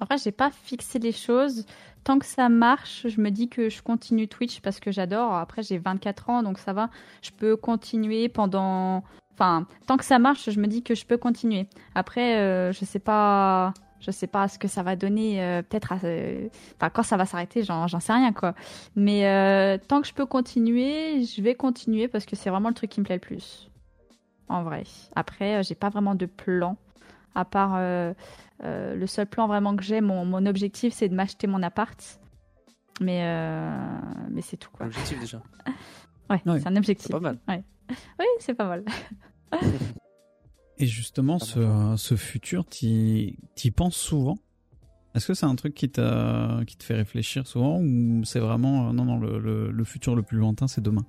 Après, 0.00 0.18
j'ai 0.18 0.32
pas 0.32 0.50
fixé 0.50 0.98
les 0.98 1.12
choses. 1.12 1.66
Tant 2.02 2.18
que 2.18 2.26
ça 2.26 2.48
marche, 2.48 3.06
je 3.08 3.20
me 3.20 3.30
dis 3.30 3.48
que 3.48 3.70
je 3.70 3.80
continue 3.82 4.28
Twitch 4.28 4.60
parce 4.60 4.80
que 4.80 4.92
j'adore. 4.92 5.32
Après, 5.34 5.62
j'ai 5.62 5.78
24 5.78 6.30
ans, 6.30 6.42
donc 6.42 6.58
ça 6.58 6.72
va. 6.72 6.90
Je 7.22 7.30
peux 7.30 7.56
continuer 7.56 8.28
pendant. 8.28 9.04
Enfin, 9.34 9.66
tant 9.86 9.96
que 9.96 10.04
ça 10.04 10.18
marche, 10.18 10.48
je 10.50 10.60
me 10.60 10.66
dis 10.66 10.82
que 10.82 10.94
je 10.94 11.04
peux 11.04 11.16
continuer. 11.16 11.66
Après, 11.94 12.36
euh, 12.36 12.72
je 12.72 12.84
sais 12.84 13.00
pas. 13.00 13.74
Je 14.00 14.10
sais 14.10 14.26
pas 14.26 14.48
ce 14.48 14.58
que 14.58 14.68
ça 14.68 14.82
va 14.82 14.96
donner. 14.96 15.42
Euh, 15.42 15.62
Peut-être. 15.62 15.94
Enfin, 15.94 16.90
quand 16.90 17.02
ça 17.02 17.16
va 17.16 17.24
s'arrêter, 17.24 17.64
j'en 17.64 17.88
sais 17.88 18.12
rien, 18.12 18.32
quoi. 18.32 18.54
Mais 18.96 19.26
euh, 19.26 19.78
tant 19.78 20.02
que 20.02 20.06
je 20.06 20.12
peux 20.12 20.26
continuer, 20.26 21.24
je 21.24 21.40
vais 21.42 21.54
continuer 21.54 22.06
parce 22.06 22.26
que 22.26 22.36
c'est 22.36 22.50
vraiment 22.50 22.68
le 22.68 22.74
truc 22.74 22.90
qui 22.90 23.00
me 23.00 23.04
plaît 23.04 23.16
le 23.16 23.20
plus. 23.20 23.70
En 24.48 24.62
vrai. 24.62 24.84
Après, 25.16 25.62
j'ai 25.62 25.74
pas 25.74 25.88
vraiment 25.88 26.14
de 26.14 26.26
plan. 26.26 26.76
À 27.34 27.44
part 27.44 27.80
le 27.80 29.06
seul 29.06 29.26
plan 29.26 29.48
vraiment 29.48 29.74
que 29.74 29.82
j'ai, 29.82 30.00
mon, 30.00 30.24
mon, 30.24 30.46
objectif, 30.46 30.92
c'est 30.92 31.08
de 31.08 31.14
m'acheter 31.14 31.46
mon 31.46 31.62
appart. 31.62 32.20
Mais, 33.00 33.24
mais 34.30 34.42
c'est 34.42 34.58
tout. 34.58 34.70
Quoi. 34.70 34.86
Objectif 34.86 35.18
déjà. 35.18 35.42
ouais, 36.30 36.40
ouais. 36.46 36.60
c'est 36.60 36.68
un 36.68 36.76
objectif. 36.76 37.10
pas 37.10 37.20
mal. 37.20 37.38
Ouais. 37.48 37.62
Oui, 38.18 38.24
c'est 38.40 38.54
pas 38.54 38.66
mal. 38.66 38.84
Et 40.78 40.86
justement, 40.86 41.38
ce, 41.38 41.94
ce 41.96 42.16
futur, 42.16 42.64
t'y 42.64 43.36
penses 43.76 43.96
souvent? 43.96 44.36
Est-ce 45.14 45.28
que 45.28 45.34
c'est 45.34 45.46
un 45.46 45.54
truc 45.54 45.74
qui, 45.74 45.88
qui 45.88 46.76
te 46.76 46.84
fait 46.84 46.94
réfléchir 46.94 47.46
souvent 47.46 47.78
ou 47.80 48.24
c'est 48.24 48.40
vraiment 48.40 48.92
non 48.92 49.04
non 49.04 49.16
le, 49.16 49.38
le, 49.38 49.70
le 49.70 49.84
futur 49.84 50.16
le 50.16 50.22
plus 50.22 50.38
lointain 50.38 50.66
c'est 50.66 50.80
demain? 50.80 51.04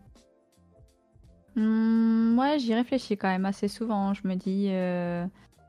Mmh, 1.56 2.38
ouais, 2.38 2.60
j'y 2.60 2.76
réfléchis 2.76 3.18
quand 3.18 3.30
même 3.30 3.46
assez 3.46 3.68
souvent. 3.68 4.14
Je 4.14 4.28
me 4.28 4.36
dis, 4.36 4.68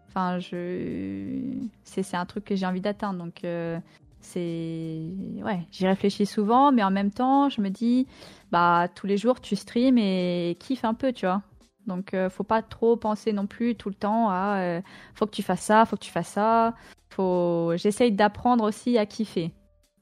enfin, 0.09 0.39
euh... 0.39 0.41
je, 0.41 1.67
c'est 1.85 2.15
un 2.15 2.27
truc 2.27 2.45
que 2.45 2.57
j'ai 2.57 2.67
envie 2.67 2.81
d'atteindre, 2.81 3.19
donc 3.21 3.45
euh, 3.45 3.79
c'est, 4.21 5.03
ouais, 5.45 5.67
j'y 5.71 5.87
réfléchis 5.87 6.27
souvent, 6.27 6.73
mais 6.73 6.83
en 6.83 6.91
même 6.91 7.11
temps, 7.11 7.49
je 7.49 7.61
me 7.61 7.69
dis, 7.69 8.07
bah, 8.51 8.89
tous 8.95 9.07
les 9.07 9.17
jours, 9.17 9.41
tu 9.41 9.57
streams 9.57 9.99
et 9.99 10.57
kiffe 10.59 10.85
un 10.85 10.95
peu, 10.95 11.13
tu 11.13 11.27
vois. 11.27 11.43
Donc, 11.87 12.15
euh, 12.15 12.29
faut 12.29 12.45
pas 12.45 12.63
trop 12.63 12.97
penser 12.97 13.33
non 13.33 13.47
plus 13.47 13.77
tout 13.77 13.89
le 13.89 13.95
temps 13.95 14.29
à, 14.29 14.59
euh, 14.59 14.81
faut 15.15 15.27
que 15.27 15.31
tu 15.31 15.43
fasses 15.43 15.63
ça, 15.63 15.85
faut 15.85 15.97
que 15.97 16.05
tu 16.05 16.11
fasses 16.11 16.31
ça. 16.31 16.75
Faut, 17.11 17.73
j'essaye 17.77 18.13
d'apprendre 18.13 18.65
aussi 18.65 18.99
à 18.99 19.07
kiffer, 19.07 19.53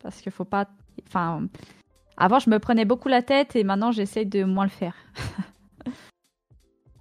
parce 0.02 0.20
qu'il 0.20 0.32
faut 0.32 0.46
pas, 0.46 0.66
enfin, 1.06 1.46
avant, 2.16 2.38
je 2.38 2.48
me 2.48 2.58
prenais 2.58 2.84
beaucoup 2.84 3.08
la 3.08 3.22
tête 3.22 3.56
et 3.56 3.64
maintenant, 3.64 3.92
j'essaye 3.92 4.26
de 4.26 4.44
moins 4.44 4.64
le 4.64 4.70
faire. 4.70 4.94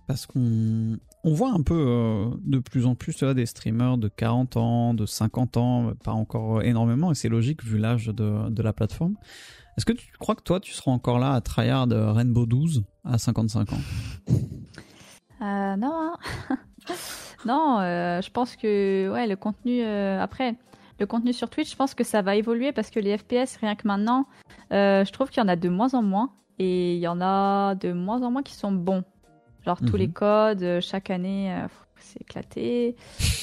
Parce 0.07 0.25
qu'on 0.25 0.97
on 1.23 1.33
voit 1.33 1.51
un 1.51 1.61
peu 1.61 1.75
euh, 1.75 2.29
de 2.43 2.59
plus 2.59 2.85
en 2.85 2.95
plus 2.95 3.23
vois, 3.23 3.33
des 3.33 3.45
streamers 3.45 3.97
de 3.97 4.07
40 4.07 4.57
ans, 4.57 4.93
de 4.93 5.05
50 5.05 5.57
ans, 5.57 5.93
pas 6.03 6.11
encore 6.11 6.61
énormément, 6.63 7.11
et 7.11 7.15
c'est 7.15 7.29
logique 7.29 7.63
vu 7.63 7.77
l'âge 7.77 8.07
de, 8.07 8.61
la 8.61 8.73
plateforme. 8.73 9.15
Est-ce 9.77 9.85
que 9.85 9.93
tu 9.93 10.11
crois 10.19 10.35
que 10.35 10.43
toi, 10.43 10.59
tu 10.59 10.73
seras 10.73 10.91
encore 10.91 11.19
là 11.19 11.33
à 11.33 11.41
tryhard 11.41 11.87
Rainbow 11.89 12.45
12 12.45 12.83
à 13.05 13.17
55 13.17 13.73
ans? 13.73 13.77
Euh, 15.43 15.75
Non, 15.75 15.91
hein. 15.93 16.57
non, 17.45 17.79
euh, 17.79 18.21
je 18.21 18.31
pense 18.31 18.55
que 18.55 19.09
ouais, 19.11 19.27
le 19.27 19.35
contenu 19.35 19.83
euh, 19.83 20.21
après. 20.21 20.55
Le 20.99 21.05
contenu 21.05 21.33
sur 21.33 21.49
Twitch, 21.49 21.71
je 21.71 21.75
pense 21.75 21.95
que 21.95 22.03
ça 22.03 22.21
va 22.21 22.35
évoluer 22.35 22.71
parce 22.71 22.89
que 22.89 22.99
les 22.99 23.17
FPS, 23.17 23.57
rien 23.59 23.75
que 23.75 23.87
maintenant, 23.87 24.27
je 24.71 25.11
trouve 25.11 25.29
qu'il 25.29 25.41
y 25.41 25.45
en 25.45 25.49
a 25.49 25.55
de 25.55 25.67
moins 25.67 25.93
en 25.95 26.03
moins 26.03 26.29
et 26.59 26.95
il 26.95 26.99
y 26.99 27.07
en 27.07 27.19
a 27.19 27.75
de 27.75 27.91
moins 27.93 28.21
en 28.21 28.31
moins 28.31 28.43
qui 28.43 28.53
sont 28.53 28.71
bons. 28.71 29.03
Genre 29.65 29.79
tous 29.79 29.93
Mhm. 29.93 29.99
les 29.99 30.09
codes, 30.09 30.63
euh, 30.63 30.81
chaque 30.81 31.09
année, 31.09 31.53
euh, 31.53 31.67
c'est 31.97 32.21
éclaté. 32.21 32.95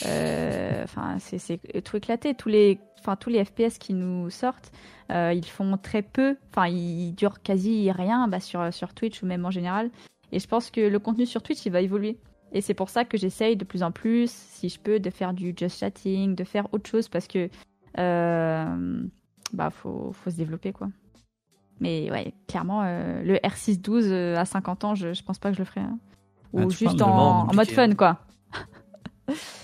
Euh, 0.07 0.85
enfin, 0.85 1.17
c'est 1.19 1.59
tout 1.83 1.97
éclaté. 1.97 2.35
Tous 2.35 2.49
les, 2.49 2.79
enfin, 2.99 3.17
tous 3.17 3.31
les 3.31 3.45
FPS 3.45 3.79
qui 3.79 3.95
nous 3.95 4.29
sortent, 4.31 4.71
ils 5.11 5.47
font 5.47 5.77
très 5.79 6.03
peu. 6.03 6.37
Enfin, 6.51 6.69
ils 6.69 7.13
durent 7.15 7.43
quasi 7.43 7.91
rien 7.91 8.29
bah, 8.29 8.39
sur, 8.41 8.73
sur 8.73 8.93
Twitch 8.95 9.23
ou 9.23 9.27
même 9.27 9.45
en 9.47 9.51
général. 9.51 9.91
Et 10.33 10.39
je 10.39 10.47
pense 10.47 10.71
que 10.71 10.81
le 10.81 10.99
contenu 10.99 11.25
sur 11.27 11.43
Twitch, 11.43 11.65
il 11.67 11.73
va 11.73 11.81
évoluer. 11.81 12.19
Et 12.53 12.61
c'est 12.61 12.75
pour 12.75 12.91
ça 12.91 13.05
que 13.05 13.17
j'essaye 13.17 13.57
de 13.57 13.65
plus 13.65 13.83
en 13.83 13.93
plus, 13.93 14.31
si 14.31 14.69
je 14.69 14.79
peux, 14.79 15.01
de 15.01 15.09
faire 15.11 15.33
du 15.33 15.55
just 15.59 15.79
chatting, 15.79 16.35
de 16.35 16.45
faire 16.45 16.67
autre 16.73 16.89
chose 16.91 17.09
parce 17.09 17.27
que 17.29 17.49
euh, 17.99 19.03
bah 19.53 19.71
faut, 19.71 20.13
faut 20.13 20.31
se 20.31 20.37
développer 20.37 20.73
quoi. 20.73 20.89
Mais 21.81 22.11
ouais, 22.11 22.35
clairement, 22.47 22.83
euh, 22.85 23.23
le 23.23 23.37
R612 23.37 24.03
euh, 24.05 24.37
à 24.37 24.45
50 24.45 24.85
ans, 24.85 24.95
je, 24.95 25.15
je 25.15 25.23
pense 25.23 25.39
pas 25.39 25.49
que 25.51 25.55
je 25.55 25.61
le 25.61 25.65
ferai. 25.65 25.81
Hein. 25.81 25.99
Ou 26.53 26.61
Ah, 26.61 26.67
tu 26.67 26.77
juste 26.79 27.03
en 27.03 27.47
mode 27.53 27.71
fun 27.71 27.95
quoi. 27.95 28.21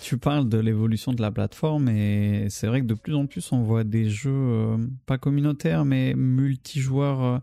Tu 0.01 0.17
parles 0.19 0.49
de 0.49 0.59
l'évolution 0.59 1.13
de 1.13 1.21
la 1.21 1.33
plateforme 1.33 1.89
et 1.89 2.47
c'est 2.51 2.69
vrai 2.69 2.81
que 2.83 2.87
de 2.87 2.95
plus 2.95 3.15
en 3.15 3.27
plus 3.27 3.51
on 3.51 3.63
voit 3.63 3.83
des 3.83 4.09
jeux 4.09 4.31
euh, 4.31 4.77
pas 5.07 5.19
communautaires 5.19 5.85
mais 5.85 6.15
multijoueurs 6.15 7.23
euh, 7.23 7.39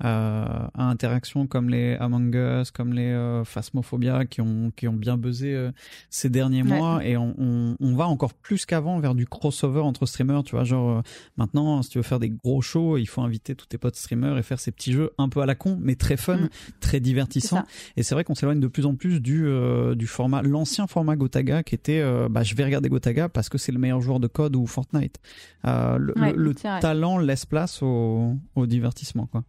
à 0.00 0.70
interaction 0.88 1.46
comme 1.46 1.68
les 1.70 1.94
Among 1.96 2.34
Us, 2.34 2.70
comme 2.70 2.92
les 2.92 3.10
euh, 3.10 3.44
Phasmophobia 3.44 4.26
qui 4.26 4.40
ont 4.40 4.70
qui 4.76 4.86
ont 4.88 4.92
bien 4.92 5.16
buzzé 5.16 5.54
euh, 5.54 5.72
ces 6.10 6.30
derniers 6.30 6.62
Ouais. 6.62 6.68
mois 6.78 7.04
et 7.04 7.16
on, 7.16 7.34
on, 7.38 7.76
on 7.80 7.94
va 7.94 8.06
encore 8.06 8.34
plus 8.34 8.64
qu'avant 8.66 9.00
vers 9.00 9.14
du 9.14 9.26
crossover 9.26 9.80
entre 9.80 10.06
streamers. 10.06 10.44
Tu 10.44 10.54
vois 10.54 10.64
genre 10.64 10.98
euh, 10.98 11.02
maintenant 11.36 11.82
si 11.82 11.90
tu 11.90 11.98
veux 11.98 12.02
faire 12.04 12.18
des 12.20 12.30
gros 12.30 12.62
shows 12.62 12.96
il 12.96 13.06
faut 13.06 13.22
inviter 13.22 13.54
tous 13.54 13.66
tes 13.66 13.78
potes 13.78 13.96
streamers 13.96 14.38
et 14.38 14.42
faire 14.42 14.60
ces 14.60 14.70
petits 14.72 14.92
jeux 14.92 15.10
un 15.18 15.28
peu 15.28 15.40
à 15.40 15.46
la 15.46 15.54
con 15.54 15.78
mais 15.80 15.94
très 15.96 16.16
fun, 16.16 16.36
Mm. 16.38 16.48
très 16.80 17.00
ça. 17.40 17.64
Et 17.96 18.02
c'est 18.02 18.14
vrai 18.14 18.22
qu'on 18.24 18.34
s'éloigne 18.34 18.60
de 18.60 18.66
plus 18.68 18.86
en 18.86 18.94
plus 18.94 19.20
du, 19.20 19.46
euh, 19.46 19.94
du 19.94 20.06
format, 20.06 20.42
l'ancien 20.42 20.86
format 20.86 21.16
Gotaga 21.16 21.62
qui 21.62 21.74
était, 21.74 22.00
euh, 22.00 22.28
bah, 22.28 22.42
je 22.42 22.54
vais 22.54 22.64
regarder 22.64 22.88
Gotaga 22.88 23.28
parce 23.28 23.48
que 23.48 23.58
c'est 23.58 23.72
le 23.72 23.78
meilleur 23.78 24.00
joueur 24.00 24.20
de 24.20 24.26
code 24.28 24.54
ou 24.56 24.66
Fortnite. 24.66 25.16
Euh, 25.64 25.98
le 25.98 26.12
Ouais, 26.18 26.32
le- 26.32 26.44
le 26.44 26.54
talent 26.54 27.18
laisse 27.18 27.46
place 27.46 27.82
au, 27.82 28.34
au 28.54 28.66
divertissement, 28.66 29.26
quoi. 29.26 29.42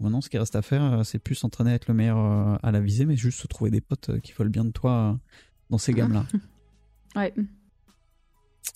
Maintenant, 0.00 0.20
ce 0.20 0.28
qui 0.28 0.38
reste 0.38 0.56
à 0.56 0.62
faire, 0.62 0.82
euh, 0.82 1.02
c'est 1.04 1.18
plus 1.18 1.34
s'entraîner 1.34 1.70
à 1.70 1.74
être 1.74 1.88
le 1.88 1.94
meilleur 1.94 2.18
euh, 2.18 2.56
à 2.62 2.72
la 2.72 2.80
visée, 2.80 3.06
mais 3.06 3.16
juste 3.16 3.40
se 3.40 3.46
trouver 3.46 3.70
des 3.70 3.80
potes 3.80 4.10
euh, 4.10 4.18
qui 4.18 4.32
veulent 4.32 4.48
bien 4.48 4.64
de 4.64 4.70
toi 4.70 5.18
dans 5.70 5.78
ces 5.78 5.92
gammes-là. 5.94 6.26
Ouais. 7.16 7.32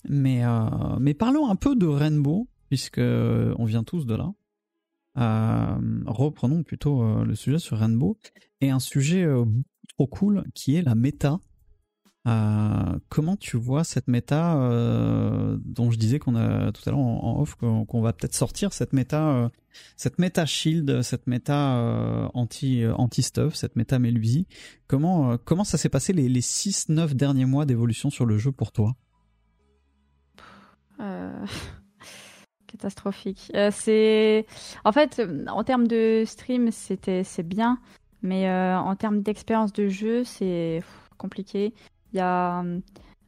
Mais, 0.07 0.45
euh, 0.45 0.97
mais 0.99 1.13
parlons 1.13 1.49
un 1.49 1.55
peu 1.55 1.75
de 1.75 1.85
Rainbow, 1.85 2.47
puisque 2.69 2.99
on 2.99 3.65
vient 3.65 3.83
tous 3.83 4.05
de 4.05 4.15
là. 4.15 4.33
Euh, 5.17 6.03
reprenons 6.05 6.63
plutôt 6.63 7.23
le 7.25 7.35
sujet 7.35 7.59
sur 7.59 7.77
Rainbow 7.77 8.17
et 8.61 8.69
un 8.69 8.79
sujet 8.79 9.27
trop 9.89 10.07
cool 10.07 10.45
qui 10.53 10.75
est 10.75 10.81
la 10.81 10.95
méta. 10.95 11.39
Euh, 12.29 12.99
comment 13.09 13.35
tu 13.37 13.57
vois 13.57 13.83
cette 13.83 14.07
méta 14.07 14.57
euh, 14.57 15.57
dont 15.65 15.89
je 15.89 15.97
disais 15.97 16.19
qu'on 16.19 16.35
a 16.35 16.71
tout 16.71 16.81
à 16.85 16.91
l'heure 16.91 16.99
en, 16.99 17.41
off 17.41 17.55
qu'on 17.55 18.01
va 18.01 18.13
peut-être 18.13 18.35
sortir 18.35 18.71
cette 18.73 18.93
méta 18.93 19.29
euh, 19.29 19.49
cette 19.95 20.19
méta 20.19 20.45
shield 20.45 21.01
cette 21.01 21.25
méta 21.27 22.29
anti 22.33 22.85
anti 22.85 23.23
stuff 23.23 23.55
cette 23.55 23.75
méta 23.75 23.97
Melusi 23.99 24.47
comment 24.87 25.37
comment 25.37 25.63
ça 25.63 25.77
s'est 25.77 25.89
passé 25.89 26.13
les 26.13 26.29
les 26.29 26.41
6 26.41 26.89
9 26.89 27.15
derniers 27.15 27.45
mois 27.45 27.65
d'évolution 27.65 28.09
sur 28.09 28.25
le 28.25 28.37
jeu 28.37 28.51
pour 28.51 28.71
toi? 28.71 28.95
Catastrophique. 32.67 33.51
C'est 33.71 34.45
en 34.83 34.91
fait 34.91 35.21
en 35.47 35.63
termes 35.63 35.87
de 35.87 36.23
stream 36.27 36.71
c'était 36.71 37.23
c'est 37.23 37.47
bien, 37.47 37.79
mais 38.21 38.51
en 38.51 38.95
termes 38.97 39.21
d'expérience 39.21 39.71
de 39.71 39.87
jeu 39.87 40.25
c'est 40.25 40.83
compliqué. 41.17 41.73
Il 42.13 42.17
y 42.17 42.19
a 42.19 42.63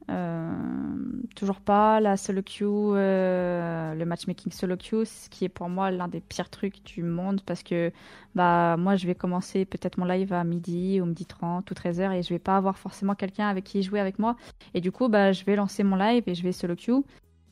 euh, 0.09 0.91
toujours 1.35 1.61
pas 1.61 1.99
la 1.99 2.17
solo 2.17 2.41
queue, 2.41 2.65
euh, 2.65 3.93
le 3.93 4.05
matchmaking 4.05 4.51
solo 4.51 4.75
queue, 4.77 5.05
ce 5.05 5.29
qui 5.29 5.45
est 5.45 5.49
pour 5.49 5.69
moi 5.69 5.91
l'un 5.91 6.07
des 6.07 6.21
pires 6.21 6.49
trucs 6.49 6.83
du 6.83 7.03
monde 7.03 7.41
parce 7.45 7.63
que 7.63 7.91
bah 8.35 8.75
moi 8.77 8.95
je 8.95 9.07
vais 9.07 9.15
commencer 9.15 9.65
peut-être 9.65 9.97
mon 9.97 10.05
live 10.05 10.33
à 10.33 10.43
midi 10.43 10.99
ou 11.01 11.05
midi 11.05 11.25
30 11.25 11.69
ou 11.69 11.73
13h 11.73 12.11
et 12.13 12.23
je 12.23 12.29
vais 12.29 12.39
pas 12.39 12.57
avoir 12.57 12.77
forcément 12.77 13.15
quelqu'un 13.15 13.47
avec 13.47 13.65
qui 13.65 13.83
jouer 13.83 13.99
avec 13.99 14.19
moi 14.19 14.35
et 14.73 14.81
du 14.81 14.91
coup 14.91 15.07
bah 15.07 15.31
je 15.31 15.45
vais 15.45 15.55
lancer 15.55 15.83
mon 15.83 15.95
live 15.95 16.23
et 16.27 16.35
je 16.35 16.43
vais 16.43 16.51
solo 16.51 16.75
queue 16.75 17.03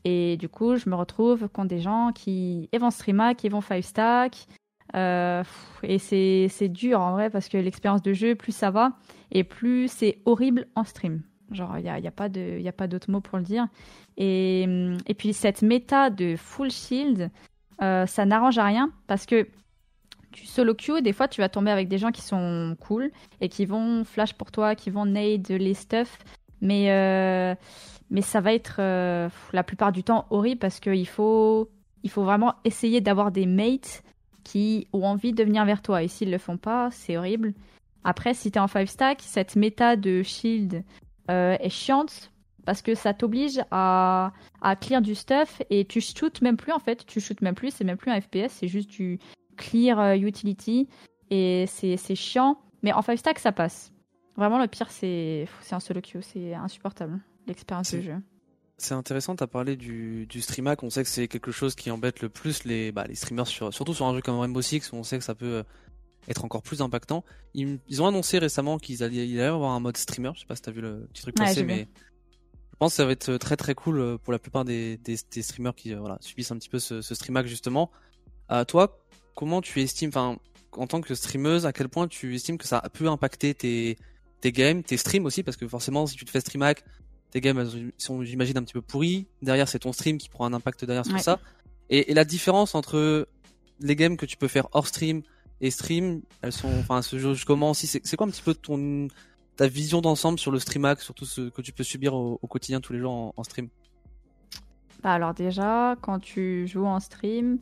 et 0.05 0.38
du 0.38 0.47
coup, 0.49 0.75
je 0.77 0.89
me 0.89 0.95
retrouve 0.95 1.47
contre 1.49 1.67
des 1.67 1.82
gens 1.82 2.11
qui 2.13 2.69
vont 2.77 2.91
streama, 2.91 3.36
qui 3.36 3.49
vont 3.49 3.61
five 3.61 3.84
stack. 3.84 4.47
Euh, 4.95 5.43
et 5.83 5.99
c'est 5.99 6.69
dur 6.69 7.01
en 7.01 7.11
vrai 7.11 7.29
parce 7.29 7.47
que 7.47 7.57
l'expérience 7.57 8.01
de 8.01 8.13
jeu, 8.13 8.35
plus 8.35 8.51
ça 8.51 8.71
va 8.71 8.93
et 9.31 9.43
plus 9.43 9.91
c'est 9.91 10.19
horrible 10.25 10.67
en 10.75 10.83
stream. 10.83 11.21
Genre, 11.51 11.77
il 11.77 11.83
n'y 11.83 11.89
a, 11.89 11.99
y 11.99 12.07
a 12.07 12.11
pas 12.11 12.87
d'autre 12.87 13.09
mot 13.09 13.21
pour 13.21 13.37
le 13.37 13.43
dire. 13.43 13.67
Et, 14.17 14.67
et 15.07 15.13
puis, 15.15 15.33
cette 15.33 15.61
méta 15.61 16.09
de 16.09 16.35
full 16.35 16.69
shield, 16.69 17.31
euh, 17.81 18.05
ça 18.05 18.25
n'arrange 18.25 18.57
à 18.59 18.65
rien 18.65 18.91
parce 19.07 19.25
que 19.25 19.47
tu 20.31 20.45
solo 20.45 20.75
queue, 20.75 21.01
des 21.01 21.11
fois, 21.11 21.27
tu 21.27 21.41
vas 21.41 21.49
tomber 21.49 21.71
avec 21.71 21.87
des 21.87 21.97
gens 21.97 22.11
qui 22.11 22.21
sont 22.21 22.75
cool 22.79 23.11
et 23.41 23.49
qui 23.49 23.65
vont 23.65 24.03
flash 24.03 24.33
pour 24.33 24.51
toi, 24.51 24.75
qui 24.75 24.91
vont 24.91 25.05
nade 25.05 25.49
les 25.49 25.73
stuff. 25.73 26.19
Mais, 26.61 26.91
euh, 26.91 27.55
mais 28.11 28.21
ça 28.21 28.41
va 28.41 28.53
être 28.53 28.79
la 28.79 29.63
plupart 29.63 29.91
du 29.91 30.03
temps 30.03 30.27
horrible 30.29 30.59
parce 30.59 30.79
qu'il 30.79 31.07
faut, 31.07 31.71
il 32.03 32.11
faut 32.11 32.23
vraiment 32.23 32.53
essayer 32.63 33.01
d'avoir 33.01 33.31
des 33.31 33.47
mates 33.47 34.03
qui 34.52 34.88
ont 34.93 35.04
envie 35.06 35.34
de 35.34 35.43
venir 35.43 35.64
vers 35.66 35.82
toi. 35.82 36.02
Et 36.04 36.08
s'ils 36.08 36.32
le 36.32 36.38
font 36.38 36.58
pas, 36.58 36.89
c'est 36.91 37.18
horrible. 37.18 37.54
Après, 38.04 38.34
si 38.34 38.50
t'es 38.52 38.60
en 38.60 38.68
5 38.68 38.88
stack, 38.88 39.22
cette 39.22 39.56
méta 39.56 39.95
de 39.95 40.24
shield 40.24 40.84
euh, 41.30 41.56
est 41.60 41.70
chiante 41.70 42.32
parce 42.66 42.82
que 42.82 42.95
ça 42.95 43.14
t'oblige 43.14 43.60
à, 43.72 44.32
à 44.62 44.76
clear 44.76 45.02
du 45.02 45.16
stuff 45.16 45.62
et 45.70 45.86
tu 45.86 46.02
shootes 46.02 46.41
même 46.41 46.58
plus 46.58 46.72
en 46.72 46.80
fait. 46.80 47.06
Tu 47.06 47.20
shootes 47.20 47.41
même 47.41 47.56
plus, 47.56 47.72
c'est 47.74 47.84
même 47.84 47.97
plus 47.97 48.12
un 48.12 48.20
FPS, 48.22 48.50
c'est 48.50 48.68
juste 48.68 48.89
du 48.89 49.20
clear 49.58 50.00
euh, 50.00 50.16
utility 50.16 50.88
et 51.30 51.66
c'est 51.68 51.97
c'est 51.97 52.16
chiant. 52.16 52.58
Mais 52.84 52.93
en 52.93 53.02
5 53.02 53.18
stack, 53.20 53.39
ça 53.39 53.52
passe. 53.52 53.91
Vraiment, 54.38 54.58
le 54.60 54.68
pire, 54.68 54.89
c'est 54.89 55.47
un 55.72 55.80
solo 55.82 56.00
queue, 56.02 56.22
c'est 56.22 56.54
insupportable 56.54 57.20
l'expérience 57.47 57.91
de 57.91 57.97
C'est- 57.97 58.04
jeu. 58.04 58.16
C'est 58.82 58.93
intéressant, 58.93 59.36
tu 59.36 59.43
as 59.43 59.47
parlé 59.47 59.75
du, 59.75 60.25
du 60.27 60.41
streamac. 60.41 60.84
On 60.84 60.89
sait 60.89 61.03
que 61.03 61.09
c'est 61.09 61.27
quelque 61.27 61.51
chose 61.51 61.75
qui 61.75 61.91
embête 61.91 62.21
le 62.21 62.30
plus 62.30 62.63
les, 62.63 62.91
bah, 62.91 63.03
les 63.07 63.15
streamers, 63.15 63.47
sur, 63.47 63.73
surtout 63.73 63.93
sur 63.93 64.05
un 64.05 64.15
jeu 64.15 64.21
comme 64.21 64.39
Rainbow 64.39 64.61
Six 64.61 64.91
où 64.91 64.95
on 64.95 65.03
sait 65.03 65.17
que 65.17 65.23
ça 65.23 65.36
peut 65.36 65.45
euh, 65.45 65.63
être 66.30 66.45
encore 66.45 66.61
plus 66.61 66.82
impactant. 66.82 67.25
Ils, 67.53 67.80
ils 67.89 68.01
ont 68.01 68.07
annoncé 68.07 68.39
récemment 68.39 68.77
qu'ils 68.77 69.03
allaient, 69.03 69.27
y 69.27 69.41
avoir 69.41 69.71
un 69.71 69.82
mode 69.82 69.97
streamer. 69.97 70.32
Je 70.34 70.41
sais 70.41 70.45
pas 70.45 70.55
si 70.55 70.61
tu 70.61 70.69
as 70.69 70.71
vu 70.71 70.82
le 70.82 71.07
petit 71.11 71.23
truc 71.23 71.38
Ouais, 71.39 71.45
passer, 71.45 71.63
mais 71.63 71.88
je 72.71 72.77
pense 72.77 72.93
que 72.93 72.95
ça 72.95 73.05
va 73.05 73.11
être 73.11 73.36
très 73.36 73.57
très 73.57 73.75
cool 73.75 73.99
euh, 73.99 74.17
pour 74.17 74.32
la 74.32 74.39
plupart 74.39 74.63
des, 74.63 74.97
des, 74.97 75.17
des 75.30 75.41
streamers 75.41 75.75
qui 75.75 75.93
euh, 75.93 75.99
voilà, 75.99 76.17
subissent 76.21 76.51
un 76.51 76.57
petit 76.57 76.69
peu 76.69 76.80
ce, 76.80 77.01
ce 77.01 77.15
streamac 77.15 77.47
justement. 77.47 77.91
Euh, 78.51 78.63
toi, 78.63 78.97
comment 79.36 79.61
tu 79.61 79.82
estimes, 79.82 80.09
enfin, 80.09 80.38
en 80.71 80.88
tant 80.88 81.01
que 81.01 81.13
streameuse, 81.15 81.65
à 81.65 81.73
quel 81.73 81.89
point 81.89 82.07
tu 82.07 82.34
estimes 82.34 82.57
que 82.57 82.67
ça 82.67 82.82
peut 82.93 83.09
impacter 83.09 83.53
tes, 83.53 83.97
tes 84.39 84.51
games, 84.53 84.84
tes 84.84 84.95
streams 84.95 85.25
aussi, 85.25 85.43
parce 85.43 85.57
que 85.57 85.67
forcément, 85.67 86.07
si 86.07 86.15
tu 86.15 86.23
te 86.23 86.32
fais 86.32 86.39
streamac, 86.39 86.86
tes 87.32 87.41
games 87.41 87.59
elles 87.59 87.91
sont, 87.97 88.23
j'imagine, 88.23 88.57
un 88.57 88.63
petit 88.63 88.73
peu 88.73 88.82
pourris. 88.82 89.27
Derrière, 89.41 89.67
c'est 89.67 89.80
ton 89.80 89.93
stream 89.93 90.17
qui 90.17 90.30
prend 90.30 90.45
un 90.45 90.53
impact 90.53 90.86
derrière 90.86 91.05
sur 91.05 91.15
Ouais. 91.15 91.21
ça. 91.21 91.39
Et, 91.89 92.11
et 92.11 92.13
la 92.13 92.25
différence 92.25 92.75
entre 92.75 93.27
les 93.80 93.95
games 93.95 94.17
que 94.17 94.25
tu 94.25 94.38
peux 94.38 94.47
faire 94.47 94.67
hors 94.73 94.88
stream 94.88 95.21
et 95.61 95.71
stream, 95.71 96.21
elles 96.41 96.51
sont, 96.53 96.69
enfin, 96.80 97.01
comment 97.45 97.71
aussi, 97.71 97.88
c'est 97.88 98.15
quoi 98.15 98.27
un 98.27 98.30
petit 98.30 98.41
peu 98.41 98.53
ton, 98.53 99.07
ta 99.57 99.67
vision 99.67 100.01
d'ensemble 100.01 100.39
sur 100.39 100.51
le 100.51 100.59
streamac, 100.59 101.01
sur 101.01 101.13
tout 101.13 101.25
ce 101.25 101.49
que 101.49 101.61
tu 101.61 101.71
peux 101.73 101.84
subir 101.84 102.13
au, 102.13 102.39
au 102.41 102.47
quotidien 102.47 102.80
tous 102.82 102.93
les 102.93 102.99
jours 102.99 103.11
en, 103.11 103.34
en 103.36 103.43
stream? 103.43 103.69
Bah 105.03 105.13
alors 105.13 105.34
déjà, 105.34 105.95
quand 106.01 106.19
tu 106.19 106.67
joues 106.67 106.86
en 106.86 106.99
stream, 106.99 107.57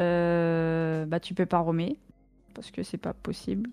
euh, 0.00 1.04
bah 1.06 1.20
tu 1.20 1.34
peux 1.34 1.46
pas 1.46 1.58
roamer 1.58 1.98
parce 2.54 2.70
que 2.70 2.82
c'est 2.82 2.98
pas 2.98 3.12
possible. 3.12 3.68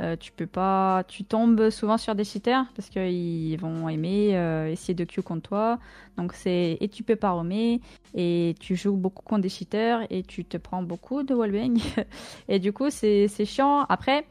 Euh, 0.00 0.16
tu 0.16 0.30
peux 0.30 0.46
pas, 0.46 1.02
tu 1.08 1.24
tombes 1.24 1.70
souvent 1.70 1.98
sur 1.98 2.14
des 2.14 2.22
cheaters 2.22 2.66
parce 2.76 2.88
qu'ils 2.88 3.58
vont 3.58 3.88
aimer 3.88 4.36
euh, 4.36 4.70
essayer 4.70 4.94
de 4.94 5.04
queue 5.04 5.22
contre 5.22 5.48
toi. 5.48 5.78
Donc 6.16 6.34
c'est 6.34 6.78
et 6.80 6.88
tu 6.88 7.02
peux 7.02 7.16
pas 7.16 7.30
roamer 7.30 7.80
et 8.14 8.54
tu 8.60 8.76
joues 8.76 8.96
beaucoup 8.96 9.24
contre 9.24 9.42
des 9.42 9.48
cheaters 9.48 10.06
et 10.10 10.22
tu 10.22 10.44
te 10.44 10.56
prends 10.56 10.82
beaucoup 10.84 11.24
de 11.24 11.34
wallbang 11.34 11.78
et 12.48 12.60
du 12.60 12.72
coup 12.72 12.90
c'est 12.90 13.26
c'est 13.26 13.44
chiant. 13.44 13.86
Après, 13.88 14.24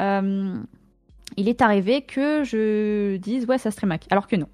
euh, 0.00 0.56
il 1.36 1.48
est 1.48 1.62
arrivé 1.62 2.02
que 2.02 2.42
je 2.42 3.16
dise 3.16 3.46
ouais 3.46 3.58
ça 3.58 3.70
hack 3.70 4.06
alors 4.10 4.26
que 4.26 4.34
non. 4.34 4.48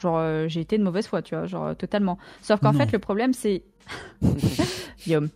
Genre 0.00 0.46
j'ai 0.46 0.60
été 0.60 0.78
de 0.78 0.84
mauvaise 0.84 1.08
foi, 1.08 1.22
tu 1.22 1.34
vois, 1.34 1.46
genre 1.46 1.74
totalement. 1.74 2.18
Sauf 2.40 2.60
qu'en 2.60 2.72
fait 2.72 2.92
le 2.92 3.00
problème 3.00 3.32
c'est 3.32 3.64
Guillaume. 5.04 5.28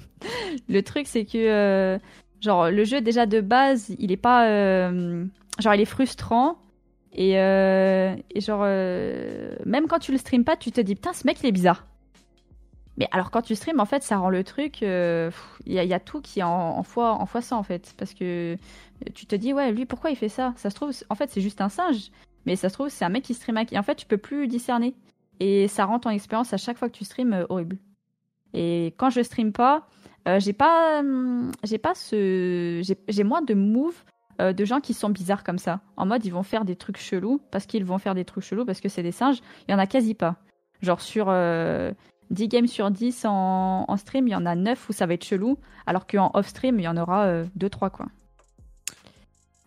le 0.70 0.82
truc 0.82 1.06
c'est 1.06 1.26
que 1.26 1.98
genre 2.40 2.70
le 2.70 2.84
jeu 2.84 3.00
déjà 3.00 3.26
de 3.26 3.40
base 3.40 3.94
il 3.98 4.12
est 4.12 4.16
pas 4.16 4.46
euh, 4.48 5.24
genre 5.58 5.74
il 5.74 5.80
est 5.80 5.86
frustrant 5.86 6.58
et, 7.12 7.38
euh, 7.38 8.14
et 8.30 8.40
genre 8.40 8.62
euh, 8.64 9.54
même 9.66 9.86
quand 9.88 9.98
tu 9.98 10.12
le 10.12 10.18
stream 10.18 10.44
pas 10.44 10.56
tu 10.56 10.72
te 10.72 10.80
dis 10.80 10.94
putain 10.94 11.12
ce 11.12 11.26
mec 11.26 11.38
il 11.42 11.46
est 11.46 11.52
bizarre 11.52 11.86
mais 12.96 13.08
alors 13.12 13.30
quand 13.30 13.42
tu 13.42 13.54
stream 13.54 13.80
en 13.80 13.86
fait 13.86 14.02
ça 14.02 14.18
rend 14.18 14.30
le 14.30 14.44
truc 14.44 14.80
il 14.82 15.32
y, 15.66 15.78
a- 15.94 16.00
tout 16.00 16.20
qui 16.20 16.40
est 16.40 16.44
en, 16.44 16.82
fois 16.82 17.12
en 17.12 17.26
fois 17.26 17.40
ça 17.40 17.56
en 17.56 17.62
fait 17.62 17.94
parce 17.96 18.14
que 18.14 18.56
tu 19.14 19.26
te 19.26 19.34
dis 19.34 19.52
ouais 19.52 19.72
lui 19.72 19.86
pourquoi 19.86 20.10
il 20.10 20.16
fait 20.16 20.28
ça? 20.28 20.52
Ça 20.56 20.70
se 20.70 20.74
trouve 20.74 20.92
en 21.08 21.14
fait 21.14 21.30
c'est 21.30 21.40
juste 21.40 21.60
un 21.60 21.68
singe 21.68 22.10
mais 22.46 22.56
ça 22.56 22.68
se 22.68 22.74
trouve, 22.74 22.88
c'est 22.88 23.04
un 23.04 23.08
mec 23.10 23.24
qui 23.24 23.34
stream. 23.34 23.58
Et 23.70 23.78
en 23.78 23.82
fait, 23.82 23.94
tu 23.96 24.06
peux 24.06 24.16
plus 24.16 24.48
discerner. 24.48 24.94
Et 25.40 25.68
ça 25.68 25.84
rend 25.84 25.98
ton 25.98 26.10
expérience 26.10 26.52
à 26.52 26.56
chaque 26.56 26.76
fois 26.78 26.88
que 26.88 26.96
tu 26.96 27.04
stream 27.04 27.46
horrible. 27.48 27.78
Et 28.52 28.94
quand 28.96 29.10
je 29.10 29.22
stream 29.22 29.52
pas, 29.52 29.86
j'ai 30.38 30.52
pas, 30.52 31.00
hum, 31.00 31.52
j'ai 31.64 31.78
pas 31.78 31.94
ce, 31.94 32.82
j'ai 33.08 33.24
moins 33.24 33.42
de 33.42 33.54
moves 33.54 34.02
euh, 34.40 34.52
de 34.52 34.64
gens 34.64 34.80
qui 34.80 34.94
sont 34.94 35.10
bizarres 35.10 35.44
comme 35.44 35.58
ça. 35.58 35.80
En 35.96 36.06
mode, 36.06 36.24
ils 36.24 36.32
vont 36.32 36.42
faire 36.42 36.64
des 36.64 36.76
trucs 36.76 36.98
chelous 36.98 37.40
parce 37.50 37.66
qu'ils 37.66 37.84
vont 37.84 37.98
faire 37.98 38.14
des 38.14 38.24
trucs 38.24 38.44
chelous 38.44 38.64
parce 38.64 38.80
que 38.80 38.88
c'est 38.88 39.02
des 39.02 39.12
singes. 39.12 39.40
Il 39.68 39.72
y 39.72 39.74
en 39.74 39.78
a 39.78 39.86
quasi 39.86 40.14
pas. 40.14 40.36
Genre 40.82 41.00
sur 41.00 41.26
10 42.30 42.48
games 42.48 42.66
sur 42.66 42.90
10 42.90 43.24
en, 43.26 43.84
en, 43.86 43.96
stream, 43.96 44.28
il 44.28 44.30
y 44.30 44.34
en 44.34 44.46
a 44.46 44.54
9 44.54 44.88
où 44.88 44.92
ça 44.92 45.06
va 45.06 45.14
être 45.14 45.24
chelou, 45.24 45.58
alors 45.86 46.06
qu'en 46.06 46.30
off 46.34 46.46
stream, 46.48 46.78
il 46.78 46.84
y 46.84 46.88
en 46.88 46.96
aura 46.96 47.42
2-3 47.58 47.90
quoi. 47.90 48.06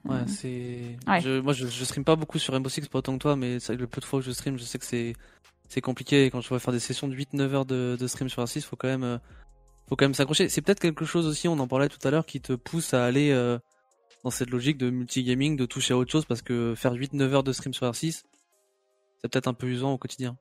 Ouais, 0.05 0.15
euh, 0.15 0.27
c'est. 0.27 1.41
moi, 1.41 1.53
je, 1.53 1.67
je 1.67 1.83
stream 1.85 2.03
pas 2.03 2.15
beaucoup 2.15 2.39
sur 2.39 2.53
Rainbow 2.53 2.69
Six, 2.69 2.87
pas 2.87 2.99
autant 2.99 3.13
que 3.13 3.21
toi, 3.21 3.35
mais 3.35 3.57
le 3.69 3.87
peu 3.87 4.01
de 4.01 4.05
fois 4.05 4.19
que 4.19 4.25
je 4.25 4.31
stream, 4.31 4.57
je 4.57 4.63
sais 4.63 4.79
que 4.79 4.85
c'est 4.85 5.13
c'est 5.69 5.81
compliqué. 5.81 6.29
quand 6.29 6.41
je 6.41 6.53
vais 6.53 6.59
faire 6.59 6.73
des 6.73 6.79
sessions 6.79 7.07
de 7.07 7.15
8-9 7.15 7.41
heures 7.53 7.65
de, 7.65 7.97
de 7.99 8.07
stream 8.07 8.29
sur 8.29 8.43
R6, 8.43 8.61
faut 8.61 8.75
quand 8.75 8.89
même 8.89 9.03
euh, 9.03 9.17
faut 9.87 9.95
quand 9.95 10.05
même 10.05 10.13
s'accrocher. 10.13 10.49
C'est 10.49 10.61
peut-être 10.61 10.79
quelque 10.79 11.05
chose 11.05 11.27
aussi, 11.27 11.47
on 11.47 11.59
en 11.59 11.67
parlait 11.67 11.89
tout 11.89 12.05
à 12.07 12.11
l'heure, 12.11 12.25
qui 12.25 12.41
te 12.41 12.53
pousse 12.53 12.93
à 12.93 13.05
aller 13.05 13.31
euh, 13.31 13.59
dans 14.23 14.29
cette 14.29 14.49
logique 14.49 14.77
de 14.77 14.89
multigaming, 14.89 15.57
de 15.57 15.65
toucher 15.65 15.93
à 15.93 15.97
autre 15.97 16.11
chose, 16.11 16.25
parce 16.25 16.41
que 16.41 16.73
faire 16.75 16.93
8-9 16.93 17.21
heures 17.33 17.43
de 17.43 17.51
stream 17.51 17.73
sur 17.73 17.89
R6, 17.89 18.23
c'est 19.21 19.31
peut-être 19.31 19.47
un 19.47 19.53
peu 19.53 19.67
usant 19.67 19.93
au 19.93 19.97
quotidien. 19.97 20.37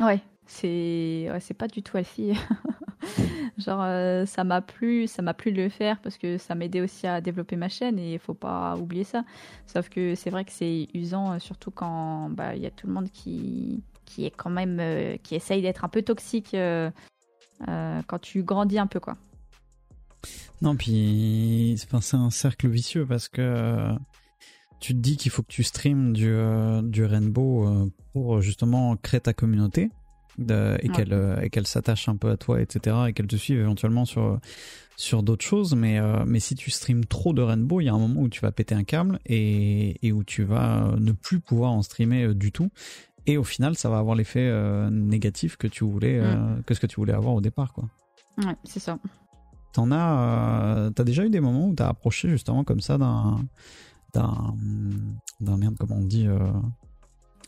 Ouais, 0.00 0.20
c'est 0.46 1.56
pas 1.56 1.68
du 1.68 1.82
tout 1.82 1.96
healthy. 1.96 2.34
Genre, 3.58 3.82
euh, 3.82 4.24
ça 4.26 4.44
m'a 4.44 4.62
plu, 4.62 5.06
ça 5.06 5.22
m'a 5.22 5.34
plu 5.34 5.52
de 5.52 5.62
le 5.62 5.68
faire 5.68 6.00
parce 6.00 6.16
que 6.16 6.38
ça 6.38 6.54
m'aidait 6.54 6.80
aussi 6.80 7.06
à 7.06 7.20
développer 7.20 7.56
ma 7.56 7.68
chaîne 7.68 7.98
et 7.98 8.14
il 8.14 8.18
faut 8.18 8.34
pas 8.34 8.76
oublier 8.76 9.04
ça. 9.04 9.24
Sauf 9.66 9.88
que 9.88 10.14
c'est 10.14 10.30
vrai 10.30 10.44
que 10.44 10.52
c'est 10.52 10.88
usant, 10.94 11.32
euh, 11.32 11.38
surtout 11.38 11.70
quand 11.70 12.30
bah, 12.30 12.54
il 12.54 12.62
y 12.62 12.66
a 12.66 12.70
tout 12.70 12.86
le 12.86 12.92
monde 12.92 13.10
qui, 13.10 13.82
qui 14.04 14.24
est 14.24 14.30
quand 14.30 14.50
même, 14.50 15.18
qui 15.22 15.34
essaye 15.34 15.62
d'être 15.62 15.84
un 15.84 15.88
peu 15.88 16.02
toxique 16.02 16.56
quand 17.66 18.18
tu 18.20 18.42
grandis 18.42 18.78
un 18.78 18.86
peu, 18.86 19.00
quoi. 19.00 19.16
Non, 20.60 20.76
puis 20.76 21.76
c'est 21.76 22.14
un 22.14 22.30
cercle 22.30 22.68
vicieux 22.68 23.04
parce 23.06 23.28
que 23.28 23.88
tu 24.80 24.94
te 24.94 24.98
dis 24.98 25.16
qu'il 25.16 25.30
faut 25.30 25.42
que 25.42 25.52
tu 25.52 25.64
streams 25.64 26.12
du, 26.12 26.32
du 26.84 27.04
Rainbow 27.04 27.90
pour 28.12 28.40
justement 28.40 28.96
créer 28.96 29.20
ta 29.20 29.32
communauté 29.32 29.90
et 30.38 30.88
qu'elle 30.88 31.12
euh, 31.12 31.64
s'attache 31.64 32.08
un 32.08 32.16
peu 32.16 32.30
à 32.30 32.36
toi, 32.36 32.60
etc. 32.60 32.96
et 33.08 33.12
qu'elle 33.12 33.26
te 33.26 33.36
suive 33.36 33.60
éventuellement 33.60 34.04
sur 34.04 34.38
sur 34.96 35.22
d'autres 35.22 35.44
choses. 35.44 35.74
Mais 35.74 35.98
euh, 35.98 36.24
mais 36.26 36.40
si 36.40 36.54
tu 36.54 36.70
streams 36.70 37.04
trop 37.04 37.32
de 37.32 37.42
Rainbow, 37.42 37.80
il 37.80 37.84
y 37.84 37.88
a 37.88 37.94
un 37.94 37.98
moment 37.98 38.20
où 38.22 38.28
tu 38.28 38.40
vas 38.40 38.52
péter 38.52 38.74
un 38.74 38.84
câble 38.84 39.18
et 39.26 40.06
et 40.06 40.12
où 40.12 40.24
tu 40.24 40.44
vas 40.44 40.94
ne 40.98 41.12
plus 41.12 41.40
pouvoir 41.40 41.72
en 41.72 41.82
streamer 41.82 42.24
euh, 42.24 42.34
du 42.34 42.52
tout. 42.52 42.70
Et 43.26 43.36
au 43.36 43.44
final, 43.44 43.76
ça 43.76 43.88
va 43.88 43.98
avoir 43.98 44.16
l'effet 44.16 44.50
négatif 44.90 45.56
que 45.56 45.66
tu 45.66 45.84
voulais 45.84 46.20
mm. 46.20 46.62
que 46.66 46.74
ce 46.74 46.80
que 46.80 46.86
tu 46.86 46.96
voulais 46.96 47.12
avoir 47.12 47.34
au 47.34 47.40
départ, 47.40 47.72
quoi. 47.72 47.84
Ouais, 48.38 48.56
c'est 48.64 48.80
ça. 48.80 48.98
T'en 49.72 49.90
as, 49.92 50.90
t'as 50.94 51.04
déjà 51.04 51.24
eu 51.24 51.30
des 51.30 51.40
moments 51.40 51.68
où 51.68 51.74
t'as 51.74 51.88
approché 51.88 52.28
justement 52.28 52.64
comme 52.64 52.80
ça 52.80 52.98
d'un 52.98 53.40
d'un 54.12 54.54
d'un 55.40 55.56
merde 55.56 55.76
comment 55.78 55.96
on 55.96 56.04
dit 56.04 56.28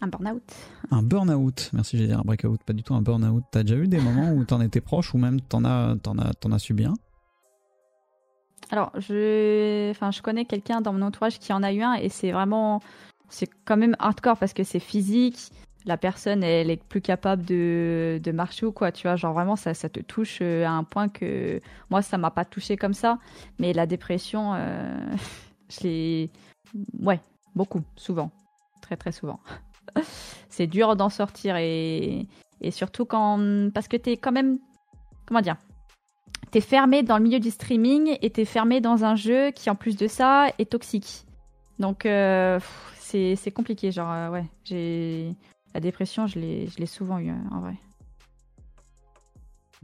un 0.01 0.09
burn-out. 0.09 0.43
Un 0.91 1.03
burn-out, 1.03 1.71
merci, 1.73 1.97
j'ai 1.99 2.07
dit 2.07 2.13
un 2.13 2.23
break-out, 2.23 2.63
pas 2.65 2.73
du 2.73 2.83
tout 2.83 2.95
un 2.95 3.03
burn-out. 3.03 3.45
T'as 3.51 3.63
déjà 3.63 3.77
eu 3.77 3.89
des 3.89 4.01
moments 4.01 4.33
où 4.33 4.45
t'en 4.45 4.61
étais 4.61 4.81
proche 4.81 5.15
ou 5.15 5.19
même 5.19 5.41
t'en 5.41 5.65
as, 5.65 5.97
t'en 6.03 6.19
as, 6.19 6.35
t'en 6.35 6.53
as 6.53 6.59
subi 6.59 6.85
un? 6.85 6.95
Alors, 8.71 8.93
je, 8.99 9.91
enfin, 9.91 10.11
je 10.11 10.21
connais 10.21 10.45
quelqu'un 10.45 10.81
dans 10.81 10.93
mon 10.93 11.03
entourage 11.03 11.39
qui 11.39 11.53
en 11.53 11.63
a 11.63 11.73
eu 11.73 11.83
un 11.83 11.95
et 11.95 12.09
c'est 12.09 12.33
vraiment, 12.33 12.81
c'est 13.29 13.49
quand 13.65 13.77
même 13.77 13.95
hardcore 13.99 14.37
parce 14.37 14.53
que 14.53 14.65
c'est 14.65 14.81
physique. 14.81 15.39
La 15.87 15.97
personne, 15.99 16.43
elle 16.43 16.71
est 16.71 16.83
plus 16.83 17.03
capable 17.03 17.45
de, 17.45 18.19
de 18.23 18.33
marcher 18.33 18.65
ou 18.65 18.73
quoi, 18.73 18.91
tu 18.91 19.07
vois. 19.07 19.17
Genre 19.17 19.35
vraiment, 19.35 19.57
ça, 19.57 19.75
te 19.75 20.01
touche 20.01 20.39
euh, 20.41 20.65
à 20.65 20.71
un 20.71 20.85
point 20.85 21.09
que 21.09 21.61
moi, 21.91 22.01
ça 22.01 22.17
m'a 22.17 22.31
pas 22.31 22.45
touché 22.45 22.77
comme 22.77 22.95
ça. 22.95 23.19
Mais 23.59 23.73
la 23.73 23.87
dépression, 23.87 24.55
euh, 24.55 24.97
je 25.69 25.81
l'ai, 25.83 26.31
ouais, 27.01 27.21
beaucoup, 27.55 27.83
souvent, 27.97 28.31
très 28.81 28.97
très 28.97 29.13
souvent. 29.13 29.41
c'est 30.49 30.67
dur 30.67 30.97
d'en 30.97 31.09
sortir 31.09 31.57
et, 31.57 32.27
et 32.61 32.71
surtout 32.71 33.05
quand 33.05 33.71
parce 33.73 33.89
que 33.89 33.97
t'es 33.97 34.17
quand 34.17 34.33
même 34.33 34.59
comment 35.27 35.41
dire 35.41 35.57
t'es 36.51 36.61
fermé 36.61 37.03
dans 37.03 37.19
le 37.19 37.25
milieu 37.25 37.41
du 37.41 37.51
streaming 37.51 38.17
et 38.23 38.31
t'es 38.31 38.45
fermé 38.45 38.81
dans 38.81 39.05
un 39.05 39.17
jeu 39.17 39.51
qui 39.51 39.69
en 39.71 39.75
plus 39.75 39.97
de 39.97 40.07
ça 40.07 40.47
est 40.59 40.71
toxique 40.71 41.27
donc 41.79 42.07
euh, 42.07 42.59
c'est 42.97 43.53
compliqué 43.53 43.93
genre 43.93 44.11
euh, 44.11 44.31
ouais 44.31 44.45
j'ai 44.65 45.35
la 45.75 45.81
dépression 45.81 46.27
je 46.27 46.39
l'ai 46.39 46.67
je 46.69 46.79
l'ai 46.79 46.87
souvent 46.87 47.19
eu 47.19 47.31
en 47.51 47.61
vrai. 47.61 47.77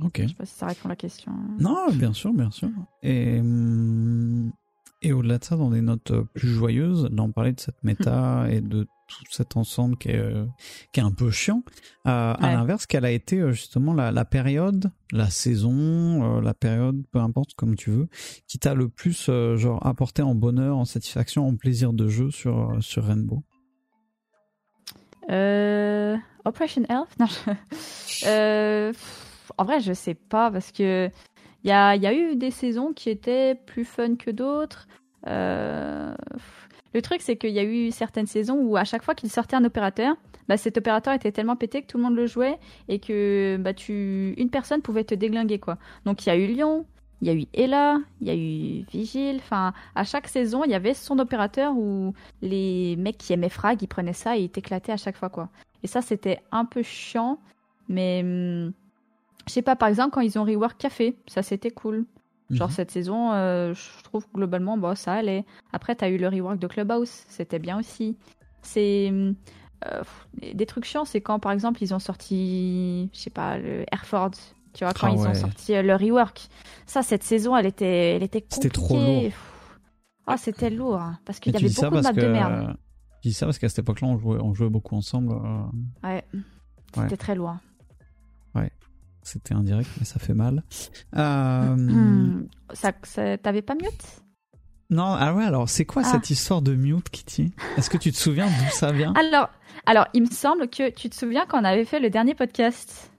Ok. 0.02 0.22
Je 0.22 0.28
sais 0.28 0.34
pas 0.34 0.46
si 0.46 0.54
ça 0.54 0.66
répond 0.66 0.86
à 0.86 0.90
la 0.90 0.96
question 0.96 1.32
non 1.58 1.90
bien 1.92 2.12
sûr 2.12 2.32
bien 2.32 2.50
sûr. 2.50 2.68
Et 3.02 3.40
hum, 3.40 4.52
et 5.02 5.12
au-delà 5.12 5.38
de 5.38 5.44
ça, 5.44 5.56
dans 5.56 5.70
des 5.70 5.80
notes 5.80 6.12
plus 6.34 6.48
joyeuses, 6.48 7.08
d'en 7.10 7.30
parler 7.30 7.52
de 7.52 7.60
cette 7.60 7.82
méta 7.82 8.46
et 8.50 8.60
de 8.60 8.86
tout 9.08 9.24
cet 9.30 9.56
ensemble 9.56 9.96
qui 9.96 10.08
est, 10.10 10.18
euh, 10.18 10.44
qui 10.92 11.00
est 11.00 11.02
un 11.02 11.10
peu 11.10 11.30
chiant. 11.30 11.64
Euh, 12.06 12.34
À 12.38 12.52
l'inverse, 12.52 12.86
quelle 12.86 13.04
a 13.04 13.10
été 13.10 13.40
euh, 13.40 13.50
justement 13.50 13.92
la, 13.92 14.12
la 14.12 14.24
période, 14.24 14.92
la 15.10 15.30
saison, 15.30 16.36
euh, 16.38 16.40
la 16.40 16.54
période, 16.54 17.02
peu 17.10 17.18
importe 17.18 17.54
comme 17.54 17.74
tu 17.74 17.90
veux, 17.90 18.08
qui 18.46 18.58
t'a 18.58 18.74
le 18.74 18.88
plus 18.88 19.30
genre 19.56 19.84
apporté 19.84 20.22
en 20.22 20.34
bonheur, 20.34 20.76
en 20.76 20.84
satisfaction, 20.84 21.48
en 21.48 21.56
plaisir 21.56 21.92
de 21.92 22.08
jeu 22.08 22.30
sur 22.30 22.76
sur 22.80 23.04
Rainbow? 23.04 23.42
Operation 26.44 26.82
Elf? 26.88 27.16
Non, 27.18 27.26
En 29.58 29.64
vrai, 29.64 29.80
je 29.80 29.92
sais 29.92 30.14
pas 30.14 30.50
parce 30.50 30.72
que 30.72 31.10
il 31.64 31.68
y 31.68 31.72
a, 31.72 31.96
y 31.96 32.06
a 32.06 32.14
eu 32.14 32.36
des 32.36 32.50
saisons 32.50 32.92
qui 32.92 33.10
étaient 33.10 33.54
plus 33.54 33.84
fun 33.84 34.16
que 34.16 34.30
d'autres. 34.30 34.88
Euh, 35.26 36.14
le 36.94 37.02
truc, 37.02 37.20
c'est 37.20 37.36
qu'il 37.36 37.50
y 37.50 37.58
a 37.58 37.64
eu 37.64 37.90
certaines 37.90 38.26
saisons 38.26 38.56
où 38.56 38.76
à 38.76 38.84
chaque 38.84 39.02
fois 39.02 39.14
qu'il 39.14 39.30
sortait 39.30 39.56
un 39.56 39.64
opérateur, 39.64 40.16
bah, 40.48 40.56
cet 40.56 40.78
opérateur 40.78 41.12
était 41.14 41.30
tellement 41.30 41.56
pété 41.56 41.82
que 41.82 41.86
tout 41.86 41.98
le 41.98 42.04
monde 42.04 42.16
le 42.16 42.26
jouait 42.26 42.58
et 42.88 42.98
que 42.98 43.58
bah, 43.60 43.74
tu... 43.74 44.34
une 44.38 44.50
personne 44.50 44.80
pouvait 44.82 45.04
te 45.04 45.14
déglinguer. 45.14 45.58
quoi. 45.58 45.76
Donc 46.06 46.24
il 46.24 46.30
y 46.30 46.32
a 46.32 46.36
eu 46.36 46.46
Lyon, 46.46 46.86
il 47.22 47.28
y 47.28 47.30
a 47.30 47.34
eu 47.34 47.44
Ella, 47.52 47.98
il 48.20 48.26
y 48.26 48.30
a 48.30 48.34
eu 48.34 48.84
Vigile. 48.90 49.36
Enfin, 49.36 49.72
à 49.94 50.04
chaque 50.04 50.28
saison, 50.28 50.64
il 50.64 50.70
y 50.70 50.74
avait 50.74 50.94
son 50.94 51.18
opérateur 51.18 51.74
où 51.76 52.14
les 52.42 52.96
mecs 52.96 53.18
qui 53.18 53.32
aimaient 53.32 53.48
Frag, 53.48 53.82
ils 53.82 53.88
prenaient 53.88 54.12
ça 54.12 54.36
et 54.36 54.42
ils 54.42 54.50
t'éclataient 54.50 54.92
à 54.92 54.96
chaque 54.96 55.16
fois. 55.16 55.28
quoi. 55.28 55.48
Et 55.82 55.86
ça, 55.86 56.02
c'était 56.02 56.40
un 56.50 56.64
peu 56.64 56.82
chiant. 56.82 57.38
Mais 57.88 58.20
hum, 58.22 58.72
je 59.46 59.52
sais 59.52 59.62
pas, 59.62 59.76
par 59.76 59.88
exemple, 59.88 60.14
quand 60.14 60.20
ils 60.20 60.38
ont 60.38 60.44
rework 60.44 60.78
Café, 60.78 61.16
ça 61.26 61.42
c'était 61.42 61.70
cool. 61.70 62.04
Genre 62.50 62.68
mhm. 62.68 62.74
cette 62.74 62.90
saison, 62.90 63.32
euh, 63.32 63.74
je 63.74 64.02
trouve 64.02 64.26
globalement, 64.34 64.76
bon, 64.76 64.96
ça 64.96 65.14
allait. 65.14 65.44
Après, 65.72 65.94
tu 65.94 66.04
as 66.04 66.08
eu 66.08 66.18
le 66.18 66.28
rework 66.28 66.58
de 66.58 66.66
Clubhouse, 66.66 67.24
c'était 67.28 67.60
bien 67.60 67.78
aussi. 67.78 68.16
C'est 68.62 69.12
euh, 69.86 70.02
des 70.54 70.66
trucs 70.66 70.84
chiants, 70.84 71.04
c'est 71.04 71.20
quand 71.20 71.38
par 71.38 71.52
exemple 71.52 71.82
ils 71.82 71.94
ont 71.94 71.98
sorti, 71.98 73.08
je 73.12 73.18
sais 73.18 73.30
pas, 73.30 73.58
le 73.58 73.84
Airford. 73.92 74.32
Tu 74.72 74.84
vois, 74.84 74.92
quand 74.92 75.08
ah 75.08 75.14
ils 75.14 75.26
ont 75.26 75.34
sorti 75.34 75.74
euh, 75.74 75.82
le 75.82 75.94
rework. 75.94 76.48
Ça, 76.86 77.02
cette 77.02 77.22
saison, 77.22 77.56
elle 77.56 77.66
était, 77.66 78.16
elle 78.16 78.22
était 78.22 78.44
C'était 78.48 78.68
trop 78.68 78.96
lourd. 78.96 79.32
Ah, 80.26 80.36
c'était 80.36 80.70
lourd, 80.70 80.96
hein, 80.96 81.18
parce 81.24 81.40
qu'il 81.40 81.52
y 81.52 81.56
avait 81.56 81.68
beaucoup 81.68 81.96
de 81.96 82.02
maps 82.02 82.12
de 82.12 82.26
merde. 82.26 82.76
Je 83.22 83.28
dis 83.28 83.34
ça 83.34 83.46
parce 83.46 83.58
qu'à 83.58 83.68
cette 83.68 83.80
époque-là, 83.80 84.08
on 84.08 84.18
jouait, 84.18 84.38
on 84.40 84.54
jouait 84.54 84.70
beaucoup 84.70 84.96
ensemble. 84.96 85.34
Ouais, 86.04 86.24
c'était 86.94 87.16
très 87.16 87.34
lourd. 87.34 87.56
Ouais. 88.54 88.70
C'était 89.22 89.54
indirect, 89.54 89.90
mais 89.98 90.04
ça 90.04 90.18
fait 90.18 90.34
mal. 90.34 90.64
Euh... 91.16 92.42
Ça, 92.72 92.92
T'avais 93.38 93.62
pas 93.62 93.74
mute? 93.74 94.22
Non, 94.90 95.04
ah 95.04 95.34
ouais, 95.34 95.44
alors 95.44 95.68
c'est 95.68 95.84
quoi 95.84 96.02
cette 96.02 96.22
ah. 96.24 96.32
histoire 96.32 96.62
de 96.62 96.74
mute, 96.74 97.10
Kitty 97.10 97.52
Est-ce 97.76 97.88
que 97.90 97.96
tu 97.96 98.10
te 98.10 98.16
souviens 98.16 98.46
d'où 98.46 98.70
ça 98.72 98.90
vient? 98.90 99.12
Alors, 99.14 99.48
alors, 99.86 100.06
il 100.14 100.22
me 100.22 100.30
semble 100.30 100.68
que 100.68 100.90
tu 100.90 101.08
te 101.08 101.14
souviens 101.14 101.46
quand 101.46 101.60
on 101.60 101.64
avait 101.64 101.84
fait 101.84 102.00
le 102.00 102.10
dernier 102.10 102.34
podcast 102.34 103.12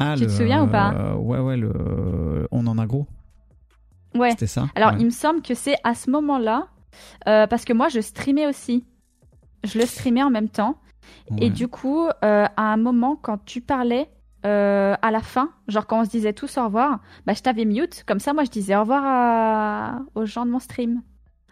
ah, 0.00 0.14
Tu 0.16 0.26
te 0.26 0.30
souviens 0.30 0.64
ou 0.64 0.66
pas 0.66 1.14
Ouais, 1.14 1.38
ouais, 1.38 1.56
le... 1.56 2.48
on 2.50 2.66
en 2.66 2.78
a 2.78 2.86
gros. 2.86 3.06
Ouais. 4.14 4.30
C'était 4.30 4.46
ça 4.46 4.68
Alors, 4.74 4.94
il 4.98 5.04
me 5.04 5.10
semble 5.10 5.42
que 5.42 5.54
c'est 5.54 5.76
à 5.84 5.94
ce 5.94 6.10
moment-là, 6.10 6.66
euh, 7.28 7.46
parce 7.46 7.64
que 7.64 7.72
moi, 7.72 7.88
je 7.88 8.00
streamais 8.00 8.46
aussi. 8.46 8.84
Je 9.64 9.78
le 9.78 9.86
streamais 9.86 10.22
en 10.22 10.30
même 10.30 10.48
temps. 10.48 10.78
Et 11.38 11.50
du 11.50 11.68
coup, 11.68 12.06
euh, 12.06 12.46
à 12.56 12.62
un 12.62 12.76
moment, 12.76 13.16
quand 13.16 13.44
tu 13.44 13.60
parlais, 13.60 14.10
euh, 14.46 14.94
à 15.00 15.10
la 15.10 15.20
fin, 15.20 15.50
genre 15.68 15.86
quand 15.86 16.00
on 16.00 16.04
se 16.04 16.10
disait 16.10 16.32
tous 16.32 16.56
au 16.58 16.64
revoir, 16.64 17.00
bah, 17.26 17.34
je 17.34 17.42
t'avais 17.42 17.64
mute. 17.64 18.04
Comme 18.06 18.18
ça, 18.18 18.32
moi, 18.32 18.44
je 18.44 18.50
disais 18.50 18.74
au 18.74 18.80
revoir 18.80 20.00
aux 20.14 20.24
gens 20.24 20.44
de 20.44 20.50
mon 20.50 20.58
stream. 20.58 21.02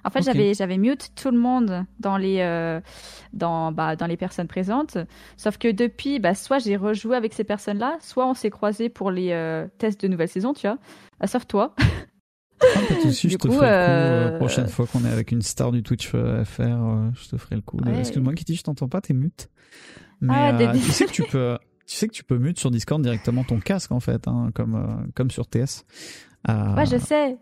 En 0.09 0.11
fait, 0.11 0.23
j'avais 0.23 0.55
j'avais 0.55 0.79
mute 0.79 1.11
tout 1.15 1.31
le 1.31 1.39
monde 1.39 1.85
dans 2.01 2.17
les 2.17 2.39
euh, 2.41 2.81
dans 3.35 3.73
bah, 3.73 3.95
dans 3.95 4.07
les 4.07 4.17
personnes 4.17 4.49
présentes. 4.49 4.97
Sauf 5.37 5.59
que 5.59 5.71
depuis, 5.71 6.19
bah, 6.19 6.35
soit 6.35 6.59
j'ai 6.59 6.77
rejoué 6.77 7.15
avec 7.15 7.35
ces 7.35 7.45
personnes-là, 7.45 7.99
soit 8.01 8.27
on 8.27 8.33
s'est 8.33 8.49
croisés 8.49 8.89
pour 8.89 9.11
les 9.11 9.33
euh, 9.33 9.67
tests 9.77 10.01
de 10.01 10.09
nouvelle 10.09 10.29
saison, 10.29 10.55
tu 10.55 10.67
vois. 10.67 10.79
sauf 11.27 11.47
toi. 11.47 11.75
Ah, 12.61 12.81
pas 12.89 12.95
de 12.95 13.01
soucis, 13.03 13.29
je 13.29 13.37
te 13.37 13.51
ferai 13.51 13.67
le 13.67 14.31
coup. 14.33 14.39
prochaine 14.39 14.69
fois 14.69 14.87
qu'on 14.87 15.05
est 15.05 15.13
avec 15.13 15.31
une 15.31 15.43
star 15.43 15.73
du 15.73 15.83
Twitch 15.83 16.09
FR, 16.09 16.17
je 17.15 17.29
te 17.29 17.37
ferai 17.37 17.57
le 17.57 17.63
coup. 17.63 17.79
Excuse-moi, 17.87 18.33
Kitty, 18.33 18.57
je 18.57 18.63
t'entends 18.63 18.89
pas, 18.89 19.03
t'es 19.03 19.15
mute. 19.15 19.51
Mais 20.23 20.33
ah, 20.35 20.73
tu 20.73 20.79
sais 20.91 21.05
que 21.05 21.13
tu 21.13 21.23
peux, 21.31 21.59
tu 21.87 21.97
sais 21.97 22.09
que 22.09 22.15
tu 22.15 22.25
peux 22.25 22.39
mute 22.39 22.59
sur 22.59 22.71
Discord 22.71 23.03
directement 23.03 23.45
ton 23.45 23.61
casque 23.61 23.93
en 23.93 24.01
fait, 24.01 24.27
hein, 24.27 24.51
comme 24.55 25.11
comme 25.15 25.31
sur 25.31 25.47
TS. 25.47 25.85
ouais, 26.49 26.87
je 26.87 26.97
sais, 26.97 27.37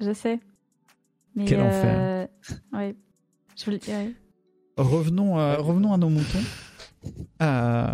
je 0.00 0.12
sais. 0.12 0.40
Mais 1.36 1.44
Quel 1.44 1.60
enfer. 1.60 2.28
Ouais. 2.72 2.96
Je 3.56 3.64
Revenons, 4.76 5.38
à, 5.38 5.56
revenons 5.56 5.92
à 5.92 5.98
nos 5.98 6.08
moutons. 6.08 6.42
Euh, 7.42 7.86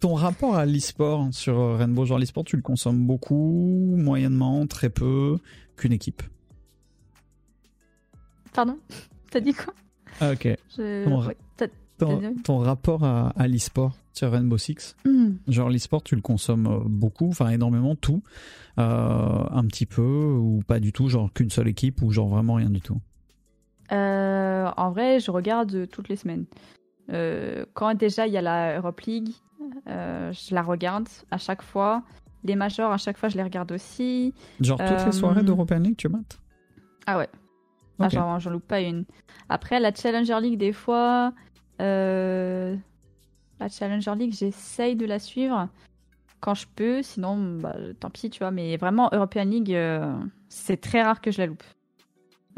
ton 0.00 0.14
rapport 0.14 0.56
à 0.56 0.64
l'e-sport 0.64 1.28
sur 1.32 1.76
Rainbow, 1.76 2.04
genre 2.06 2.18
l'e-sport, 2.18 2.44
tu 2.44 2.56
le 2.56 2.62
consommes 2.62 3.06
beaucoup, 3.06 3.94
moyennement, 3.96 4.66
très 4.66 4.90
peu, 4.90 5.38
qu'une 5.76 5.92
équipe? 5.92 6.22
Pardon? 8.52 8.78
T'as 9.30 9.40
dit 9.40 9.54
quoi? 9.54 9.74
Ah, 10.20 10.32
Ok. 10.32 10.48
Ton, 10.76 11.22
rapport 12.06 13.04
à, 13.04 13.30
à 13.36 13.48
l'e-sport 13.48 13.96
sur 14.12 14.30
Rainbow 14.32 14.58
Six, 14.58 14.96
hmm. 15.04 15.32
genre 15.48 15.70
l'e-sport, 15.70 16.02
tu 16.02 16.14
le 16.16 16.22
consommes 16.22 16.82
beaucoup, 16.86 17.28
enfin 17.28 17.48
énormément, 17.50 17.94
tout, 17.94 18.22
euh, 18.78 19.44
un 19.50 19.64
petit 19.66 19.86
peu 19.86 20.02
ou 20.02 20.62
pas 20.66 20.80
du 20.80 20.92
tout, 20.92 21.08
genre 21.08 21.32
qu'une 21.32 21.50
seule 21.50 21.68
équipe 21.68 22.02
ou 22.02 22.10
genre 22.10 22.28
vraiment 22.28 22.54
rien 22.54 22.70
du 22.70 22.80
tout? 22.80 23.00
Euh, 23.92 24.70
En 24.76 24.90
vrai, 24.90 25.20
je 25.20 25.30
regarde 25.30 25.88
toutes 25.88 26.08
les 26.08 26.16
semaines. 26.16 26.44
Euh, 27.10 27.64
quand 27.74 27.94
déjà 27.94 28.26
il 28.26 28.32
y 28.32 28.36
a 28.36 28.42
la 28.42 28.76
Europe 28.76 29.00
League, 29.00 29.30
euh, 29.88 30.32
je 30.32 30.54
la 30.54 30.62
regarde 30.62 31.08
à 31.30 31.38
chaque 31.38 31.62
fois. 31.62 32.02
Les 32.44 32.54
majors, 32.54 32.92
à 32.92 32.98
chaque 32.98 33.16
fois, 33.16 33.28
je 33.28 33.36
les 33.36 33.42
regarde 33.42 33.72
aussi. 33.72 34.34
Genre 34.60 34.78
toutes 34.78 35.06
les 35.06 35.12
soirées 35.12 35.42
d'European 35.42 35.80
League, 35.80 35.96
tu 35.96 36.08
mates? 36.08 36.40
Ah 37.06 37.18
ouais. 37.18 37.28
Ah, 37.98 38.08
j'en 38.08 38.50
loupe 38.50 38.68
pas 38.68 38.80
une. 38.80 39.04
Après, 39.48 39.80
la 39.80 39.92
Challenger 39.92 40.38
League, 40.40 40.58
des 40.58 40.72
fois. 40.72 41.32
La 41.78 43.68
Challenger 43.68 44.14
League, 44.16 44.32
j'essaye 44.32 44.96
de 44.96 45.06
la 45.06 45.18
suivre 45.18 45.68
quand 46.40 46.54
je 46.54 46.66
peux. 46.74 47.02
Sinon, 47.02 47.58
bah, 47.58 47.74
tant 47.98 48.10
pis, 48.10 48.30
tu 48.30 48.40
vois. 48.40 48.50
Mais 48.50 48.76
vraiment, 48.76 49.08
European 49.12 49.44
League, 49.44 49.76
c'est 50.48 50.80
très 50.80 51.02
rare 51.02 51.20
que 51.20 51.30
je 51.30 51.38
la 51.38 51.46
loupe. 51.46 51.64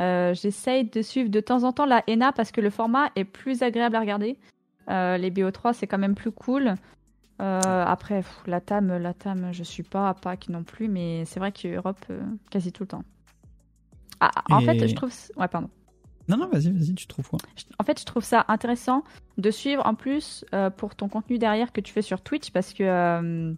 Euh, 0.01 0.33
j'essaye 0.35 0.85
de 0.85 1.03
suivre 1.03 1.29
de 1.29 1.41
temps 1.41 1.65
en 1.65 1.73
temps 1.73 1.85
la 1.85 2.03
ENA 2.09 2.33
parce 2.33 2.53
que 2.53 2.61
le 2.61 2.71
format 2.71 3.11
est 3.17 3.25
plus 3.25 3.63
agréable 3.63 3.97
à 3.97 4.01
regarder. 4.01 4.39
Euh, 4.89 5.19
les 5.19 5.31
BO3, 5.31 5.75
c'est 5.75 5.87
quand 5.87 5.99
même 5.99 6.15
plus 6.15 6.33
cool. 6.33 6.75
Euh, 7.41 7.85
après, 7.87 8.23
la 8.47 8.61
TAM, 8.61 8.97
la 8.97 9.15
TAM, 9.15 9.53
je 9.53 9.63
suis 9.63 9.83
pas 9.83 10.09
à 10.09 10.15
PAC 10.15 10.49
non 10.49 10.63
plus, 10.63 10.89
mais 10.89 11.25
c'est 11.27 11.39
vrai 11.39 11.53
qu'Europe, 11.53 12.05
quasi 12.51 12.73
tout 12.73 12.85
le 12.85 12.89
temps. 12.89 13.05
Ah, 14.21 14.31
en 14.51 14.61
fait, 14.61 14.87
je 14.87 14.95
trouve. 14.95 15.13
Ouais, 15.37 15.49
pardon. 15.49 15.71
Non, 16.31 16.37
non, 16.37 16.49
vas-y, 16.49 16.71
vas-y, 16.71 16.95
tu 16.95 17.07
trouves 17.07 17.29
quoi 17.29 17.39
En 17.79 17.85
fait, 17.85 18.01
je 18.01 18.05
trouve 18.05 18.25
ça 18.25 18.45
intéressant 18.49 19.05
de 19.39 19.51
suivre 19.51 19.85
en 19.87 19.95
plus 19.95 20.45
pour 20.77 20.95
ton 20.95 21.09
contenu 21.09 21.39
derrière 21.39 21.73
que 21.73 21.81
tu 21.81 21.93
fais 21.93 22.03
sur 22.03 22.21
Twitch 22.21 22.51
parce 22.51 22.73
que. 22.73 23.55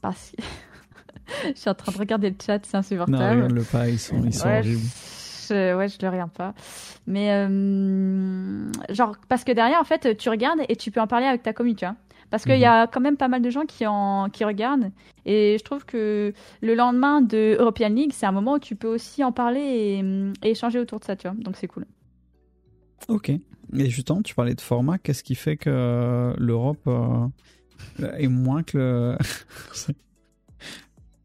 parce... 0.00 0.32
je 1.54 1.58
suis 1.60 1.70
en 1.70 1.74
train 1.74 1.92
de 1.92 1.98
regarder 1.98 2.30
le 2.30 2.36
chat, 2.44 2.64
c'est 2.64 2.76
insupportable. 2.76 3.18
Non, 3.18 3.30
regarde 3.30 3.52
le 3.52 3.62
pas, 3.62 3.88
ils 3.88 3.98
sont, 3.98 4.22
ils 4.24 4.34
sont 4.34 4.48
horribles 4.48 4.80
je, 5.50 5.74
ouais, 5.74 5.88
je 5.88 5.96
le 6.00 6.08
regarde 6.08 6.30
pas. 6.30 6.54
Mais 7.06 7.30
euh, 7.32 8.70
genre 8.90 9.16
parce 9.28 9.44
que 9.44 9.52
derrière 9.52 9.80
en 9.80 9.84
fait, 9.84 10.16
tu 10.16 10.28
regardes 10.28 10.60
et 10.68 10.76
tu 10.76 10.90
peux 10.90 11.00
en 11.00 11.06
parler 11.06 11.26
avec 11.26 11.42
ta 11.42 11.52
commu, 11.52 11.74
tu 11.74 11.84
vois. 11.84 11.96
Parce 12.30 12.44
qu'il 12.44 12.58
y 12.58 12.64
a 12.64 12.84
mhm. 12.84 12.90
quand 12.92 13.00
même 13.00 13.16
pas 13.16 13.26
mal 13.26 13.42
de 13.42 13.50
gens 13.50 13.66
qui 13.66 13.86
en 13.86 14.28
qui 14.30 14.44
regardent 14.44 14.90
et 15.26 15.56
je 15.58 15.64
trouve 15.64 15.84
que 15.84 16.32
le 16.62 16.74
lendemain 16.74 17.20
de 17.20 17.56
European 17.58 17.88
League, 17.88 18.12
c'est 18.14 18.26
un 18.26 18.32
moment 18.32 18.54
où 18.54 18.58
tu 18.58 18.76
peux 18.76 18.88
aussi 18.88 19.24
en 19.24 19.32
parler 19.32 20.00
et, 20.42 20.48
échanger 20.48 20.78
autour 20.78 21.00
de 21.00 21.04
ça, 21.04 21.16
tu 21.16 21.28
vois. 21.28 21.36
Donc 21.36 21.56
c'est 21.56 21.66
cool. 21.66 21.86
Ok. 23.08 23.30
Et 23.30 23.90
justement, 23.90 24.22
tu 24.22 24.34
parlais 24.34 24.54
de 24.54 24.60
format. 24.60 24.98
Qu'est-ce 24.98 25.22
qui 25.22 25.34
fait 25.34 25.56
que 25.56 26.34
l'Europe 26.38 26.82
euh, 26.86 27.28
est 28.18 28.28
moins 28.28 28.62
que 28.62 28.78
le 28.78 29.18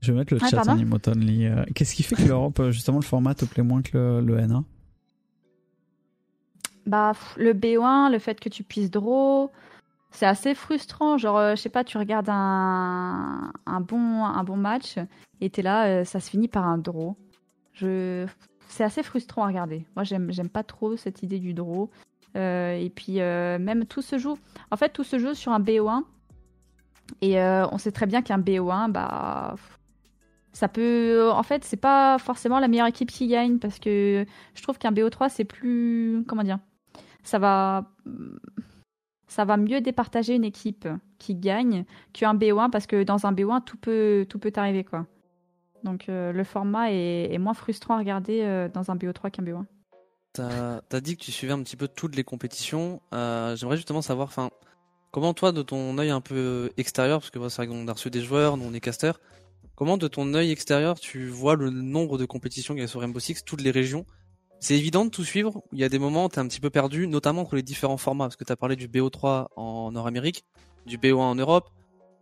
Je 0.05 0.11
vais 0.11 0.19
mettre 0.19 0.35
le 0.35 0.39
ah, 0.43 0.47
chat 0.47 0.69
en 0.69 0.77
emote 0.77 1.07
only. 1.07 1.47
Euh, 1.47 1.65
qu'est-ce 1.73 1.95
qui 1.95 2.03
fait 2.03 2.15
que 2.15 2.27
l'Europe, 2.27 2.59
euh, 2.59 2.71
justement, 2.71 2.99
le 2.99 3.03
format 3.03 3.33
te 3.33 3.43
plaît 3.45 3.63
moins 3.63 3.81
que 3.81 3.97
le, 3.97 4.21
le 4.21 4.37
N1 4.37 4.63
Bah, 6.85 7.13
le 7.37 7.53
B1, 7.53 8.11
le 8.11 8.19
fait 8.19 8.39
que 8.39 8.47
tu 8.47 8.63
puisses 8.63 8.91
draw, 8.91 9.51
c'est 10.11 10.27
assez 10.27 10.53
frustrant. 10.53 11.17
Genre, 11.17 11.37
euh, 11.37 11.55
je 11.55 11.61
sais 11.61 11.69
pas, 11.69 11.83
tu 11.83 11.97
regardes 11.97 12.29
un, 12.29 13.51
un, 13.65 13.81
bon, 13.81 14.23
un 14.23 14.43
bon 14.43 14.57
match 14.57 14.97
et 15.41 15.49
t'es 15.49 15.63
là, 15.63 16.05
ça 16.05 16.19
se 16.19 16.29
finit 16.29 16.47
par 16.47 16.67
un 16.67 16.77
draw. 16.77 17.17
Je... 17.73 18.27
C'est 18.67 18.83
assez 18.83 19.03
frustrant 19.03 19.43
à 19.43 19.47
regarder. 19.47 19.85
Moi, 19.95 20.03
j'aime, 20.03 20.49
pas 20.49 20.63
trop 20.63 20.97
cette 20.97 21.23
idée 21.23 21.39
du 21.39 21.53
draw. 21.53 21.89
et 22.35 22.91
puis, 22.95 23.17
même 23.17 23.85
tout 23.85 24.01
se 24.01 24.17
joue. 24.17 24.37
En 24.71 24.77
fait, 24.77 24.89
tout 24.89 25.03
se 25.03 25.19
joue 25.19 25.33
sur 25.33 25.51
un 25.51 25.59
BO1. 25.59 26.03
Et 27.21 27.39
on 27.39 27.77
sait 27.77 27.91
très 27.91 28.05
bien 28.05 28.21
qu'un 28.21 28.39
BO1, 28.39 28.91
bah, 28.91 29.55
ça 30.55 30.69
peut 30.69 31.29
en 31.33 31.43
fait 31.43 31.65
c'est 31.65 31.75
pas 31.77 32.17
forcément 32.17 32.59
la 32.59 32.69
meilleure 32.69 32.87
équipe 32.87 33.11
qui 33.11 33.27
gagne 33.27 33.59
parce 33.59 33.77
que 33.77 34.25
je 34.53 34.63
trouve 34.63 34.77
qu'un 34.77 34.93
BO3 34.93 35.29
c'est 35.29 35.43
plus 35.43 36.23
comment 36.27 36.43
dire 36.43 36.59
ça 37.23 37.39
va 37.39 37.91
ça 39.27 39.43
va 39.43 39.57
mieux 39.57 39.81
départager 39.81 40.33
une 40.33 40.45
équipe 40.45 40.87
qui 41.19 41.35
gagne 41.35 41.83
qu'un 42.13 42.33
BO1 42.33 42.69
parce 42.69 42.87
que 42.87 43.03
dans 43.03 43.25
un 43.25 43.33
BO1 43.33 43.65
tout 43.65 43.75
peut 43.75 44.25
tout 44.29 44.39
peut 44.39 44.53
arriver 44.55 44.85
quoi 44.85 45.05
donc 45.85 46.09
euh, 46.09 46.33
le 46.33 46.43
format 46.43 46.91
est, 46.91 47.37
moins 47.37 47.53
frustrant 47.53 47.95
à 47.95 47.99
regarder 47.99 48.41
euh, 48.41 48.67
dans 48.67 48.91
un 48.91 48.97
BO3 48.97 49.31
qu'un 49.31 49.43
BO1 49.43 49.65
T'as 50.33 50.81
as 50.91 50.99
dit 50.99 51.15
que 51.15 51.23
tu 51.23 51.31
suivais 51.31 51.53
un 51.53 51.63
petit 51.63 51.77
peu 51.77 51.87
toutes 51.87 52.17
les 52.17 52.25
compétitions. 52.25 53.01
Euh, 53.13 53.55
j'aimerais 53.55 53.77
justement 53.77 54.01
savoir, 54.01 54.27
enfin, 54.27 54.49
comment 55.11 55.33
toi, 55.33 55.53
de 55.53 55.61
ton 55.61 55.97
œil 55.97 56.09
un 56.09 56.19
peu 56.19 56.71
extérieur, 56.75 57.21
parce 57.21 57.29
que 57.29 57.39
c'est 57.47 57.55
vrai 57.55 57.67
qu'on 57.67 57.87
a 57.87 57.93
reçu 57.93 58.09
des 58.09 58.19
joueurs, 58.19 58.57
nous 58.57 58.65
on 58.65 58.73
est 58.73 58.81
casters, 58.81 59.17
Comment 59.75 59.97
de 59.97 60.07
ton 60.07 60.33
œil 60.33 60.51
extérieur 60.51 60.97
tu 60.97 61.27
vois 61.27 61.55
le 61.55 61.69
nombre 61.69 62.17
de 62.17 62.23
compétitions 62.23 62.73
qu'il 62.73 62.81
y 62.81 62.85
a 62.85 62.87
sur 62.87 63.01
Rainbow 63.01 63.19
Six, 63.19 63.43
toutes 63.43 63.61
les 63.61 63.71
régions? 63.71 64.05
C'est 64.61 64.75
évident 64.75 65.03
de 65.03 65.09
tout 65.09 65.25
suivre. 65.25 65.63
Il 65.73 65.79
y 65.79 65.83
a 65.83 65.89
des 65.89 65.99
moments 65.99 66.25
où 66.25 66.29
tu 66.29 66.35
es 66.35 66.39
un 66.39 66.47
petit 66.47 66.61
peu 66.61 66.69
perdu, 66.69 67.07
notamment 67.07 67.41
entre 67.41 67.57
les 67.57 67.61
différents 67.61 67.97
formats, 67.97 68.25
parce 68.25 68.37
que 68.37 68.45
tu 68.45 68.53
as 68.53 68.55
parlé 68.55 68.77
du 68.77 68.87
BO3 68.87 69.47
en 69.57 69.91
Nord-Amérique, 69.91 70.45
du 70.85 70.97
BO1 70.97 71.17
en 71.17 71.35
Europe, 71.35 71.69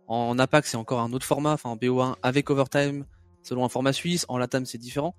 en 0.08 0.36
APAC 0.38 0.66
c'est 0.66 0.76
encore 0.76 1.00
un 1.00 1.12
autre 1.12 1.24
format, 1.24 1.52
enfin 1.52 1.70
en 1.70 1.76
BO1 1.76 2.16
avec 2.22 2.50
Overtime, 2.50 3.04
selon 3.44 3.64
un 3.64 3.68
format 3.68 3.92
suisse, 3.92 4.26
en 4.28 4.38
LATAM 4.38 4.66
c'est 4.66 4.78
différent. 4.78 5.14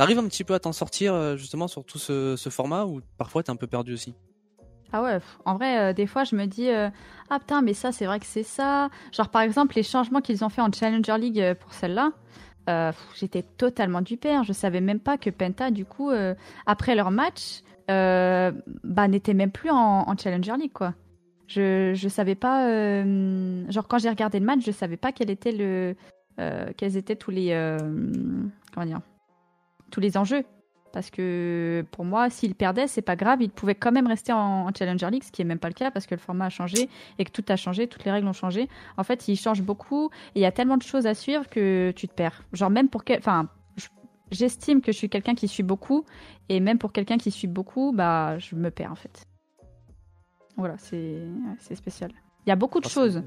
T'arrives 0.00 0.18
un 0.18 0.28
petit 0.28 0.44
peu 0.44 0.54
à 0.54 0.58
t'en 0.58 0.72
sortir 0.72 1.12
euh, 1.12 1.36
justement 1.36 1.68
sur 1.68 1.84
tout 1.84 1.98
ce, 1.98 2.34
format 2.48 2.86
ou 2.86 3.02
parfois 3.18 3.42
t'es 3.42 3.50
un 3.50 3.56
peu 3.56 3.66
perdu 3.66 3.92
aussi? 3.92 4.14
Ah 4.92 5.02
ouais, 5.02 5.18
en 5.44 5.56
vrai, 5.56 5.78
euh, 5.78 5.92
des 5.92 6.06
fois, 6.06 6.24
je 6.24 6.34
me 6.34 6.46
dis, 6.46 6.70
euh, 6.70 6.88
ah 7.28 7.38
putain, 7.38 7.60
mais 7.60 7.74
ça, 7.74 7.92
c'est 7.92 8.06
vrai 8.06 8.18
que 8.18 8.24
c'est 8.24 8.42
ça. 8.42 8.88
Genre, 9.12 9.28
par 9.28 9.42
exemple, 9.42 9.76
les 9.76 9.82
changements 9.82 10.22
qu'ils 10.22 10.42
ont 10.42 10.48
fait 10.48 10.62
en 10.62 10.72
Challenger 10.72 11.18
League 11.18 11.54
pour 11.60 11.74
celle-là, 11.74 12.12
j'étais 13.14 13.42
totalement 13.42 14.00
du 14.00 14.16
père. 14.16 14.42
Je 14.42 14.54
savais 14.54 14.80
même 14.80 15.00
pas 15.00 15.18
que 15.18 15.28
Penta, 15.28 15.70
du 15.70 15.84
coup, 15.84 16.10
après 16.64 16.94
leur 16.94 17.10
match, 17.10 17.60
bah, 17.88 19.08
n'était 19.08 19.34
même 19.34 19.50
plus 19.50 19.70
en, 19.70 20.16
Challenger 20.16 20.56
League, 20.58 20.72
quoi. 20.72 20.94
Je, 21.46 21.92
je 21.94 22.08
savais 22.08 22.36
pas, 22.36 23.04
genre, 23.68 23.86
quand 23.86 23.98
j'ai 23.98 24.08
regardé 24.08 24.40
le 24.40 24.46
match, 24.46 24.60
je 24.64 24.70
savais 24.70 24.96
pas 24.96 25.12
quel 25.12 25.30
était 25.30 25.52
le, 25.52 25.94
quels 26.76 26.96
étaient 26.96 27.16
tous 27.16 27.30
les, 27.30 27.76
comment 28.72 28.86
dire, 28.86 29.00
tous 29.90 30.00
les 30.00 30.16
enjeux. 30.16 30.44
Parce 30.92 31.10
que 31.10 31.84
pour 31.92 32.04
moi, 32.04 32.30
s'il 32.30 32.54
perdait, 32.54 32.88
c'est 32.88 33.02
pas 33.02 33.16
grave, 33.16 33.42
il 33.42 33.50
pouvait 33.50 33.74
quand 33.74 33.92
même 33.92 34.06
rester 34.06 34.32
en, 34.32 34.68
Challenger 34.76 35.10
League, 35.10 35.22
ce 35.22 35.30
qui 35.30 35.42
est 35.42 35.44
même 35.44 35.58
pas 35.58 35.68
le 35.68 35.74
cas 35.74 35.90
parce 35.90 36.06
que 36.06 36.14
le 36.14 36.20
format 36.20 36.46
a 36.46 36.50
changé 36.50 36.88
et 37.18 37.24
que 37.24 37.30
tout 37.30 37.44
a 37.48 37.56
changé, 37.56 37.86
toutes 37.86 38.04
les 38.04 38.10
règles 38.10 38.26
ont 38.26 38.32
changé. 38.32 38.68
En 38.96 39.04
fait, 39.04 39.28
il 39.28 39.36
change 39.36 39.62
beaucoup 39.62 40.10
et 40.34 40.40
il 40.40 40.42
y 40.42 40.46
a 40.46 40.52
tellement 40.52 40.76
de 40.76 40.82
choses 40.82 41.06
à 41.06 41.14
suivre 41.14 41.48
que 41.48 41.92
tu 41.94 42.08
te 42.08 42.14
perds. 42.14 42.42
Genre 42.52 42.70
même 42.70 42.88
pour 42.88 43.04
quel, 43.04 43.18
enfin, 43.18 43.48
j'estime 44.32 44.80
que 44.80 44.90
je 44.90 44.96
suis 44.96 45.08
quelqu'un 45.08 45.34
qui 45.34 45.46
suit 45.46 45.62
beaucoup 45.62 46.04
et 46.48 46.58
même 46.58 46.78
pour 46.78 46.92
quelqu'un 46.92 47.18
qui 47.18 47.30
suit 47.30 47.48
beaucoup, 47.48 47.92
bah, 47.94 48.38
je 48.38 48.56
me 48.56 48.70
perds 48.70 48.92
en 48.92 48.96
fait. 48.96 49.24
Voilà, 50.56 50.76
c'est 50.78 51.74
spécial. 51.74 52.10
Il 52.46 52.48
y 52.48 52.52
a 52.52 52.56
beaucoup 52.56 52.80
de 52.80 52.86
ah, 52.86 52.90
choses. 52.90 53.22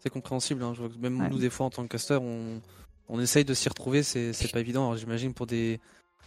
C'est 0.00 0.10
compréhensible. 0.10 0.62
Hein. 0.62 0.74
même 0.98 1.28
nous, 1.28 1.38
des 1.38 1.50
fois, 1.50 1.66
en 1.66 1.70
tant 1.70 1.82
que 1.82 1.88
caster, 1.88 2.18
on, 2.20 2.60
on 3.08 3.20
essaye 3.20 3.44
de 3.44 3.54
s'y 3.54 3.68
retrouver. 3.68 4.02
C'est 4.02 4.52
pas 4.52 4.60
évident. 4.60 4.96
J'imagine 4.96 5.34
pour 5.34 5.46
des 5.46 5.80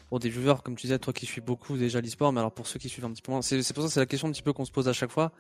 pour 0.10 0.20
des 0.20 0.30
viewers, 0.30 0.58
comme 0.64 0.76
tu 0.76 0.86
disais, 0.86 1.00
toi 1.00 1.12
qui 1.12 1.26
suis 1.26 1.42
beaucoup 1.42 1.76
déjà 1.76 2.00
l'e-sport, 2.00 2.32
mais 2.32 2.40
alors 2.40 2.52
pour 2.52 2.68
ceux 2.68 2.78
qui 2.78 2.88
suivent 2.88 3.06
un 3.06 3.12
petit 3.12 3.24
peu 3.24 3.32
moins, 3.32 3.42
c'est 3.42 3.58
pour 3.74 3.82
ça 3.82 3.90
c'est 3.90 4.00
la 4.00 4.06
question 4.06 4.28
un 4.28 4.32
petit 4.32 4.44
peu 4.44 4.54
qu'on 4.54 4.64
se 4.66 4.72
pose 4.72 4.88
à 4.88 4.94
chaque 4.94 5.10
fois. 5.10 5.32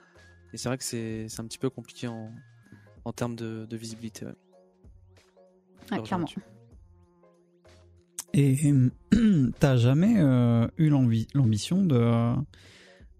Et 0.51 0.57
c'est 0.57 0.67
vrai 0.67 0.79
que 0.79 0.83
c'est 0.83 1.27
un 1.39 1.45
petit 1.45 1.59
peu 1.59 1.69
compliqué 1.69 2.07
en, 2.07 2.31
en 3.05 3.13
termes 3.13 3.35
de, 3.35 3.67
de 3.69 3.77
visibilité. 3.77 4.25
Ouais. 5.91 6.01
clairement. 6.01 6.27
Et 8.33 8.73
t'as 9.59 9.77
jamais 9.77 10.15
euh, 10.17 10.67
eu 10.77 10.89
l'ambition 10.89 11.85
de. 11.85 12.33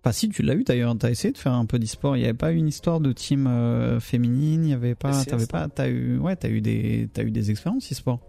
Enfin, 0.04 0.12
si 0.12 0.28
tu 0.28 0.42
l'as 0.42 0.56
eu 0.56 0.66
d'ailleurs, 0.66 0.98
t'as 0.98 1.10
essayé 1.10 1.32
de 1.32 1.38
faire 1.38 1.54
un 1.54 1.66
peu 1.66 1.80
d'e-sport. 1.80 2.18
Il 2.18 2.20
n'y 2.20 2.26
avait 2.26 2.34
pas 2.34 2.52
une 2.52 2.68
histoire 2.68 3.00
de 3.00 3.14
team 3.14 3.48
euh, 3.48 4.02
féminine, 4.02 4.66
il 4.66 4.72
y 4.72 4.74
avait 4.74 4.96
pas. 4.96 5.24
T'avais 5.24 5.48
pas. 5.48 5.70
T'as 5.70 5.88
eu, 5.88 6.18
ouais, 6.18 6.36
t'as 6.36 6.50
eu 6.50 6.60
des, 6.60 7.10
as 7.16 7.22
eu 7.22 7.32
des 7.32 7.52
expériences 7.52 7.90
e-sport. 7.90 8.20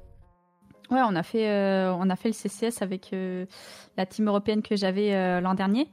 Ouais, 0.91 1.01
on 1.03 1.17
a 1.17 1.23
fait, 1.23 1.49
euh, 1.49 1.93
on 1.95 2.11
a 2.11 2.17
fait 2.17 2.29
le 2.29 2.35
CCS 2.35 2.83
avec 2.83 3.13
euh, 3.13 3.47
la 3.97 4.07
team 4.07 4.29
européenne 4.29 4.63
que 4.63 4.77
j'avais 4.77 5.15
euh, 5.15 5.41
l'an 5.41 5.55
dernier. 5.55 5.89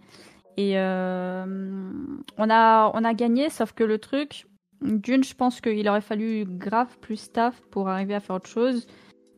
Et 0.57 0.77
on, 0.77 2.49
a, 2.49 2.91
on 2.93 3.03
a 3.03 3.13
gagné, 3.13 3.49
sauf 3.49 3.71
que 3.71 3.83
le 3.83 3.97
truc, 3.97 4.45
d'une, 4.81 5.23
je 5.23 5.33
pense 5.33 5.61
qu'il 5.61 5.87
aurait 5.89 6.01
fallu 6.01 6.45
grave 6.45 6.99
plus 6.99 7.17
staff 7.17 7.59
pour 7.71 7.89
arriver 7.89 8.13
à 8.13 8.19
faire 8.19 8.35
autre 8.35 8.49
chose. 8.49 8.85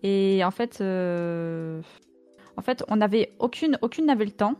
Et 0.01 0.43
en 0.43 0.51
fait, 0.51 0.81
en 0.81 2.61
fait, 2.61 2.83
on 2.89 2.99
avait 2.99 3.31
aucune, 3.39 3.77
aucune 3.81 4.07
n'avait 4.07 4.25
le 4.25 4.31
temps. 4.31 4.55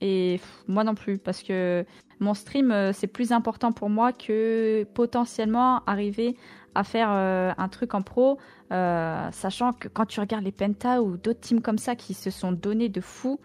Et 0.00 0.40
moi 0.68 0.84
non 0.84 0.94
plus, 0.94 1.18
parce 1.18 1.42
que 1.42 1.84
mon 2.20 2.34
stream, 2.34 2.92
c'est 2.92 3.06
plus 3.06 3.32
important 3.32 3.72
pour 3.72 3.88
moi 3.88 4.12
que 4.12 4.84
potentiellement 4.94 5.82
arriver 5.86 6.36
à 6.74 6.84
faire 6.84 7.08
un 7.08 7.68
truc 7.68 7.94
en 7.94 8.02
pro. 8.02 8.38
Euh, 8.72 9.28
sachant 9.30 9.72
que 9.72 9.86
quand 9.86 10.06
tu 10.06 10.18
regardes 10.18 10.44
les 10.44 10.52
Penta 10.52 11.00
ou 11.02 11.16
d'autres 11.16 11.40
teams 11.40 11.62
comme 11.62 11.78
ça 11.78 11.94
qui 11.94 12.14
se 12.14 12.30
sont 12.30 12.52
donnés 12.52 12.88
de 12.88 13.00
fou, 13.00 13.38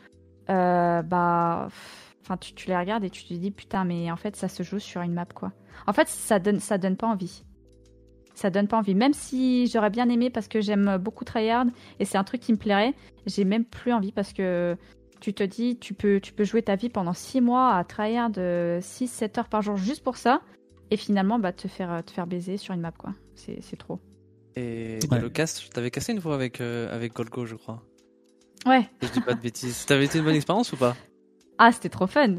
euh, 0.49 1.01
bah, 1.03 1.67
enfin, 2.21 2.37
tu, 2.37 2.53
tu, 2.53 2.67
les 2.67 2.77
regardes 2.77 3.03
et 3.03 3.09
tu 3.09 3.23
te 3.23 3.33
dis 3.33 3.51
putain, 3.51 3.83
mais 3.83 4.11
en 4.11 4.15
fait, 4.15 4.35
ça 4.35 4.47
se 4.47 4.63
joue 4.63 4.79
sur 4.79 5.01
une 5.01 5.13
map 5.13 5.25
quoi. 5.25 5.51
En 5.85 5.93
fait, 5.93 6.07
ça 6.07 6.39
donne, 6.39 6.59
ça 6.59 6.77
donne 6.77 6.97
pas 6.97 7.07
envie. 7.07 7.43
Ça 8.33 8.49
donne 8.49 8.67
pas 8.67 8.77
envie. 8.77 8.95
Même 8.95 9.13
si 9.13 9.67
j'aurais 9.67 9.89
bien 9.91 10.09
aimé 10.09 10.29
parce 10.31 10.47
que 10.47 10.61
j'aime 10.61 10.97
beaucoup 10.97 11.25
tryhard 11.25 11.65
et 11.99 12.05
c'est 12.05 12.17
un 12.17 12.23
truc 12.23 12.41
qui 12.41 12.53
me 12.53 12.57
plairait, 12.57 12.93
j'ai 13.27 13.45
même 13.45 13.65
plus 13.65 13.93
envie 13.93 14.11
parce 14.11 14.33
que 14.33 14.75
tu 15.21 15.33
te 15.33 15.43
dis, 15.43 15.77
tu 15.77 15.93
peux, 15.93 16.19
tu 16.19 16.33
peux 16.33 16.43
jouer 16.43 16.63
ta 16.63 16.75
vie 16.75 16.89
pendant 16.89 17.13
6 17.13 17.39
mois 17.41 17.75
à 17.75 17.83
tryhard 17.83 18.31
6-7 18.31 18.39
euh, 18.39 19.39
heures 19.39 19.47
par 19.49 19.61
jour 19.61 19.77
juste 19.77 20.03
pour 20.03 20.17
ça 20.17 20.41
et 20.89 20.97
finalement 20.97 21.39
bah, 21.39 21.53
te, 21.53 21.67
faire, 21.67 22.03
te 22.03 22.11
faire 22.11 22.27
baiser 22.27 22.57
sur 22.57 22.73
une 22.73 22.81
map 22.81 22.91
quoi. 22.91 23.13
C'est 23.35 23.77
trop. 23.77 23.99
Et 24.55 24.99
le 25.09 25.29
cast, 25.29 25.71
t'avais 25.71 25.91
cassé 25.91 26.11
une 26.11 26.19
fois 26.19 26.35
avec, 26.35 26.59
euh, 26.59 26.93
avec 26.93 27.13
Golgo, 27.13 27.45
je 27.45 27.55
crois. 27.55 27.81
Ouais. 28.65 28.89
je 29.01 29.07
dis 29.07 29.21
pas 29.21 29.33
de 29.33 29.39
bêtises. 29.39 29.85
T'avais 29.85 30.05
été 30.05 30.19
une 30.19 30.25
bonne 30.25 30.35
expérience 30.35 30.73
ou 30.73 30.77
pas? 30.77 30.95
Ah, 31.57 31.71
c'était 31.71 31.89
trop 31.89 32.07
fun. 32.07 32.35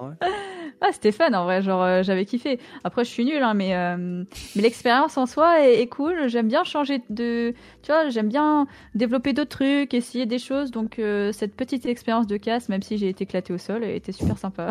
Ouais. 0.00 0.14
ah, 0.82 0.88
c'était 0.92 1.12
fun 1.12 1.32
en 1.32 1.44
vrai, 1.44 1.62
genre 1.62 1.82
euh, 1.82 2.02
j'avais 2.02 2.24
kiffé. 2.24 2.58
Après, 2.84 3.04
je 3.04 3.10
suis 3.10 3.24
nulle, 3.24 3.42
hein, 3.42 3.54
mais, 3.54 3.74
euh, 3.74 4.24
mais 4.56 4.62
l'expérience 4.62 5.16
en 5.16 5.26
soi 5.26 5.66
est, 5.66 5.86
cool. 5.86 6.28
J'aime 6.28 6.48
bien 6.48 6.64
changer 6.64 7.02
de. 7.08 7.54
Tu 7.82 7.92
vois, 7.92 8.08
j'aime 8.08 8.28
bien 8.28 8.66
développer 8.94 9.32
d'autres 9.32 9.56
trucs, 9.56 9.94
essayer 9.94 10.26
des 10.26 10.38
choses. 10.38 10.70
Donc, 10.70 11.00
cette 11.32 11.54
petite 11.54 11.86
expérience 11.86 12.26
de 12.26 12.36
casse, 12.36 12.68
même 12.68 12.82
si 12.82 12.98
j'ai 12.98 13.08
été 13.08 13.24
éclaté 13.24 13.52
au 13.52 13.58
sol, 13.58 13.84
était 13.84 14.12
super 14.12 14.38
sympa. 14.38 14.70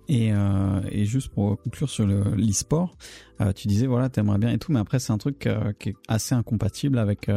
Et, 0.08 0.32
euh, 0.32 0.80
et, 0.90 1.06
juste 1.06 1.28
pour 1.28 1.60
conclure 1.62 1.88
sur 1.88 2.06
l'e-sport, 2.06 2.96
euh, 3.40 3.52
tu 3.52 3.68
disais 3.68 3.86
voilà 3.86 4.10
t'aimerais 4.10 4.38
bien 4.38 4.50
et 4.50 4.58
tout, 4.58 4.70
mais 4.70 4.80
après 4.80 4.98
c'est 4.98 5.12
un 5.12 5.18
truc 5.18 5.46
euh, 5.46 5.72
qui 5.78 5.90
est 5.90 5.96
assez 6.08 6.34
incompatible 6.34 6.98
avec 6.98 7.30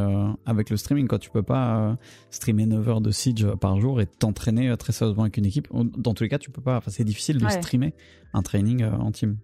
avec 0.45 0.69
le 0.69 0.75
streaming. 0.75 1.07
Quand 1.07 1.17
tu 1.17 1.29
peux 1.29 1.43
pas 1.43 1.97
streamer 2.29 2.65
9 2.65 2.89
heures 2.89 3.01
de 3.01 3.11
siege 3.11 3.47
par 3.61 3.79
jour 3.79 4.01
et 4.01 4.05
t'entraîner 4.05 4.75
très 4.77 4.91
sérieusement 4.91 5.23
avec 5.23 5.37
une 5.37 5.45
équipe, 5.45 5.69
dans 5.71 6.13
tous 6.13 6.23
les 6.23 6.29
cas 6.29 6.39
tu 6.39 6.51
peux 6.51 6.61
pas. 6.61 6.77
Enfin 6.77 6.91
c'est 6.91 7.05
difficile 7.05 7.37
de 7.37 7.47
streamer 7.47 7.93
un 8.33 8.41
training 8.41 8.83
en 8.83 9.11
team. 9.11 9.37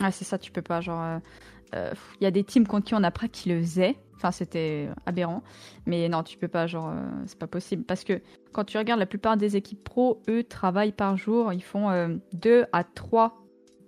Ouais 0.00 0.10
c'est 0.10 0.24
ça, 0.24 0.38
tu 0.38 0.50
peux 0.50 0.62
pas. 0.62 0.80
Genre 0.80 1.20
il 1.72 2.22
y 2.22 2.26
a 2.26 2.30
des 2.30 2.44
teams 2.44 2.66
contre 2.66 2.86
qui 2.86 2.94
on 2.94 3.00
n'a 3.00 3.10
pas 3.10 3.28
qui 3.28 3.48
le 3.48 3.60
faisaient. 3.60 3.96
Enfin, 4.16 4.32
c'était 4.32 4.88
aberrant. 5.06 5.42
Mais 5.86 6.08
non, 6.08 6.22
tu 6.22 6.36
peux 6.36 6.48
pas, 6.48 6.66
genre, 6.66 6.92
c'est 7.26 7.38
pas 7.38 7.46
possible. 7.46 7.84
Parce 7.84 8.04
que 8.04 8.20
quand 8.52 8.64
tu 8.64 8.76
regardes 8.76 9.00
la 9.00 9.06
plupart 9.06 9.36
des 9.36 9.56
équipes 9.56 9.82
pro, 9.82 10.20
eux 10.28 10.44
travaillent 10.44 10.92
par 10.92 11.16
jour, 11.16 11.52
ils 11.52 11.62
font 11.62 12.20
2 12.34 12.50
euh, 12.50 12.64
à 12.72 12.84
3 12.84 13.40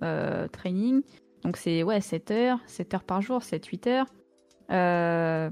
euh, 0.03 0.49
trainings. 0.49 1.03
Donc 1.43 1.57
c'est 1.57 1.83
ouais, 1.83 2.01
7 2.01 2.31
heures, 2.31 2.59
7 2.67 2.95
heures 2.95 3.05
par 3.05 3.21
jour, 3.21 3.43
7 3.43 3.65
8 3.67 3.87
heures. 3.89 4.07
Euh, 4.71 5.51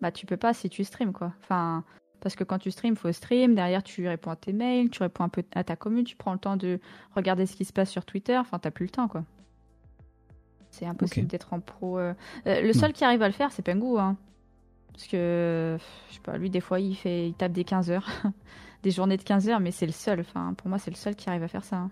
bah 0.00 0.12
tu 0.12 0.26
peux 0.26 0.36
pas 0.36 0.52
si 0.52 0.68
tu 0.68 0.84
stream 0.84 1.12
quoi. 1.12 1.32
Enfin 1.40 1.84
parce 2.20 2.36
que 2.36 2.44
quand 2.44 2.58
tu 2.58 2.70
stream, 2.70 2.94
faut 2.94 3.10
stream, 3.10 3.54
derrière 3.54 3.82
tu 3.82 4.06
réponds 4.06 4.30
à 4.30 4.36
tes 4.36 4.52
mails, 4.52 4.90
tu 4.90 5.02
réponds 5.02 5.24
un 5.24 5.28
peu 5.28 5.42
à 5.54 5.64
ta 5.64 5.74
commune, 5.74 6.04
tu 6.04 6.16
prends 6.16 6.32
le 6.32 6.38
temps 6.38 6.56
de 6.56 6.78
regarder 7.16 7.46
ce 7.46 7.56
qui 7.56 7.64
se 7.64 7.72
passe 7.72 7.90
sur 7.90 8.04
Twitter, 8.04 8.36
enfin 8.36 8.58
t'as 8.58 8.70
plus 8.70 8.86
le 8.86 8.90
temps 8.90 9.08
quoi. 9.08 9.24
C'est 10.72 10.86
impossible 10.86 11.28
d'être 11.28 11.52
en 11.52 11.60
pro. 11.60 12.00
le 12.46 12.72
seul 12.72 12.92
qui 12.92 13.04
arrive 13.04 13.22
à 13.22 13.28
le 13.28 13.34
faire, 13.34 13.52
c'est 13.52 13.62
Pengu. 13.62 13.98
Hein. 13.98 14.16
Parce 14.92 15.06
que, 15.06 15.78
je 16.08 16.14
sais 16.14 16.20
pas, 16.22 16.36
lui, 16.36 16.50
des 16.50 16.60
fois, 16.60 16.80
il, 16.80 16.94
fait, 16.94 17.28
il 17.28 17.34
tape 17.34 17.52
des 17.52 17.64
15 17.64 17.90
heures. 17.90 18.08
des 18.82 18.90
journées 18.90 19.16
de 19.16 19.22
15 19.22 19.48
heures, 19.48 19.60
mais 19.60 19.70
c'est 19.70 19.86
le 19.86 19.92
seul. 19.92 20.20
Enfin, 20.20 20.54
pour 20.56 20.68
moi, 20.68 20.78
c'est 20.78 20.90
le 20.90 20.96
seul 20.96 21.14
qui 21.14 21.28
arrive 21.28 21.42
à 21.42 21.48
faire 21.48 21.64
ça. 21.64 21.76
Hein. 21.76 21.90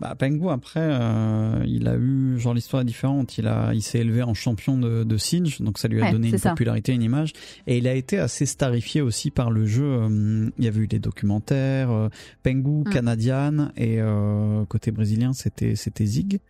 Bah, 0.00 0.14
Pengu, 0.14 0.50
après, 0.50 0.80
euh, 0.82 1.64
il 1.66 1.88
a 1.88 1.96
eu, 1.96 2.38
genre, 2.38 2.54
l'histoire 2.54 2.82
est 2.82 2.86
différente. 2.86 3.38
Il 3.38 3.46
a, 3.46 3.72
il 3.72 3.82
s'est 3.82 3.98
élevé 3.98 4.22
en 4.22 4.34
champion 4.34 4.76
de, 4.76 5.02
de 5.02 5.16
Siege, 5.16 5.60
donc 5.60 5.78
ça 5.78 5.88
lui 5.88 6.02
a 6.02 6.12
donné 6.12 6.28
une 6.28 6.38
popularité, 6.38 6.92
une 6.92 7.02
image. 7.02 7.32
Et 7.66 7.78
il 7.78 7.88
a 7.88 7.94
été 7.94 8.18
assez 8.18 8.44
starifié 8.44 9.00
aussi 9.00 9.30
par 9.30 9.50
le 9.50 9.64
jeu. 9.64 9.84
Euh, 9.84 10.50
il 10.58 10.64
y 10.64 10.68
avait 10.68 10.80
eu 10.80 10.88
des 10.88 10.98
documentaires, 10.98 11.90
euh, 11.90 12.08
Pengu, 12.42 12.82
mm. 12.86 12.92
Canadian, 12.92 13.70
et 13.76 13.98
côté 14.68 14.90
brésilien, 14.90 15.32
c'était, 15.32 15.74
c'était 15.74 16.04
Zig 16.04 16.40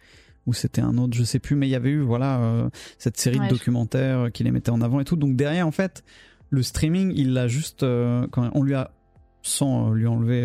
ou 0.47 0.53
c'était 0.53 0.81
un 0.81 0.99
autre, 0.99 1.15
je 1.17 1.25
sais 1.25 1.39
plus, 1.39 1.57
mais 1.57 1.69
il 1.69 1.71
y 1.71 1.77
avait 1.77 1.91
eu 1.91 2.01
voilà 2.01 2.41
euh, 2.41 2.71
cette 2.99 3.17
série 3.17 3.39
de 3.39 3.49
documentaires 3.49 4.31
qui 4.33 4.45
les 4.45 4.51
mettait 4.51 4.71
en 4.71 4.81
avant 4.81 5.01
et 5.01 5.05
tout. 5.05 5.17
Donc 5.17 5.37
derrière, 5.37 5.67
en 5.67 5.73
fait, 5.73 6.03
le 6.51 6.63
streaming, 6.63 7.13
il 7.15 7.33
l'a 7.33 7.49
juste, 7.49 7.83
euh, 7.83 8.27
quand 8.31 8.51
on 8.55 8.63
lui 8.63 8.75
a 8.75 8.91
sans 9.43 9.91
lui 9.91 10.07
enlever 10.07 10.43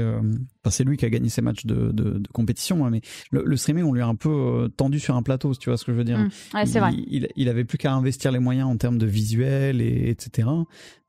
euh, 0.68 0.70
c'est 0.70 0.84
lui 0.84 0.98
qui 0.98 1.06
a 1.06 1.10
gagné 1.10 1.30
ses 1.30 1.42
matchs 1.42 1.66
de, 1.66 1.92
de, 1.92 2.20
de 2.20 2.28
compétition, 2.34 2.86
hein, 2.86 2.90
mais 2.90 3.02
le, 3.32 3.58
streaming, 3.58 3.84
on 3.84 3.94
lui 3.94 4.02
a 4.02 4.08
un 4.08 4.16
peu 4.16 4.30
euh, 4.30 4.68
tendu 4.68 5.00
sur 5.00 5.16
un 5.16 5.24
plateau, 5.24 5.54
si 5.54 5.60
tu 5.60 5.70
vois 5.70 5.78
ce 5.78 5.86
que 5.86 5.92
je 5.92 5.98
veux 5.98 6.04
dire. 6.04 6.20
Mmh. 6.20 6.30
il, 6.64 6.80
vrai. 6.80 6.92
Il, 7.08 7.28
il, 7.36 7.50
avait 7.50 7.66
plus 7.66 7.78
qu'à 7.78 7.94
investir 7.94 8.32
les 8.32 8.40
moyens 8.40 8.68
en 8.68 8.78
termes 8.78 8.98
de 8.98 9.06
visuel 9.06 9.82
et 9.82 10.10
etc. 10.10 10.48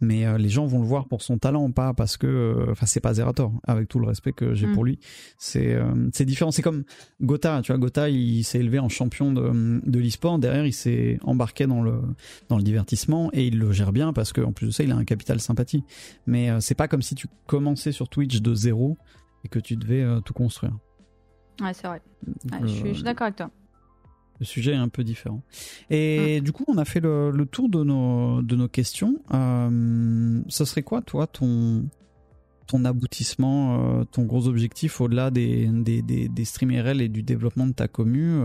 Mais 0.00 0.26
euh, 0.26 0.38
les 0.38 0.48
gens 0.48 0.66
vont 0.66 0.80
le 0.80 0.86
voir 0.86 1.06
pour 1.06 1.22
son 1.22 1.38
talent, 1.38 1.70
pas 1.70 1.92
parce 1.92 2.16
que, 2.16 2.26
euh, 2.26 2.70
enfin, 2.70 2.86
c'est 2.86 3.00
pas 3.00 3.14
Zerator, 3.14 3.52
avec 3.66 3.88
tout 3.88 3.98
le 3.98 4.06
respect 4.06 4.32
que 4.32 4.54
j'ai 4.54 4.66
mmh. 4.66 4.74
pour 4.74 4.84
lui. 4.84 4.98
C'est 5.38 5.78
c'est 6.12 6.24
différent. 6.24 6.50
C'est 6.50 6.62
comme 6.62 6.84
Gotha, 7.20 7.60
tu 7.62 7.72
vois. 7.72 7.78
Gotha, 7.78 8.08
il 8.08 8.44
s'est 8.44 8.58
élevé 8.58 8.78
en 8.78 8.88
champion 8.88 9.32
de, 9.32 9.80
de 9.84 9.98
l'e-sport. 9.98 10.38
Derrière, 10.38 10.66
il 10.66 10.72
s'est 10.72 11.18
embarqué 11.22 11.66
dans 11.66 11.82
le 11.82 12.00
dans 12.48 12.56
le 12.56 12.62
divertissement 12.62 13.30
et 13.32 13.46
il 13.46 13.58
le 13.58 13.72
gère 13.72 13.92
bien 13.92 14.12
parce 14.12 14.32
qu'en 14.32 14.52
plus 14.52 14.66
de 14.66 14.72
ça, 14.72 14.84
il 14.84 14.92
a 14.92 14.96
un 14.96 15.04
capital 15.04 15.40
sympathie. 15.40 15.84
Mais 16.26 16.48
c'est 16.60 16.74
pas 16.74 16.88
comme 16.88 17.02
si 17.02 17.14
tu 17.14 17.26
commençais 17.46 17.92
sur 17.92 18.08
Twitch 18.08 18.40
de 18.40 18.54
zéro 18.54 18.96
et 19.44 19.48
que 19.48 19.58
tu 19.58 19.76
devais 19.76 20.02
euh, 20.02 20.20
tout 20.20 20.32
construire. 20.32 20.76
Ouais, 21.60 21.74
c'est 21.74 21.86
vrai. 21.86 22.00
je 22.62 22.66
suis, 22.66 23.00
euh, 23.00 23.02
d'accord 23.02 23.26
avec 23.26 23.36
toi. 23.36 23.50
Le 24.40 24.46
sujet 24.46 24.72
est 24.72 24.76
un 24.76 24.88
peu 24.88 25.02
différent. 25.02 25.42
Et 25.90 26.40
mm. 26.40 26.44
du 26.44 26.52
coup, 26.52 26.64
on 26.68 26.78
a 26.78 26.84
fait 26.84 27.00
le, 27.00 27.32
tour 27.50 27.68
de 27.68 27.82
nos, 27.82 28.42
de 28.42 28.56
nos 28.56 28.68
questions. 28.68 29.20
Euh, 29.34 30.40
ça 30.48 30.64
serait 30.64 30.84
quoi, 30.84 31.02
toi, 31.02 31.26
ton, 31.26 31.88
ton 32.68 32.84
aboutissement, 32.84 34.04
ton 34.06 34.24
gros 34.24 34.46
objectif 34.46 35.00
au-delà 35.00 35.30
des, 35.30 35.66
des, 35.66 36.02
des, 36.02 36.28
des 36.28 36.44
streams 36.44 36.70
RL 36.70 37.00
et 37.00 37.08
du 37.08 37.22
développement 37.22 37.66
de 37.66 37.72
ta 37.72 37.88
commu 37.88 38.40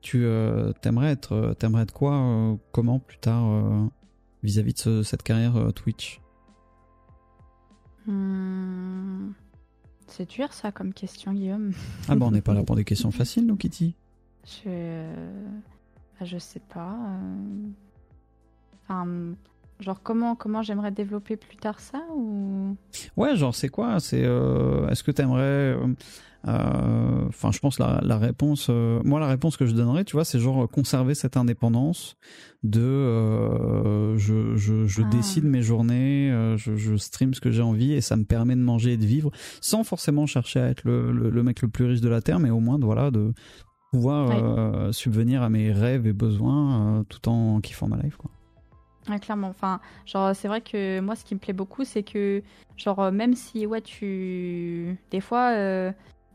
Tu 0.00 0.26
aimerais 0.26 1.12
être, 1.12 1.56
aimerais 1.62 1.82
être 1.82 1.94
quoi 1.94 2.58
Comment 2.72 2.98
plus 2.98 3.18
tard 3.18 3.90
vis-à-vis 4.42 4.74
de 4.86 5.02
cette 5.02 5.22
carrière 5.22 5.72
Twitch? 5.74 6.20
Hmm. 8.06 9.32
C'est 10.08 10.28
dur 10.28 10.52
ça 10.52 10.72
comme 10.72 10.92
question, 10.92 11.32
Guillaume. 11.32 11.72
Ah 12.08 12.16
bah 12.16 12.26
on 12.26 12.30
n'est 12.30 12.40
pas 12.40 12.54
là 12.54 12.62
pour 12.62 12.76
des 12.76 12.84
questions 12.86 13.10
faciles, 13.10 13.46
nous, 13.46 13.56
Kitty. 13.56 13.94
Je. 14.44 15.12
Bah, 16.18 16.26
je 16.26 16.38
sais 16.38 16.60
pas. 16.60 16.96
Euh. 16.96 17.68
Enfin, 18.82 19.34
genre 19.80 20.02
comment 20.02 20.34
comment 20.34 20.62
j'aimerais 20.62 20.90
développer 20.90 21.36
plus 21.36 21.56
tard 21.56 21.80
ça 21.80 22.00
ou? 22.14 22.76
Ouais, 23.16 23.36
genre 23.36 23.54
c'est 23.54 23.68
quoi? 23.68 24.00
C'est 24.00 24.24
euh, 24.24 24.88
est-ce 24.88 25.02
que 25.02 25.10
t'aimerais 25.10 25.40
euh, 25.42 25.86
euh, 26.46 27.24
enfin, 27.28 27.50
je 27.52 27.58
pense 27.58 27.78
la, 27.78 28.00
la 28.02 28.16
réponse, 28.16 28.68
euh, 28.70 29.00
moi 29.04 29.18
la 29.18 29.26
réponse 29.26 29.56
que 29.56 29.66
je 29.66 29.74
donnerais, 29.74 30.04
tu 30.04 30.12
vois, 30.14 30.24
c'est 30.24 30.38
genre 30.38 30.68
conserver 30.68 31.14
cette 31.14 31.36
indépendance 31.36 32.16
de 32.62 34.16
je, 34.16 34.56
je, 34.56 34.86
je 34.86 35.02
ah. 35.02 35.08
décide 35.10 35.44
mes 35.44 35.62
journées, 35.62 36.54
je, 36.56 36.76
je 36.76 36.96
stream 36.96 37.34
ce 37.34 37.40
que 37.40 37.50
j'ai 37.50 37.62
envie 37.62 37.92
et 37.92 38.00
ça 38.00 38.16
me 38.16 38.24
permet 38.24 38.56
de 38.56 38.60
manger 38.60 38.92
et 38.92 38.96
de 38.96 39.06
vivre 39.06 39.30
sans 39.60 39.84
forcément 39.84 40.26
chercher 40.26 40.60
à 40.60 40.68
être 40.68 40.84
le, 40.84 41.12
le, 41.12 41.42
mec 41.42 41.62
le 41.62 41.68
plus 41.68 41.84
riche 41.84 42.00
de 42.00 42.08
la 42.08 42.20
terre, 42.20 42.40
mais 42.40 42.50
au 42.50 42.60
moins 42.60 42.78
de 42.78 42.84
voilà 42.84 43.10
de 43.10 43.32
pouvoir 43.92 44.92
subvenir 44.92 45.42
à 45.42 45.50
mes 45.50 45.72
rêves 45.72 46.06
et 46.06 46.12
besoins 46.12 47.04
tout 47.08 47.28
en 47.28 47.60
kiffant 47.60 47.88
ma 47.88 47.96
life 47.96 48.16
quoi. 48.16 48.30
Clairement. 49.18 49.48
Enfin, 49.48 49.80
genre, 50.04 50.34
c'est 50.34 50.48
vrai 50.48 50.60
que 50.60 51.00
moi, 51.00 51.16
ce 51.16 51.24
qui 51.24 51.34
me 51.34 51.40
plaît 51.40 51.54
beaucoup, 51.54 51.84
c'est 51.84 52.02
que, 52.02 52.42
genre, 52.76 53.10
même 53.12 53.34
si, 53.34 53.66
ouais, 53.66 53.80
tu. 53.80 54.98
Des 55.10 55.20
fois, 55.20 55.52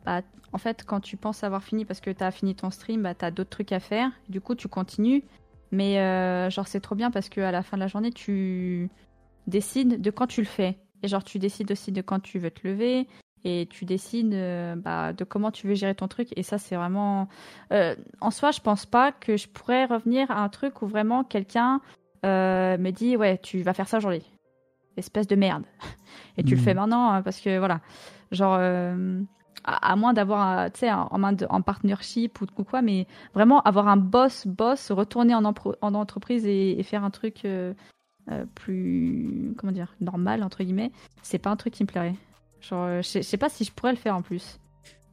bah, 0.06 0.22
en 0.52 0.58
fait, 0.58 0.84
quand 0.86 1.00
tu 1.00 1.18
penses 1.18 1.44
avoir 1.44 1.64
fini 1.64 1.86
parce 1.86 2.00
que 2.00 2.12
tu 2.12 2.24
as 2.24 2.32
fini 2.32 2.56
ton 2.56 2.70
stream, 2.70 3.02
bah, 3.02 3.16
tu 3.16 3.26
as 3.26 3.32
d'autres 3.32 3.50
trucs 3.50 3.72
à 3.72 3.80
faire. 3.80 4.12
Du 4.30 4.42
coup, 4.42 4.56
tu 4.56 4.68
continues. 4.68 5.24
Mais 5.72 6.00
euh, 6.00 6.52
genre, 6.52 6.68
c'est 6.68 6.80
trop 6.80 6.96
bien 6.96 7.10
parce 7.10 7.30
qu'à 7.30 7.52
la 7.52 7.64
fin 7.64 7.78
de 7.78 7.82
la 7.82 7.88
journée, 7.88 8.12
tu 8.12 8.90
décides 9.48 10.00
de 10.02 10.12
quand 10.12 10.28
tu 10.28 10.42
le 10.42 10.48
fais. 10.48 10.78
Et 11.02 11.08
genre, 11.08 11.24
tu 11.24 11.40
décides 11.40 11.72
aussi 11.72 11.92
de 11.92 12.02
quand 12.02 12.20
tu 12.20 12.38
veux 12.38 12.52
te 12.52 12.68
lever. 12.68 13.08
Et 13.46 13.68
tu 13.70 13.84
décides 13.86 14.34
euh, 14.36 14.76
bah, 14.76 15.12
de 15.12 15.24
comment 15.24 15.52
tu 15.52 15.68
veux 15.68 15.74
gérer 15.74 15.96
ton 15.96 16.08
truc. 16.08 16.30
Et 16.36 16.44
ça, 16.44 16.60
c'est 16.60 16.76
vraiment. 16.76 17.28
Euh, 17.72 17.96
en 18.22 18.30
soi, 18.30 18.52
je 18.52 18.62
pense 18.62 18.86
pas 18.86 19.12
que 19.12 19.36
je 19.36 19.48
pourrais 19.48 19.86
revenir 19.86 20.30
à 20.30 20.44
un 20.44 20.50
truc 20.50 20.82
où 20.84 20.88
vraiment 20.88 21.24
quelqu'un 21.24 21.82
euh, 22.26 22.78
me 22.78 22.92
dit 22.92 23.18
ouais, 23.18 23.38
tu 23.40 23.62
vas 23.62 23.74
faire 23.74 23.88
ça 23.88 23.98
aujourd'hui. 23.98 24.24
Espèce 24.98 25.28
de 25.28 25.36
merde. 25.36 25.64
Et 26.38 26.44
tu 26.44 26.52
le 26.56 26.58
Mhm. 26.60 26.64
fais 26.64 26.74
maintenant 26.74 27.10
hein, 27.12 27.22
parce 27.22 27.40
que 27.40 27.58
voilà, 27.58 27.82
genre 28.32 28.56
euh, 28.60 29.22
à, 29.64 29.92
à 29.92 29.96
moins 29.96 30.14
d'avoir 30.14 30.60
euh, 30.60 30.68
tu 30.74 30.80
sais 30.82 30.92
en, 30.92 31.18
main 31.18 31.34
de- 31.34 31.48
en 31.50 31.62
partnership 31.62 32.42
ou, 32.42 32.46
ou 32.58 32.64
quoi, 32.64 32.82
mais 32.82 33.08
vraiment 33.34 33.62
avoir 33.62 33.88
un 33.88 33.98
boss 33.98 34.46
boss, 34.48 34.92
retourner 34.92 35.34
en, 35.36 35.44
entreprise 35.46 36.46
et, 36.46 36.80
et 36.80 36.84
faire 36.84 37.04
un 37.04 37.10
truc 37.12 37.42
euh, 37.46 37.74
plus 38.56 39.54
comment 39.58 39.72
dire 39.74 39.96
normal 40.00 40.44
entre 40.44 40.64
guillemets, 40.64 40.92
c'est 41.22 41.40
pas 41.40 41.50
un 41.50 41.56
truc 41.56 41.74
qui 41.74 41.84
me 41.84 41.88
plairait. 41.88 42.16
Genre 42.62 43.02
je 43.02 43.22
sais- 43.22 43.38
pas 43.38 43.50
si 43.50 43.64
je 43.64 43.72
pourrais 43.72 43.92
le 43.92 43.98
faire 43.98 44.16
en 44.16 44.22
plus. 44.22 44.60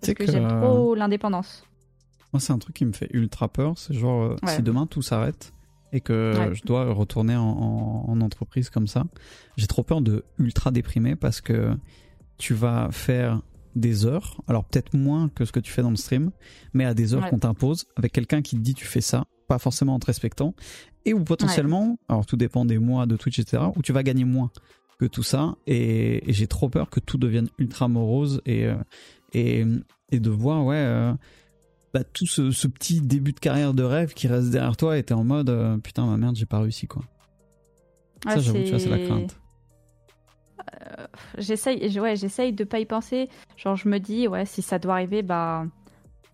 Parce 0.01 0.15
que, 0.15 0.25
que, 0.25 0.31
j'aime 0.33 0.49
trop 0.49 0.95
l'indépendance. 0.95 1.65
Moi, 2.33 2.41
c'est 2.41 2.53
un 2.53 2.59
truc 2.59 2.77
qui 2.77 2.85
me 2.87 2.93
fait 2.93 3.09
ultra 3.13 3.49
peur. 3.49 3.77
C'est 3.77 3.93
genre, 3.93 4.37
Ouais. 4.43 4.55
si 4.55 4.63
demain 4.63 4.87
tout 4.87 5.03
s'arrête 5.03 5.53
et 5.93 6.01
que 6.01 6.35
Ouais. 6.39 6.55
je 6.55 6.63
dois 6.65 6.93
retourner 6.93 7.37
en, 7.37 7.43
en- 7.43 8.05
en 8.09 8.21
entreprise 8.21 8.71
comme 8.71 8.87
ça, 8.87 9.05
j'ai 9.57 9.67
trop 9.67 9.83
peur 9.83 10.01
de 10.01 10.25
ultra 10.39 10.71
déprimer 10.71 11.17
parce 11.17 11.41
que 11.41 11.77
tu 12.39 12.55
vas 12.55 12.89
faire 12.91 13.43
des 13.77 14.05
heures, 14.07 14.41
alors 14.49 14.65
peut-être 14.65 14.95
moins 14.95 15.29
que 15.29 15.45
ce 15.45 15.53
que 15.53 15.61
tu 15.61 15.71
fais 15.73 15.83
dans 15.83 15.91
le 15.91 15.97
stream, 15.97 16.31
mais 16.75 16.85
à 16.85 16.95
des 16.95 17.15
heures 17.15 17.23
Ouais. 17.25 17.31
qu'on 17.31 17.39
t'impose, 17.39 17.87
avec 17.97 18.13
quelqu'un 18.13 18.43
qui 18.43 18.57
te 18.57 18.61
dit 18.61 18.75
tu 18.75 18.85
fais 18.87 19.01
ça, 19.01 19.25
pas 19.47 19.59
forcément 19.59 19.95
en 19.95 19.99
te 20.01 20.07
respectant, 20.07 20.55
et 21.05 21.15
où 21.15 21.23
potentiellement, 21.23 21.99
alors 22.09 22.27
tout 22.27 22.37
dépend 22.37 22.65
des 22.65 22.79
mois 22.79 23.07
de 23.07 23.17
Twitch, 23.17 23.39
etc., 23.39 23.63
où 23.77 23.83
tu 23.83 23.93
vas 23.93 24.03
gagner 24.03 24.25
moins 24.25 24.51
que 24.99 25.07
tout 25.07 25.23
ça, 25.23 25.55
et, 25.67 26.29
et 26.29 26.33
j'ai 26.33 26.47
trop 26.47 26.69
peur 26.69 26.91
que 26.91 27.01
tout 27.01 27.17
devienne 27.17 27.49
ultra 27.59 27.89
morose 27.89 28.43
et, 28.45 28.67
euh, 28.67 28.75
et, 29.33 29.65
et 30.11 30.21
de 30.21 30.31
voir, 30.31 30.65
ouais, 30.65 30.75
euh, 30.77 31.13
bah, 31.93 32.05
tout 32.05 32.27
ce, 32.27 32.51
ce 32.51 32.69
petit 32.69 33.01
début 33.01 33.33
de 33.33 33.41
carrière 33.41 33.75
de 33.75 33.83
rêve 33.83 34.15
qui 34.15 34.29
reste 34.29 34.51
derrière 34.51 34.77
toi 34.77 34.97
et 34.97 35.03
t'es 35.03 35.15
en 35.15 35.25
mode 35.25 35.51
euh, 35.51 35.79
putain, 35.79 36.07
ma 36.07 36.17
merde, 36.17 36.37
j'ai 36.37 36.47
pas 36.47 36.61
réussi 36.61 36.87
quoi. 36.87 37.03
Ça, 38.25 38.39
j'avoue, 38.39 38.63
tu 38.63 38.71
vois, 38.71 38.79
c'est 38.79 38.91
la 38.91 38.99
crainte. 38.99 39.37
J'essaye, 41.39 41.99
ouais, 41.99 42.17
j'essaye 42.17 42.53
de 42.53 42.65
pas 42.65 42.79
y 42.79 42.85
penser. 42.85 43.29
Genre, 43.57 43.77
je 43.77 43.89
me 43.89 43.99
dis, 43.99 44.29
ouais, 44.29 44.45
si 44.45 44.63
ça 44.63 44.79
doit 44.79 44.95
arriver, 44.95 45.23
bah, 45.23 45.65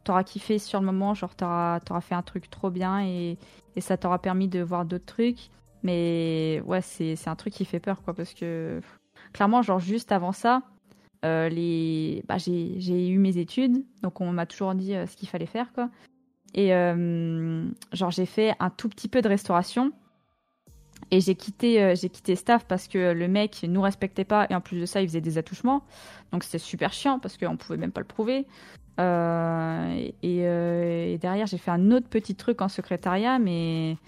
t'auras 0.04 0.24
kiffé 0.24 0.58
sur 0.58 0.80
le 0.80 0.86
moment, 0.86 1.14
genre, 1.14 1.34
t'auras, 1.36 1.80
fait 2.00 2.14
un 2.14 2.22
truc 2.22 2.50
trop 2.50 2.70
bien 2.70 3.04
et, 3.04 3.38
et 3.76 3.80
ça 3.80 3.96
t'aura 3.96 4.18
permis 4.20 4.48
de 4.48 4.60
voir 4.60 4.84
d'autres 4.84 5.06
trucs. 5.06 5.50
Mais 5.82 6.60
ouais, 6.66 6.80
c'est, 6.82 7.14
c'est 7.14 7.30
un 7.30 7.36
truc 7.36 7.52
qui 7.52 7.64
fait 7.64 7.80
peur, 7.80 8.02
quoi, 8.02 8.14
parce 8.14 8.34
que 8.34 8.80
clairement, 9.32 9.62
genre, 9.62 9.78
juste 9.78 10.10
avant 10.10 10.32
ça, 10.32 10.62
euh, 11.26 12.20
bah, 12.26 12.38
j'ai, 12.38 13.08
eu 13.08 13.18
mes 13.18 13.38
études, 13.38 13.84
donc 14.02 14.20
on 14.20 14.32
m'a 14.32 14.46
toujours 14.46 14.74
dit 14.74 14.94
euh, 14.94 15.06
ce 15.06 15.16
qu'il 15.16 15.28
fallait 15.28 15.46
faire, 15.46 15.72
quoi. 15.72 15.90
Et 16.54 16.74
euh, 16.74 17.64
genre, 17.92 18.10
j'ai 18.10 18.26
fait 18.26 18.54
un 18.60 18.70
tout 18.70 18.88
petit 18.88 19.08
peu 19.08 19.20
de 19.20 19.28
restauration. 19.28 19.92
Et 21.10 21.20
j'ai 21.20 21.34
quitté, 21.34 21.94
j'ai 21.94 22.08
quitté 22.08 22.34
staff 22.34 22.66
parce 22.66 22.88
que 22.88 23.12
le 23.12 23.28
mec 23.28 23.64
nous 23.68 23.82
respectait 23.82 24.24
pas 24.24 24.46
et 24.50 24.54
en 24.54 24.60
plus 24.60 24.80
de 24.80 24.86
ça, 24.86 25.02
il 25.02 25.08
faisait 25.08 25.20
des 25.20 25.38
attouchements. 25.38 25.84
Donc 26.32 26.42
c'était 26.42 26.58
super 26.58 26.92
chiant 26.92 27.20
parce 27.20 27.36
qu'on 27.36 27.56
pouvait 27.56 27.76
même 27.76 27.92
pas 27.92 28.00
le 28.00 28.06
prouver. 28.06 28.46
Et, 28.98 31.18
derrière, 31.20 31.46
j'ai 31.46 31.58
fait 31.58 31.70
un 31.70 31.92
autre 31.92 32.08
petit 32.08 32.34
truc 32.34 32.62
en 32.62 32.68
secrétariat, 32.68 33.38
mais 33.38 33.98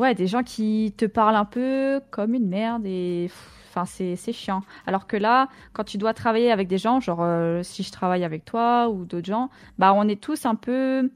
ouais, 0.00 0.14
des 0.14 0.26
gens 0.26 0.42
qui 0.42 0.94
te 0.96 1.04
parlent 1.04 1.36
un 1.36 1.44
peu 1.44 2.00
comme 2.10 2.34
une 2.34 2.48
merde 2.48 2.84
et 2.86 3.30
enfin 3.68 3.84
c'est 3.84 4.16
c'est 4.16 4.32
chiant. 4.32 4.62
Alors 4.86 5.06
que 5.06 5.16
là, 5.16 5.48
quand 5.72 5.84
tu 5.84 5.98
dois 5.98 6.14
travailler 6.14 6.50
avec 6.50 6.68
des 6.68 6.78
gens, 6.78 7.00
genre 7.00 7.20
euh, 7.22 7.62
si 7.62 7.82
je 7.82 7.92
travaille 7.92 8.24
avec 8.24 8.44
toi 8.44 8.88
ou 8.88 9.04
d'autres 9.04 9.26
gens, 9.26 9.50
bah 9.78 9.92
on 9.94 10.08
est 10.08 10.20
tous 10.20 10.46
un 10.46 10.54
peu 10.54 11.10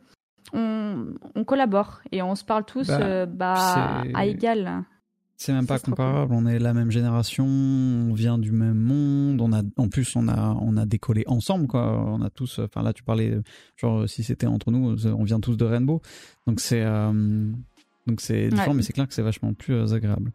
on, 0.52 1.14
on 1.34 1.44
collabore 1.44 2.00
et 2.10 2.20
on 2.22 2.34
se 2.34 2.44
parle 2.44 2.64
tous 2.64 2.88
Bah, 2.88 2.98
euh, 3.00 3.26
bah, 3.26 4.02
à 4.14 4.26
égal. 4.26 4.84
C'est 5.36 5.52
même 5.52 5.66
pas 5.66 5.80
comparable. 5.80 6.32
On 6.34 6.46
est 6.46 6.60
la 6.60 6.72
même 6.72 6.92
génération, 6.92 7.44
on 7.46 8.12
vient 8.14 8.38
du 8.38 8.52
même 8.52 8.78
monde. 8.78 9.40
On 9.40 9.52
a, 9.52 9.62
en 9.76 9.88
plus, 9.88 10.14
on 10.14 10.28
a, 10.28 10.56
on 10.60 10.76
a 10.76 10.86
décollé 10.86 11.24
ensemble, 11.26 11.66
quoi. 11.66 12.00
On 12.06 12.22
a 12.22 12.30
tous. 12.30 12.60
Enfin, 12.60 12.82
là, 12.82 12.92
tu 12.92 13.02
parlais, 13.02 13.36
genre, 13.76 14.08
si 14.08 14.22
c'était 14.22 14.46
entre 14.46 14.70
nous, 14.70 15.04
on 15.04 15.24
vient 15.24 15.40
tous 15.40 15.56
de 15.56 15.64
Rainbow. 15.64 16.00
Donc 16.46 16.60
c'est, 16.60 16.82
euh, 16.84 17.50
donc 18.06 18.20
c'est 18.20 18.50
différent, 18.50 18.70
Ouais. 18.70 18.76
mais 18.76 18.82
c'est 18.82 18.92
clair 18.92 19.08
que 19.08 19.14
c'est 19.14 19.22
vachement 19.22 19.52
plus 19.52 19.92
agréable. 19.92 20.30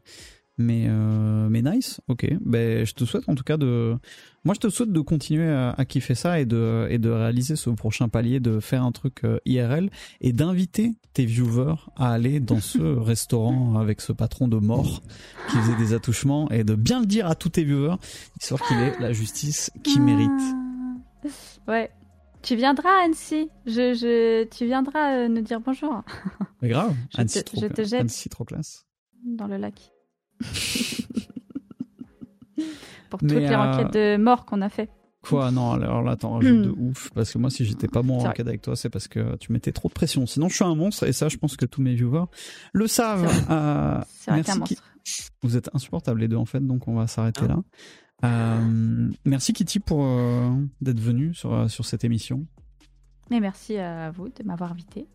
Mais, 0.59 0.85
euh, 0.87 1.49
mais 1.49 1.61
nice. 1.61 2.01
Ok. 2.07 2.25
Ben, 2.41 2.83
je 2.85 2.93
te 2.93 3.05
souhaite 3.05 3.27
en 3.29 3.35
tout 3.35 3.43
cas 3.43 3.57
de. 3.57 3.95
Moi, 4.43 4.55
je 4.55 4.59
te 4.59 4.69
souhaite 4.69 4.91
de 4.91 5.01
continuer 5.01 5.47
à, 5.49 5.71
à 5.77 5.85
kiffer 5.85 6.15
ça 6.15 6.39
et 6.39 6.45
de, 6.45 6.87
et 6.89 6.97
de 6.97 7.09
réaliser 7.09 7.55
ce 7.55 7.69
prochain 7.69 8.07
palier, 8.09 8.39
de 8.39 8.59
faire 8.59 8.83
un 8.83 8.91
truc 8.91 9.23
euh, 9.23 9.37
IRL 9.45 9.89
et 10.21 10.33
d'inviter 10.33 10.93
tes 11.13 11.25
viewers 11.25 11.75
à 11.95 12.11
aller 12.11 12.39
dans 12.39 12.59
ce 12.59 12.79
restaurant 12.99 13.77
avec 13.77 14.01
ce 14.01 14.13
patron 14.13 14.47
de 14.47 14.57
mort 14.57 15.01
qui 15.49 15.57
faisait 15.57 15.75
des 15.77 15.93
attouchements 15.93 16.49
et 16.49 16.63
de 16.63 16.73
bien 16.75 17.01
le 17.01 17.05
dire 17.05 17.27
à 17.27 17.35
tous 17.35 17.49
tes 17.49 17.63
viewers, 17.63 17.97
histoire 18.41 18.61
qu'il 18.67 18.77
ait 18.77 18.93
la 18.99 19.13
justice 19.13 19.69
qu'il 19.83 20.01
mérite. 20.01 20.31
Ah. 20.41 21.27
Ouais. 21.71 21.91
Tu 22.41 22.55
viendras 22.55 23.03
Annecy. 23.03 23.49
Je, 23.65 23.93
je, 23.93 24.45
tu 24.45 24.65
viendras 24.65 25.17
euh, 25.17 25.27
nous 25.27 25.41
dire 25.41 25.59
bonjour 25.59 26.03
Mais 26.61 26.69
grave, 26.69 26.95
Je 27.15 27.21
Annecy, 27.21 27.43
te- 27.43 27.45
trop, 27.51 27.61
je 27.61 27.67
te 27.67 27.83
jette. 27.83 27.99
Annecy, 28.01 28.29
trop 28.29 28.45
classe. 28.45 28.85
dans 29.25 29.47
le 29.47 29.57
lac. 29.57 29.91
Pour 33.09 33.19
Mais, 33.23 33.29
toutes 33.29 33.39
les 33.39 33.45
euh, 33.47 33.57
enquêtes 33.57 33.93
de 33.93 34.17
mort 34.17 34.45
qu'on 34.45 34.61
a 34.61 34.69
fait. 34.69 34.89
Quoi? 35.21 35.51
Non, 35.51 35.71
alors 35.71 36.01
là, 36.03 36.15
t'en 36.15 36.33
rajoutes 36.35 36.61
de 36.63 36.69
ouf. 36.69 37.09
Parce 37.13 37.31
que 37.31 37.37
moi, 37.37 37.49
si 37.49 37.65
j'étais 37.65 37.87
pas 37.87 38.01
bon 38.01 38.19
en 38.19 38.25
enquête 38.29 38.47
avec 38.47 38.61
toi, 38.61 38.75
c'est 38.75 38.89
parce 38.89 39.07
que 39.07 39.35
tu 39.37 39.51
mettais 39.51 39.71
trop 39.71 39.87
de 39.89 39.93
pression. 39.93 40.25
Sinon, 40.25 40.49
je 40.49 40.55
suis 40.55 40.63
un 40.65 40.75
monstre 40.75 41.05
et 41.07 41.13
ça, 41.13 41.29
je 41.29 41.37
pense 41.37 41.55
que 41.55 41.65
tous 41.65 41.81
mes 41.81 41.93
viewers 41.95 42.25
le 42.73 42.87
savent. 42.87 43.27
C'est 43.29 43.51
Euh, 43.51 44.01
merci. 44.35 44.77
Vous 45.41 45.55
êtes 45.57 45.69
insupportables 45.73 46.19
les 46.19 46.27
deux 46.27 46.35
en 46.35 46.45
fait, 46.45 46.59
donc 46.59 46.87
on 46.87 46.95
va 46.95 47.07
s'arrêter 47.07 47.41
Ah. 47.45 47.47
là. 47.47 47.57
Euh, 48.25 49.09
merci 49.25 49.53
Kitty 49.53 49.79
pour 49.79 50.03
euh, 50.03 50.51
d'être 50.81 50.99
venue 50.99 51.33
sur, 51.33 51.53
euh, 51.53 51.67
sur 51.67 51.85
cette 51.85 52.03
émission. 52.03 52.45
Mais 53.29 53.39
merci 53.39 53.77
à 53.77 54.11
vous 54.11 54.27
de 54.29 54.43
m'avoir 54.43 54.71
invité. 54.71 55.07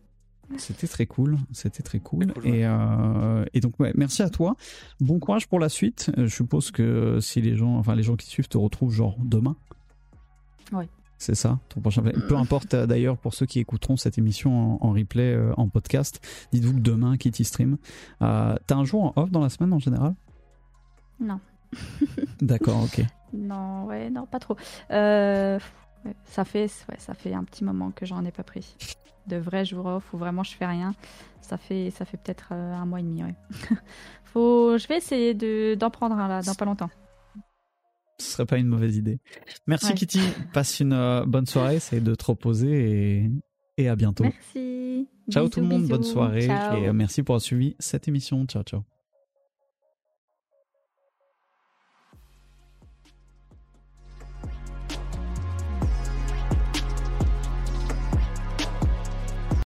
C'était 0.57 0.87
très 0.87 1.05
cool, 1.05 1.37
c'était 1.51 1.81
très 1.83 1.99
cool. 1.99 2.27
Très 2.27 2.33
cool, 2.41 2.43
ouais. 2.51 2.57
et, 2.59 2.65
euh, 2.65 3.45
et 3.53 3.59
donc 3.59 3.79
ouais, 3.79 3.91
merci 3.95 4.21
à 4.21 4.29
toi. 4.29 4.55
Bon 4.99 5.17
courage 5.19 5.47
pour 5.47 5.59
la 5.59 5.69
suite. 5.69 6.11
Euh, 6.17 6.27
Je 6.27 6.33
suppose 6.35 6.69
que 6.71 7.19
si 7.21 7.41
les 7.41 7.55
gens, 7.55 7.77
enfin 7.77 7.95
les 7.95 8.03
gens 8.03 8.15
qui 8.15 8.27
suivent 8.27 8.47
te 8.49 8.57
retrouvent 8.57 8.91
genre 8.91 9.15
demain. 9.23 9.55
Ouais. 10.71 10.87
C'est 11.17 11.35
ça, 11.35 11.59
ton 11.69 11.79
prochain. 11.79 12.01
Peu 12.03 12.35
importe 12.35 12.73
euh, 12.73 12.85
d'ailleurs 12.85 13.17
pour 13.17 13.33
ceux 13.33 13.45
qui 13.45 13.59
écouteront 13.59 13.95
cette 13.95 14.17
émission 14.17 14.83
en, 14.83 14.87
en 14.89 14.91
replay, 14.91 15.33
euh, 15.33 15.53
en 15.55 15.69
podcast, 15.69 16.19
dites-vous 16.51 16.73
que 16.73 16.79
demain 16.81 17.15
Kitty 17.17 17.45
stream. 17.45 17.77
Euh, 18.21 18.55
T'as 18.67 18.75
un 18.75 18.83
jour 18.83 19.05
en 19.05 19.13
off 19.21 19.31
dans 19.31 19.39
la 19.41 19.49
semaine 19.49 19.71
en 19.73 19.79
général? 19.79 20.13
Non. 21.21 21.39
D'accord, 22.41 22.83
ok. 22.83 23.01
Non, 23.33 23.85
ouais, 23.85 24.09
non, 24.09 24.25
pas 24.25 24.39
trop. 24.39 24.57
Euh, 24.91 25.57
ça 26.25 26.43
fait, 26.43 26.65
ouais, 26.89 26.95
ça 26.99 27.13
fait 27.13 27.33
un 27.33 27.43
petit 27.45 27.63
moment 27.63 27.91
que 27.91 28.05
j'en 28.05 28.23
ai 28.25 28.31
pas 28.31 28.43
pris. 28.43 28.75
De 29.27 29.37
vrais 29.37 29.63
jours 29.65 29.85
off 29.85 30.13
où 30.13 30.17
vraiment 30.17 30.43
je 30.43 30.55
fais 30.55 30.65
rien. 30.65 30.93
Ça 31.41 31.57
fait, 31.57 31.91
ça 31.91 32.05
fait 32.05 32.17
peut-être 32.17 32.49
euh, 32.51 32.73
un 32.73 32.85
mois 32.85 32.99
et 32.99 33.03
demi, 33.03 33.23
ouais. 33.23 33.35
Faut, 34.23 34.77
je 34.77 34.87
vais 34.87 34.97
essayer 34.97 35.33
de 35.33 35.75
d'en 35.75 35.89
prendre 35.89 36.15
un 36.17 36.27
là, 36.27 36.41
dans 36.41 36.55
pas 36.55 36.65
longtemps. 36.65 36.89
Ce 38.19 38.31
serait 38.31 38.45
pas 38.45 38.57
une 38.57 38.67
mauvaise 38.67 38.95
idée. 38.97 39.19
Merci 39.67 39.87
Ouais. 39.87 39.93
Kitty, 39.95 40.19
passe 40.53 40.79
une 40.79 40.93
euh, 40.93 41.25
bonne 41.25 41.45
soirée, 41.45 41.75
essaye 41.75 42.01
de 42.01 42.15
te 42.15 42.25
reposer 42.25 43.21
et, 43.25 43.31
et 43.77 43.89
à 43.89 43.95
bientôt. 43.95 44.23
Merci. 44.23 45.07
Ciao 45.29 45.43
Bisous, 45.45 45.49
tout 45.49 45.59
le 45.61 45.67
monde, 45.67 45.87
bonne 45.87 46.03
soirée 46.03 46.45
Ciao. 46.47 46.77
et 46.77 46.87
euh, 46.89 46.93
merci 46.93 47.23
pour 47.23 47.33
avoir 47.35 47.41
suivi 47.41 47.75
cette 47.79 48.07
émission. 48.07 48.45
Ciao 48.45 48.63
ciao. 48.63 48.92